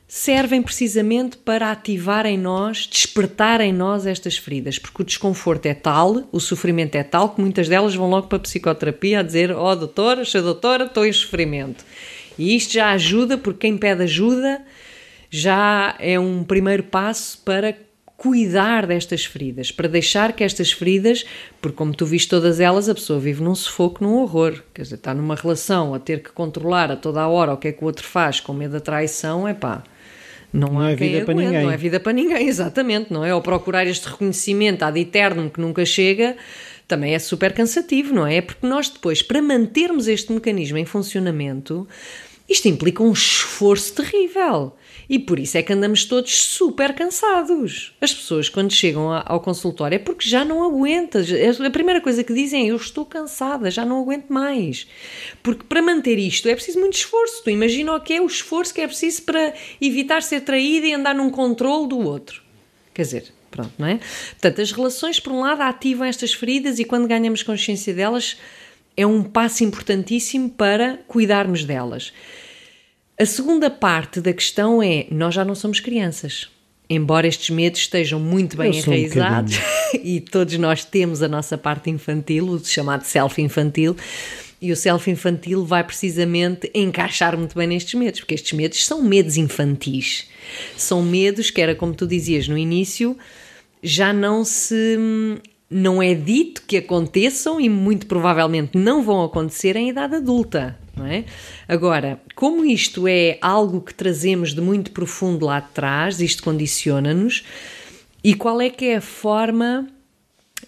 servem 0.08 0.62
precisamente 0.62 1.36
para 1.38 1.72
ativar 1.72 2.26
em 2.26 2.38
nós, 2.38 2.88
despertar 2.88 3.60
em 3.60 3.74
nós 3.74 4.06
estas 4.06 4.38
feridas, 4.38 4.78
porque 4.78 5.02
o 5.02 5.06
desconforto 5.06 5.66
é 5.66 5.74
tal, 5.74 6.24
o 6.32 6.40
sofrimento 6.40 6.96
é 6.96 7.04
tal, 7.04 7.30
que 7.30 7.42
muitas 7.42 7.68
delas 7.68 7.96
vão 7.96 8.10
logo 8.10 8.28
para 8.28 8.38
a 8.38 8.42
psicoterapia 8.42 9.20
a 9.20 9.24
dizer: 9.24 9.52
Ó 9.52 9.72
oh, 9.72 9.76
doutora, 9.76 10.24
sou 10.24 10.42
doutora, 10.42 10.86
estou 10.86 11.06
em 11.06 11.12
sofrimento. 11.12 11.84
E 12.38 12.56
isto 12.56 12.74
já 12.74 12.92
ajuda, 12.92 13.38
porque 13.38 13.68
quem 13.68 13.78
pede 13.78 14.04
ajuda 14.04 14.62
já 15.36 15.96
é 16.00 16.20
um 16.20 16.44
primeiro 16.44 16.84
passo 16.84 17.40
para 17.40 17.76
cuidar 18.18 18.88
destas 18.88 19.26
feridas, 19.26 19.72
para 19.72 19.90
deixar 19.90 20.32
que 20.32 20.44
estas 20.44 20.72
feridas, 20.72 21.26
porque 21.62 21.76
como 21.76 21.94
tu 21.94 22.06
viste 22.06 22.30
todas 22.30 22.62
elas, 22.62 22.88
a 22.88 22.96
pessoa 22.96 23.20
vive 23.20 23.44
num 23.44 23.54
sufoco, 23.54 24.02
num 24.02 24.16
horror, 24.16 24.64
quer 24.74 24.84
dizer, 24.84 24.96
está 24.96 25.14
numa 25.14 25.36
relação 25.36 25.94
a 25.94 26.00
ter 26.00 26.24
que 26.24 26.32
controlar 26.32 26.90
a 26.90 26.96
toda 26.96 27.22
a 27.22 27.28
hora 27.28 27.54
o 27.54 27.58
que 27.58 27.68
é 27.68 27.72
que 27.74 27.84
o 27.84 27.88
outro 27.88 28.08
faz 28.08 28.40
com 28.40 28.54
medo 28.54 28.72
da 28.72 28.80
traição, 28.80 29.46
é 29.46 29.54
pá. 29.54 29.84
Não, 30.54 30.70
não 30.70 30.88
é 30.88 30.96
vida 30.96 31.26
para 31.26 31.34
ninguém. 31.34 31.64
Não 31.64 31.72
é 31.72 31.76
vida 31.76 32.00
para 32.00 32.14
ninguém, 32.14 32.48
exatamente, 32.48 33.12
não 33.12 33.26
é? 33.26 33.36
Ou 33.36 33.42
procurar 33.42 33.86
este 33.86 34.08
reconhecimento 34.08 34.84
ad 34.84 34.98
eternum 34.98 35.50
que 35.50 35.60
nunca 35.60 35.86
chega, 35.86 36.38
também 36.88 37.14
é 37.14 37.20
super 37.20 37.52
cansativo, 37.52 38.14
não 38.14 38.26
é? 38.26 38.38
É 38.38 38.42
porque 38.42 38.66
nós 38.66 38.90
depois, 38.90 39.22
para 39.22 39.42
mantermos 39.42 40.08
este 40.08 40.32
mecanismo 40.32 40.78
em 40.78 40.86
funcionamento, 40.86 41.86
isto 42.48 42.68
implica 42.68 43.02
um 43.02 43.12
esforço 43.12 43.94
terrível. 43.94 44.74
E 45.10 45.20
por 45.20 45.40
isso 45.40 45.58
é 45.58 45.64
que 45.64 45.74
andamos 45.74 46.06
todos 46.06 46.36
super 46.36 46.94
cansados. 46.94 47.94
As 48.02 48.14
pessoas, 48.14 48.50
quando 48.50 48.72
chegam 48.72 49.12
ao 49.12 49.40
consultório, 49.40 49.96
é 49.96 50.00
porque 50.00 50.28
já 50.28 50.44
não 50.44 50.64
aguentam. 50.64 51.22
A 51.66 51.70
primeira 51.70 52.02
coisa 52.02 52.24
que 52.24 52.34
dizem 52.34 52.66
é: 52.68 52.72
Eu 52.72 52.76
estou 52.76 53.06
cansada, 53.06 53.70
já 53.70 53.86
não 53.86 54.02
aguento 54.02 54.30
mais. 54.30 54.88
Porque 55.44 55.64
para 55.64 55.82
manter 55.82 56.18
isto 56.18 56.50
é 56.50 56.56
preciso 56.56 56.80
muito 56.80 56.96
esforço. 56.96 57.44
Tu 57.44 57.52
imagina 57.52 57.96
o 57.96 58.00
que 58.00 58.14
é 58.14 58.22
o 58.22 58.26
esforço 58.26 58.74
que 58.74 58.82
é 58.82 58.88
preciso 58.88 59.24
para 59.24 59.54
evitar 59.80 60.24
ser 60.24 60.42
traído 60.42 60.88
e 60.88 60.94
andar 60.94 61.14
num 61.14 61.30
controle 61.30 61.88
do 61.88 62.00
outro. 62.00 62.42
Quer 62.94 63.04
dizer, 63.04 63.34
pronto, 63.52 63.74
não 63.78 63.88
é? 63.88 64.00
Portanto, 64.32 64.62
as 64.62 64.72
relações, 64.72 65.20
por 65.20 65.34
um 65.34 65.42
lado, 65.42 65.62
ativam 65.62 66.08
estas 66.08 66.34
feridas 66.34 66.80
e 66.80 66.86
quando 66.86 67.08
ganhamos 67.08 67.44
consciência 67.44 67.94
delas, 67.94 68.38
é 68.98 69.06
um 69.06 69.24
passo 69.24 69.64
importantíssimo 69.64 70.50
para 70.50 71.00
cuidarmos 71.08 71.64
delas. 71.64 72.14
A 73.20 73.26
segunda 73.26 73.70
parte 73.70 74.20
da 74.20 74.34
questão 74.34 74.82
é: 74.82 75.08
nós 75.10 75.34
já 75.34 75.46
não 75.46 75.56
somos 75.56 75.80
crianças. 75.80 76.50
Embora 76.88 77.28
estes 77.28 77.50
medos 77.50 77.80
estejam 77.80 78.20
muito 78.20 78.56
bem 78.56 78.78
enraizados 78.78 79.58
um 79.58 79.98
e 80.04 80.20
todos 80.20 80.56
nós 80.60 80.86
temos 80.86 81.24
a 81.24 81.28
nossa 81.28 81.58
parte 81.58 81.90
infantil, 81.90 82.48
o 82.48 82.64
chamado 82.64 83.04
self 83.04 83.42
infantil, 83.42 83.96
e 84.62 84.72
o 84.72 84.76
self 84.76 85.10
infantil 85.10 85.66
vai 85.66 85.84
precisamente 85.84 86.70
encaixar 86.76 87.36
muito 87.36 87.58
bem 87.58 87.68
nestes 87.68 87.96
medos, 87.96 88.20
porque 88.20 88.36
estes 88.36 88.54
medos 88.54 88.86
são 88.86 89.02
medos 89.02 89.36
infantis. 89.36 90.28
São 90.78 91.02
medos 91.02 91.50
que 91.50 91.60
era 91.60 91.74
como 91.74 91.96
tu 91.96 92.06
dizias 92.06 92.48
no 92.48 92.58
início, 92.58 93.18
já 93.82 94.14
não 94.14 94.46
se 94.46 94.98
não 95.76 96.02
é 96.02 96.14
dito 96.14 96.64
que 96.66 96.78
aconteçam 96.78 97.60
e 97.60 97.68
muito 97.68 98.08
provavelmente 98.08 98.78
não 98.78 99.04
vão 99.04 99.24
acontecer 99.24 99.76
em 99.76 99.90
idade 99.90 100.16
adulta 100.16 100.78
não 100.96 101.06
é? 101.06 101.26
Agora, 101.68 102.22
como 102.36 102.66
isto 102.66 103.08
é 103.08 103.38
algo 103.42 103.82
que 103.82 103.94
trazemos 103.94 104.54
de 104.54 104.62
muito 104.62 104.92
profundo 104.92 105.46
lá 105.46 105.58
atrás, 105.58 106.22
isto 106.22 106.42
condiciona-nos, 106.44 107.44
e 108.24 108.34
qual 108.34 108.62
é 108.62 108.70
que 108.70 108.86
é 108.86 108.96
a 108.96 109.02
forma 109.02 109.88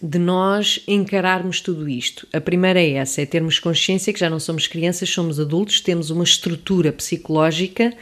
de 0.02 0.20
nós 0.20 0.82
encararmos 0.88 1.62
tudo 1.62 1.88
isto? 1.88 2.28
A 2.34 2.42
primeira 2.42 2.80
é 2.80 2.92
essa, 2.92 3.22
é 3.22 3.26
termos 3.26 3.58
consciência 3.58 4.14
que 4.14 4.20
já 4.20 4.30
não 4.30 4.40
somos 4.40 4.68
crianças, 4.68 5.10
somos 5.10 5.40
adultos, 5.40 5.82
temos 5.82 6.10
uma 6.10 6.24
estrutura 6.24 6.92
psicológica 6.92 7.94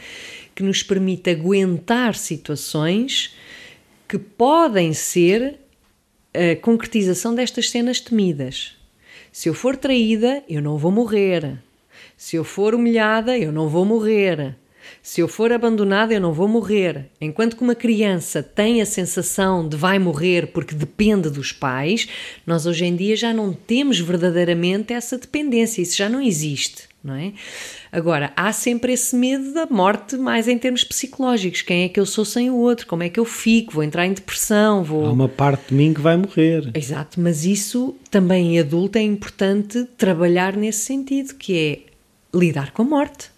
que 0.54 0.62
nos 0.62 0.82
permite 0.82 1.30
aguentar 1.30 2.14
situações 2.14 3.34
que 4.08 4.18
podem 4.18 4.92
ser 4.92 5.58
a 6.36 6.56
concretização 6.56 7.34
destas 7.34 7.70
cenas 7.70 8.00
temidas. 8.00 8.76
Se 9.32 9.48
eu 9.48 9.54
for 9.54 9.76
traída, 9.76 10.42
eu 10.48 10.62
não 10.62 10.78
vou 10.78 10.90
morrer. 10.90 11.58
Se 12.16 12.36
eu 12.36 12.44
for 12.44 12.74
humilhada, 12.74 13.36
eu 13.36 13.52
não 13.52 13.68
vou 13.68 13.84
morrer. 13.84 14.56
Se 15.02 15.20
eu 15.20 15.28
for 15.28 15.52
abandonada, 15.52 16.14
eu 16.14 16.20
não 16.20 16.32
vou 16.32 16.48
morrer. 16.48 17.06
Enquanto 17.20 17.56
que 17.56 17.62
uma 17.62 17.74
criança 17.74 18.42
tem 18.42 18.80
a 18.80 18.86
sensação 18.86 19.68
de 19.68 19.76
vai 19.76 19.98
morrer 19.98 20.48
porque 20.48 20.74
depende 20.74 21.30
dos 21.30 21.52
pais, 21.52 22.08
nós 22.46 22.66
hoje 22.66 22.84
em 22.84 22.96
dia 22.96 23.16
já 23.16 23.32
não 23.32 23.52
temos 23.52 23.98
verdadeiramente 23.98 24.92
essa 24.92 25.18
dependência. 25.18 25.82
Isso 25.82 25.96
já 25.96 26.08
não 26.08 26.20
existe, 26.20 26.88
não 27.06 27.14
é? 27.14 27.32
Agora, 27.92 28.32
há 28.36 28.52
sempre 28.52 28.92
esse 28.92 29.14
medo 29.14 29.54
da 29.54 29.66
morte, 29.66 30.16
mais 30.16 30.48
em 30.48 30.58
termos 30.58 30.82
psicológicos. 30.82 31.62
Quem 31.62 31.84
é 31.84 31.88
que 31.88 32.00
eu 32.00 32.04
sou 32.04 32.24
sem 32.24 32.50
o 32.50 32.56
outro? 32.56 32.86
Como 32.86 33.02
é 33.02 33.08
que 33.08 33.20
eu 33.20 33.24
fico? 33.24 33.72
Vou 33.72 33.84
entrar 33.84 34.06
em 34.06 34.12
depressão? 34.12 34.82
Vou... 34.82 35.06
Há 35.06 35.12
uma 35.12 35.28
parte 35.28 35.68
de 35.68 35.74
mim 35.74 35.94
que 35.94 36.00
vai 36.00 36.16
morrer. 36.16 36.70
Exato, 36.74 37.20
mas 37.20 37.44
isso 37.44 37.94
também 38.10 38.56
em 38.56 38.58
adulto 38.58 38.98
é 38.98 39.02
importante 39.02 39.84
trabalhar 39.96 40.56
nesse 40.56 40.80
sentido, 40.80 41.34
que 41.34 41.56
é 41.56 42.36
lidar 42.36 42.72
com 42.72 42.82
a 42.82 42.84
morte. 42.84 43.30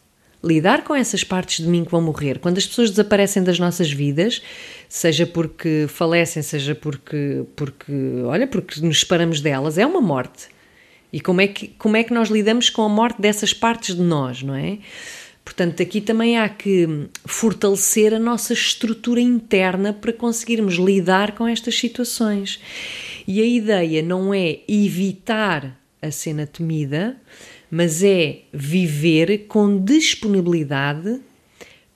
Lidar 0.42 0.84
com 0.84 0.94
essas 0.94 1.24
partes 1.24 1.64
de 1.64 1.68
mim 1.68 1.84
que 1.84 1.90
vão 1.90 2.00
morrer. 2.00 2.38
Quando 2.38 2.58
as 2.58 2.66
pessoas 2.66 2.90
desaparecem 2.90 3.42
das 3.42 3.58
nossas 3.58 3.90
vidas, 3.90 4.40
seja 4.88 5.26
porque 5.26 5.86
falecem, 5.88 6.42
seja 6.42 6.76
porque, 6.76 7.44
porque 7.56 7.92
olha, 8.24 8.46
porque 8.46 8.80
nos 8.80 9.00
separamos 9.00 9.40
delas, 9.40 9.76
é 9.78 9.84
uma 9.84 10.00
morte. 10.00 10.46
E 11.12 11.20
como 11.20 11.40
é, 11.40 11.48
que, 11.48 11.68
como 11.68 11.96
é 11.96 12.04
que 12.04 12.12
nós 12.12 12.28
lidamos 12.28 12.68
com 12.68 12.82
a 12.82 12.88
morte 12.88 13.20
dessas 13.20 13.54
partes 13.54 13.94
de 13.94 14.02
nós, 14.02 14.42
não 14.42 14.54
é? 14.54 14.78
Portanto, 15.44 15.82
aqui 15.82 16.02
também 16.02 16.36
há 16.36 16.46
que 16.46 17.08
fortalecer 17.24 18.12
a 18.12 18.18
nossa 18.18 18.52
estrutura 18.52 19.18
interna 19.18 19.94
para 19.94 20.12
conseguirmos 20.12 20.74
lidar 20.74 21.34
com 21.34 21.48
estas 21.48 21.78
situações. 21.78 22.60
E 23.26 23.40
a 23.40 23.46
ideia 23.46 24.02
não 24.02 24.34
é 24.34 24.60
evitar 24.68 25.78
a 26.02 26.10
cena 26.10 26.46
temida, 26.46 27.16
mas 27.70 28.02
é 28.02 28.42
viver 28.52 29.46
com 29.48 29.82
disponibilidade 29.82 31.18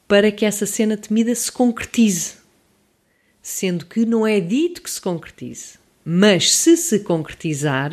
para 0.09 0.33
que 0.33 0.47
essa 0.47 0.65
cena 0.65 0.97
temida 0.97 1.35
se 1.35 1.53
concretize. 1.53 2.35
Sendo 3.43 3.85
que 3.85 4.07
não 4.07 4.27
é 4.27 4.41
dito 4.41 4.81
que 4.81 4.91
se 4.91 5.01
concretize, 5.01 5.79
mas 6.05 6.53
se 6.53 6.77
se 6.77 7.01
concretizar, 7.01 7.91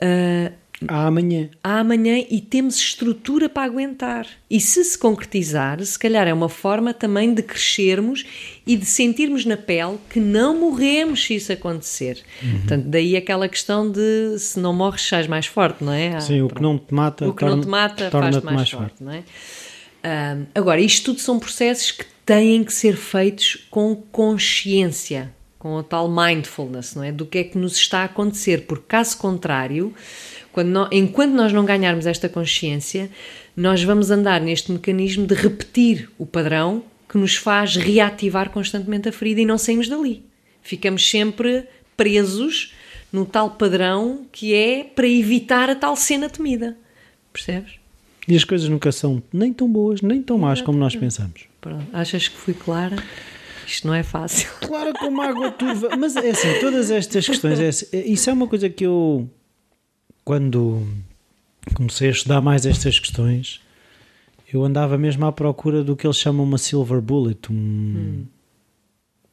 uh, 0.00 0.52
Há 0.88 1.06
amanhã. 1.06 1.48
Há 1.62 1.78
amanhã 1.80 2.24
e 2.28 2.40
temos 2.40 2.76
estrutura 2.76 3.48
para 3.48 3.64
aguentar. 3.64 4.26
E 4.50 4.60
se 4.60 4.84
se 4.84 4.98
concretizar, 4.98 5.82
se 5.84 5.98
calhar 5.98 6.26
é 6.26 6.32
uma 6.32 6.48
forma 6.48 6.92
também 6.92 7.32
de 7.32 7.42
crescermos 7.42 8.24
e 8.66 8.76
de 8.76 8.84
sentirmos 8.84 9.44
na 9.44 9.56
pele 9.56 9.98
que 10.10 10.18
não 10.20 10.58
morremos 10.58 11.24
se 11.24 11.36
isso 11.36 11.52
acontecer. 11.52 12.22
Uhum. 12.42 12.58
Portanto, 12.58 12.84
daí 12.86 13.16
aquela 13.16 13.48
questão 13.48 13.90
de 13.90 14.38
se 14.38 14.58
não 14.58 14.72
morres, 14.72 15.02
sais 15.02 15.26
mais 15.26 15.46
forte, 15.46 15.82
não 15.82 15.92
é? 15.92 16.20
Sim, 16.20 16.42
o 16.42 16.48
que 16.48 16.60
não 16.60 16.76
te 16.78 16.92
mata, 16.92 17.26
o 17.26 17.32
que 17.32 17.40
torna, 17.40 17.56
não 17.56 17.62
te 17.62 17.68
mata 17.68 18.10
faz-te 18.10 18.44
mais, 18.44 18.56
mais, 18.56 18.70
forte, 18.70 18.88
forte. 18.88 19.04
não 19.04 19.12
é? 19.12 19.24
Um, 20.04 20.46
agora, 20.54 20.80
isto 20.80 21.06
tudo 21.06 21.20
são 21.20 21.38
processos 21.38 21.92
que 21.92 22.04
têm 22.26 22.62
que 22.62 22.72
ser 22.72 22.96
feitos 22.96 23.66
com 23.70 23.94
consciência, 23.94 25.32
com 25.64 25.78
a 25.78 25.82
tal 25.82 26.10
mindfulness, 26.10 26.94
não 26.94 27.02
é? 27.02 27.10
Do 27.10 27.24
que 27.24 27.38
é 27.38 27.44
que 27.44 27.56
nos 27.56 27.74
está 27.74 28.00
a 28.00 28.04
acontecer, 28.04 28.66
porque 28.66 28.84
caso 28.86 29.16
contrário 29.16 29.94
quando 30.52 30.68
nós, 30.68 30.88
enquanto 30.92 31.32
nós 31.32 31.54
não 31.54 31.64
ganharmos 31.64 32.04
esta 32.04 32.28
consciência, 32.28 33.10
nós 33.56 33.82
vamos 33.82 34.10
andar 34.10 34.42
neste 34.42 34.70
mecanismo 34.70 35.26
de 35.26 35.34
repetir 35.34 36.10
o 36.18 36.26
padrão 36.26 36.84
que 37.08 37.16
nos 37.16 37.36
faz 37.36 37.76
reativar 37.76 38.50
constantemente 38.50 39.08
a 39.08 39.12
ferida 39.12 39.40
e 39.40 39.46
não 39.46 39.56
saímos 39.56 39.88
dali. 39.88 40.22
Ficamos 40.60 41.08
sempre 41.08 41.64
presos 41.96 42.74
no 43.10 43.24
tal 43.24 43.52
padrão 43.52 44.26
que 44.30 44.52
é 44.52 44.84
para 44.84 45.08
evitar 45.08 45.70
a 45.70 45.74
tal 45.74 45.96
cena 45.96 46.28
temida. 46.28 46.76
Percebes? 47.32 47.76
E 48.28 48.36
as 48.36 48.44
coisas 48.44 48.68
nunca 48.68 48.92
são 48.92 49.22
nem 49.32 49.50
tão 49.50 49.66
boas, 49.66 50.02
nem 50.02 50.22
tão 50.22 50.36
más 50.36 50.60
como 50.60 50.76
nós 50.76 50.94
pensamos. 50.94 51.46
Pronto. 51.58 51.86
Achas 51.90 52.28
que 52.28 52.36
fui 52.36 52.52
clara? 52.52 53.02
Isto 53.66 53.86
não 53.86 53.94
é 53.94 54.02
fácil. 54.02 54.48
Clara 54.60 54.92
como 54.92 55.22
água 55.22 55.50
turva. 55.50 55.90
Mas 55.96 56.16
é 56.16 56.30
assim, 56.30 56.60
todas 56.60 56.90
estas 56.90 57.26
questões, 57.26 57.60
é 57.60 57.68
assim, 57.68 57.86
isso 57.92 58.30
é 58.30 58.32
uma 58.32 58.46
coisa 58.46 58.68
que 58.68 58.84
eu 58.84 59.28
quando 60.24 60.82
comecei 61.74 62.08
a 62.08 62.12
estudar 62.12 62.40
mais 62.40 62.64
estas 62.64 62.98
questões, 62.98 63.60
eu 64.52 64.64
andava 64.64 64.96
mesmo 64.96 65.26
à 65.26 65.32
procura 65.32 65.84
do 65.84 65.96
que 65.96 66.06
eles 66.06 66.16
chamam 66.16 66.44
uma 66.44 66.58
silver 66.58 67.00
bullet, 67.00 67.52
um, 67.52 67.54
hum. 67.54 68.26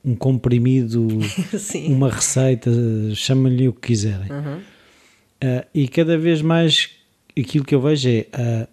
um 0.04 0.16
comprimido, 0.16 1.08
uma 1.88 2.10
receita, 2.10 2.72
chamem-lhe 3.16 3.68
o 3.68 3.74
que 3.74 3.88
quiserem. 3.88 4.32
Uhum. 4.32 4.58
Uh, 4.58 5.66
e 5.74 5.88
cada 5.88 6.18
vez 6.18 6.42
mais 6.42 6.90
aquilo 7.38 7.66
que 7.66 7.74
eu 7.74 7.82
vejo 7.82 8.10
é 8.10 8.28
uh, 8.34 8.68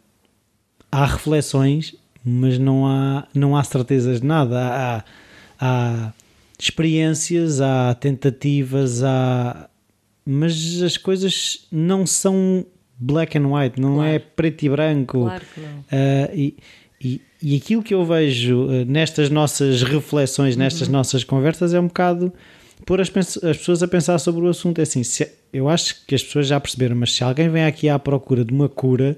há 0.91 1.05
reflexões, 1.07 1.95
mas 2.25 2.59
não 2.59 2.87
há, 2.87 3.27
não 3.35 3.57
há 3.57 3.63
certezas 3.63 4.21
de 4.21 4.27
nada. 4.27 4.59
Há, 4.59 4.97
há 4.97 5.05
experiências, 6.59 7.61
há 7.61 7.95
tentativas, 7.95 9.03
há 9.03 9.69
mas 10.31 10.83
as 10.83 10.99
coisas 10.99 11.67
não 11.73 12.05
são 12.05 12.67
black 12.99 13.39
and 13.39 13.49
white, 13.49 13.81
não 13.81 13.93
é 13.93 13.95
claro. 13.95 14.15
é 14.15 14.19
preto 14.19 14.63
e 14.63 14.69
branco. 14.69 15.21
Claro 15.23 15.45
que 15.55 15.61
não. 15.61 15.79
Uh, 15.79 16.35
e, 16.35 16.57
e, 17.01 17.23
e 17.43 17.57
aquilo 17.57 17.83
que 17.83 17.95
eu 17.95 18.05
vejo 18.05 18.67
uh, 18.67 18.85
nestas 18.85 19.31
nossas 19.31 19.83
reflexões, 19.83 20.55
nestas 20.55 20.87
uhum. 20.87 20.93
nossas 20.93 21.25
conversas, 21.25 21.73
é 21.73 21.81
um 21.81 21.87
bocado 21.87 22.31
pôr 22.85 23.01
as, 23.01 23.09
as, 23.17 23.57
pessoas 23.57 23.83
a 23.83 23.89
pensar 23.89 24.19
sobre 24.19 24.45
o 24.45 24.49
assunto. 24.49 24.81
É 24.81 24.83
assim, 24.83 25.03
se, 25.03 25.31
eu 25.51 25.67
acho 25.67 26.05
que 26.05 26.15
as 26.15 26.23
pessoas 26.23 26.47
já 26.47 26.61
perceberam, 26.61 26.97
mas 26.97 27.15
se 27.15 27.25
alguém 27.25 27.49
vem 27.49 27.65
aqui 27.65 27.89
à 27.89 27.99
procura 27.99 28.45
de 28.45 28.53
uma 28.53 28.69
cura, 28.69 29.17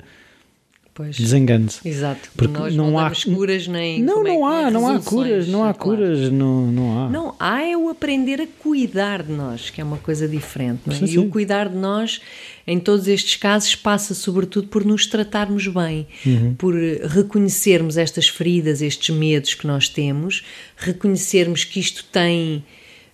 desengane-se. 1.09 1.87
Exato. 1.87 2.31
Porque 2.37 2.59
Nós 2.59 2.75
não, 2.75 2.91
não 2.91 2.99
há 2.99 3.11
curas 3.11 3.67
nem. 3.67 4.03
Não, 4.03 4.23
não 4.23 4.49
é, 4.49 4.65
há, 4.67 4.71
não 4.71 4.89
há 4.89 5.01
curas, 5.01 5.49
não 5.49 5.65
há 5.65 5.75
claro. 5.75 5.99
curas, 5.99 6.31
não, 6.31 6.67
não 6.67 6.99
há. 6.99 7.09
Não, 7.09 7.35
há 7.39 7.63
é 7.63 7.77
o 7.77 7.89
aprender 7.89 8.41
a 8.41 8.47
cuidar 8.59 9.23
de 9.23 9.33
nós, 9.33 9.71
que 9.71 9.81
é 9.81 9.85
uma 9.85 9.99
coisa 9.99 10.29
diferente. 10.29 10.83
Não 10.87 10.95
é? 10.95 10.99
Sim, 10.99 11.07
sim. 11.07 11.15
E 11.15 11.19
o 11.19 11.29
cuidar 11.29 11.69
de 11.69 11.77
nós, 11.77 12.21
em 12.67 12.79
todos 12.79 13.09
estes 13.09 13.37
casos, 13.37 13.75
passa 13.75 14.15
sobretudo 14.15 14.69
por 14.69 14.85
nos 14.85 15.07
tratarmos 15.07 15.67
bem, 15.67 16.07
uhum. 16.25 16.55
por 16.55 16.75
reconhecermos 16.75 17.97
estas 17.97 18.29
feridas, 18.29 18.83
estes 18.83 19.15
medos 19.15 19.55
que 19.55 19.67
nós 19.67 19.89
temos, 19.89 20.45
reconhecermos 20.77 21.65
que 21.65 21.81
isto 21.81 22.05
tem 22.11 22.65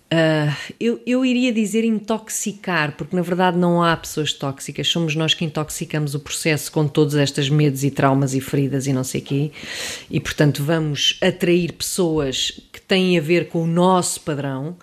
Uh, 0.07 0.55
eu, 0.79 1.01
eu 1.05 1.25
iria 1.25 1.51
dizer 1.51 1.83
intoxicar, 1.83 2.95
porque 2.95 3.13
na 3.13 3.21
verdade 3.21 3.57
não 3.57 3.83
há 3.83 3.95
pessoas 3.97 4.31
tóxicas, 4.31 4.87
somos 4.87 5.15
nós 5.15 5.33
que 5.33 5.43
intoxicamos 5.43 6.15
o 6.15 6.19
processo 6.21 6.71
com 6.71 6.87
todos 6.87 7.13
estes 7.15 7.49
medos 7.49 7.83
e 7.83 7.91
traumas 7.91 8.33
e 8.33 8.39
feridas 8.39 8.87
e 8.87 8.93
não 8.93 9.03
sei 9.03 9.19
o 9.19 9.23
quê, 9.25 9.51
e 10.09 10.17
portanto 10.21 10.63
vamos 10.63 11.19
atrair 11.21 11.73
pessoas 11.73 12.51
que 12.71 12.79
têm 12.79 13.17
a 13.17 13.21
ver 13.21 13.49
com 13.49 13.61
o 13.63 13.67
nosso 13.67 14.21
padrão. 14.21 14.77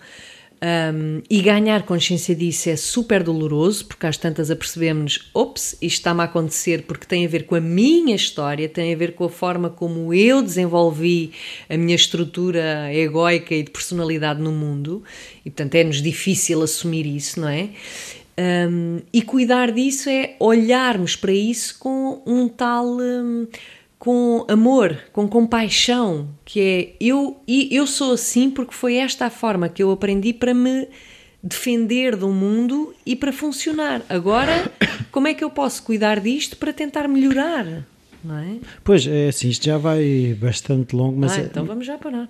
Um, 0.61 1.21
e 1.29 1.41
ganhar 1.41 1.83
consciência 1.83 2.33
disso 2.33 2.69
é 2.69 2.75
super 2.75 3.21
doloroso, 3.21 3.85
porque 3.85 4.07
às 4.07 4.17
tantas 4.17 4.49
apercebemos-nos, 4.49 5.29
ops, 5.33 5.73
isto 5.73 5.97
está-me 5.97 6.21
a 6.21 6.23
acontecer 6.23 6.83
porque 6.83 7.05
tem 7.05 7.25
a 7.25 7.29
ver 7.29 7.45
com 7.45 7.55
a 7.55 7.61
minha 7.61 8.15
história, 8.15 8.67
tem 8.69 8.93
a 8.93 8.97
ver 8.97 9.13
com 9.13 9.25
a 9.25 9.29
forma 9.29 9.69
como 9.69 10.13
eu 10.13 10.41
desenvolvi 10.41 11.31
a 11.69 11.77
minha 11.77 11.95
estrutura 11.95 12.91
egoica 12.93 13.53
e 13.53 13.63
de 13.63 13.69
personalidade 13.69 14.41
no 14.41 14.51
mundo, 14.51 15.03
e 15.45 15.49
portanto 15.49 15.75
é-nos 15.75 16.01
difícil 16.01 16.61
assumir 16.63 17.05
isso, 17.05 17.39
não 17.39 17.49
é? 17.49 17.69
Um, 18.37 19.01
e 19.13 19.21
cuidar 19.21 19.71
disso 19.71 20.09
é 20.09 20.35
olharmos 20.39 21.15
para 21.15 21.31
isso 21.31 21.77
com 21.79 22.21
um 22.25 22.47
tal. 22.47 22.85
Um, 22.85 23.47
com 24.05 24.45
amor, 24.47 24.99
com 25.11 25.27
compaixão, 25.27 26.29
que 26.45 26.61
é 26.61 26.95
eu 27.01 27.41
e 27.47 27.75
eu 27.75 27.87
sou 27.87 28.13
assim 28.13 28.51
porque 28.51 28.71
foi 28.71 28.97
esta 28.97 29.25
a 29.25 29.29
forma 29.31 29.67
que 29.67 29.81
eu 29.81 29.89
aprendi 29.89 30.31
para 30.31 30.53
me 30.53 30.87
defender 31.41 32.15
do 32.15 32.29
mundo 32.29 32.93
e 33.03 33.15
para 33.15 33.33
funcionar. 33.33 34.03
Agora, 34.07 34.71
como 35.11 35.27
é 35.27 35.33
que 35.33 35.43
eu 35.43 35.49
posso 35.49 35.81
cuidar 35.81 36.19
disto 36.19 36.55
para 36.55 36.71
tentar 36.71 37.07
melhorar? 37.07 37.65
Não 38.23 38.37
é? 38.37 38.57
Pois 38.83 39.07
é, 39.07 39.29
assim, 39.29 39.49
isto 39.49 39.65
já 39.65 39.79
vai 39.79 40.37
bastante 40.39 40.95
longo, 40.95 41.19
mas 41.19 41.35
ah, 41.39 41.41
então 41.41 41.65
vamos 41.65 41.87
já 41.87 41.97
parar. 41.97 42.29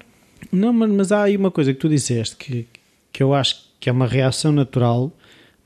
Não, 0.49 0.71
mas, 0.71 0.89
mas 0.89 1.11
há 1.11 1.23
aí 1.23 1.35
uma 1.35 1.51
coisa 1.51 1.73
que 1.73 1.79
tu 1.81 1.89
disseste 1.89 2.37
que, 2.37 2.65
que 3.11 3.21
eu 3.21 3.33
acho 3.33 3.69
que 3.81 3.89
é 3.89 3.91
uma 3.91 4.07
reação 4.07 4.53
natural, 4.53 5.11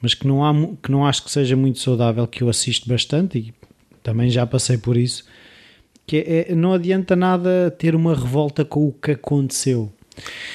mas 0.02 0.16
que 0.16 0.26
não 0.26 0.44
há 0.44 0.52
que 0.82 0.90
não 0.90 1.06
acho 1.06 1.24
que 1.24 1.30
seja 1.30 1.56
muito 1.56 1.78
saudável, 1.78 2.26
que 2.26 2.42
eu 2.42 2.50
assisto 2.50 2.90
bastante 2.90 3.38
e 3.38 3.54
também 4.02 4.32
já 4.32 4.48
passei 4.48 4.80
por 4.80 4.98
isso 4.98 5.24
que 6.10 6.18
é, 6.18 6.52
é, 6.52 6.56
não 6.56 6.74
adianta 6.74 7.16
nada 7.16 7.70
ter 7.78 7.94
uma 7.94 8.16
revolta 8.16 8.66
com 8.66 8.88
o 8.88 8.92
que 8.92 9.12
aconteceu. 9.12 9.94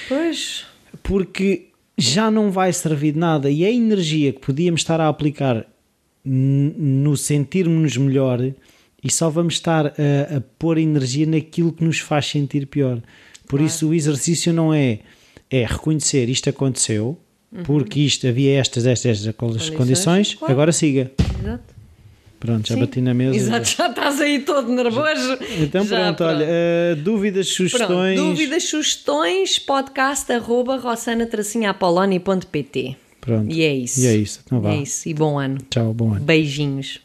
Pois. 0.08 0.66
Porque 1.00 1.68
já 1.96 2.28
não 2.28 2.50
vai 2.50 2.72
servir 2.72 3.12
de 3.12 3.20
nada 3.20 3.48
e 3.48 3.64
a 3.64 3.70
energia 3.70 4.32
que 4.32 4.40
podíamos 4.40 4.80
estar 4.80 5.00
a 5.00 5.08
aplicar 5.08 5.64
no 6.24 7.16
sentirmos 7.16 7.96
melhor 7.96 8.40
e 9.00 9.12
só 9.12 9.30
vamos 9.30 9.54
estar 9.54 9.86
a, 9.86 10.38
a 10.38 10.40
pôr 10.58 10.76
energia 10.78 11.24
naquilo 11.24 11.72
que 11.72 11.84
nos 11.84 12.00
faz 12.00 12.26
sentir 12.26 12.66
pior. 12.66 13.00
Por 13.46 13.58
claro. 13.58 13.64
isso 13.64 13.90
o 13.90 13.94
exercício 13.94 14.52
não 14.52 14.74
é 14.74 14.98
é 15.48 15.64
reconhecer 15.64 16.28
isto 16.28 16.50
aconteceu, 16.50 17.16
uhum. 17.52 17.62
porque 17.62 18.00
isto 18.00 18.26
havia 18.26 18.58
estas, 18.58 18.86
estas, 18.86 19.18
estas 19.18 19.36
condições, 19.36 19.76
condições 19.76 20.34
claro. 20.34 20.52
agora 20.52 20.72
siga. 20.72 21.12
Exato. 21.38 21.73
Pronto, 22.44 22.68
já 22.68 22.74
Sim. 22.74 22.80
bati 22.82 23.00
na 23.00 23.14
mesa. 23.14 23.36
Exato, 23.36 23.70
já 23.70 23.88
estás 23.88 24.20
aí 24.20 24.40
todo 24.40 24.70
nervoso. 24.70 25.38
Então 25.58 25.86
já, 25.86 26.12
pronto, 26.12 26.16
pronto, 26.18 26.24
olha, 26.24 26.46
uh, 26.46 26.96
dúvidas, 26.96 27.48
sugestões. 27.48 28.18
Pronto, 28.18 28.28
dúvidas, 28.28 28.64
sugestões, 28.64 29.58
podcast 29.58 30.30
arroba 30.30 30.76
rossana-apoloni.pt 30.76 32.96
Pronto. 33.18 33.50
E 33.50 33.62
é 33.62 33.74
isso. 33.74 34.00
E 34.00 34.06
é 34.06 34.16
isso. 34.16 34.40
Então 34.44 34.60
vá. 34.60 34.72
É 34.72 34.76
isso. 34.76 35.08
E 35.08 35.14
bom 35.14 35.38
ano. 35.38 35.56
Tchau, 35.70 35.94
bom 35.94 36.12
ano. 36.12 36.20
Beijinhos. 36.20 37.00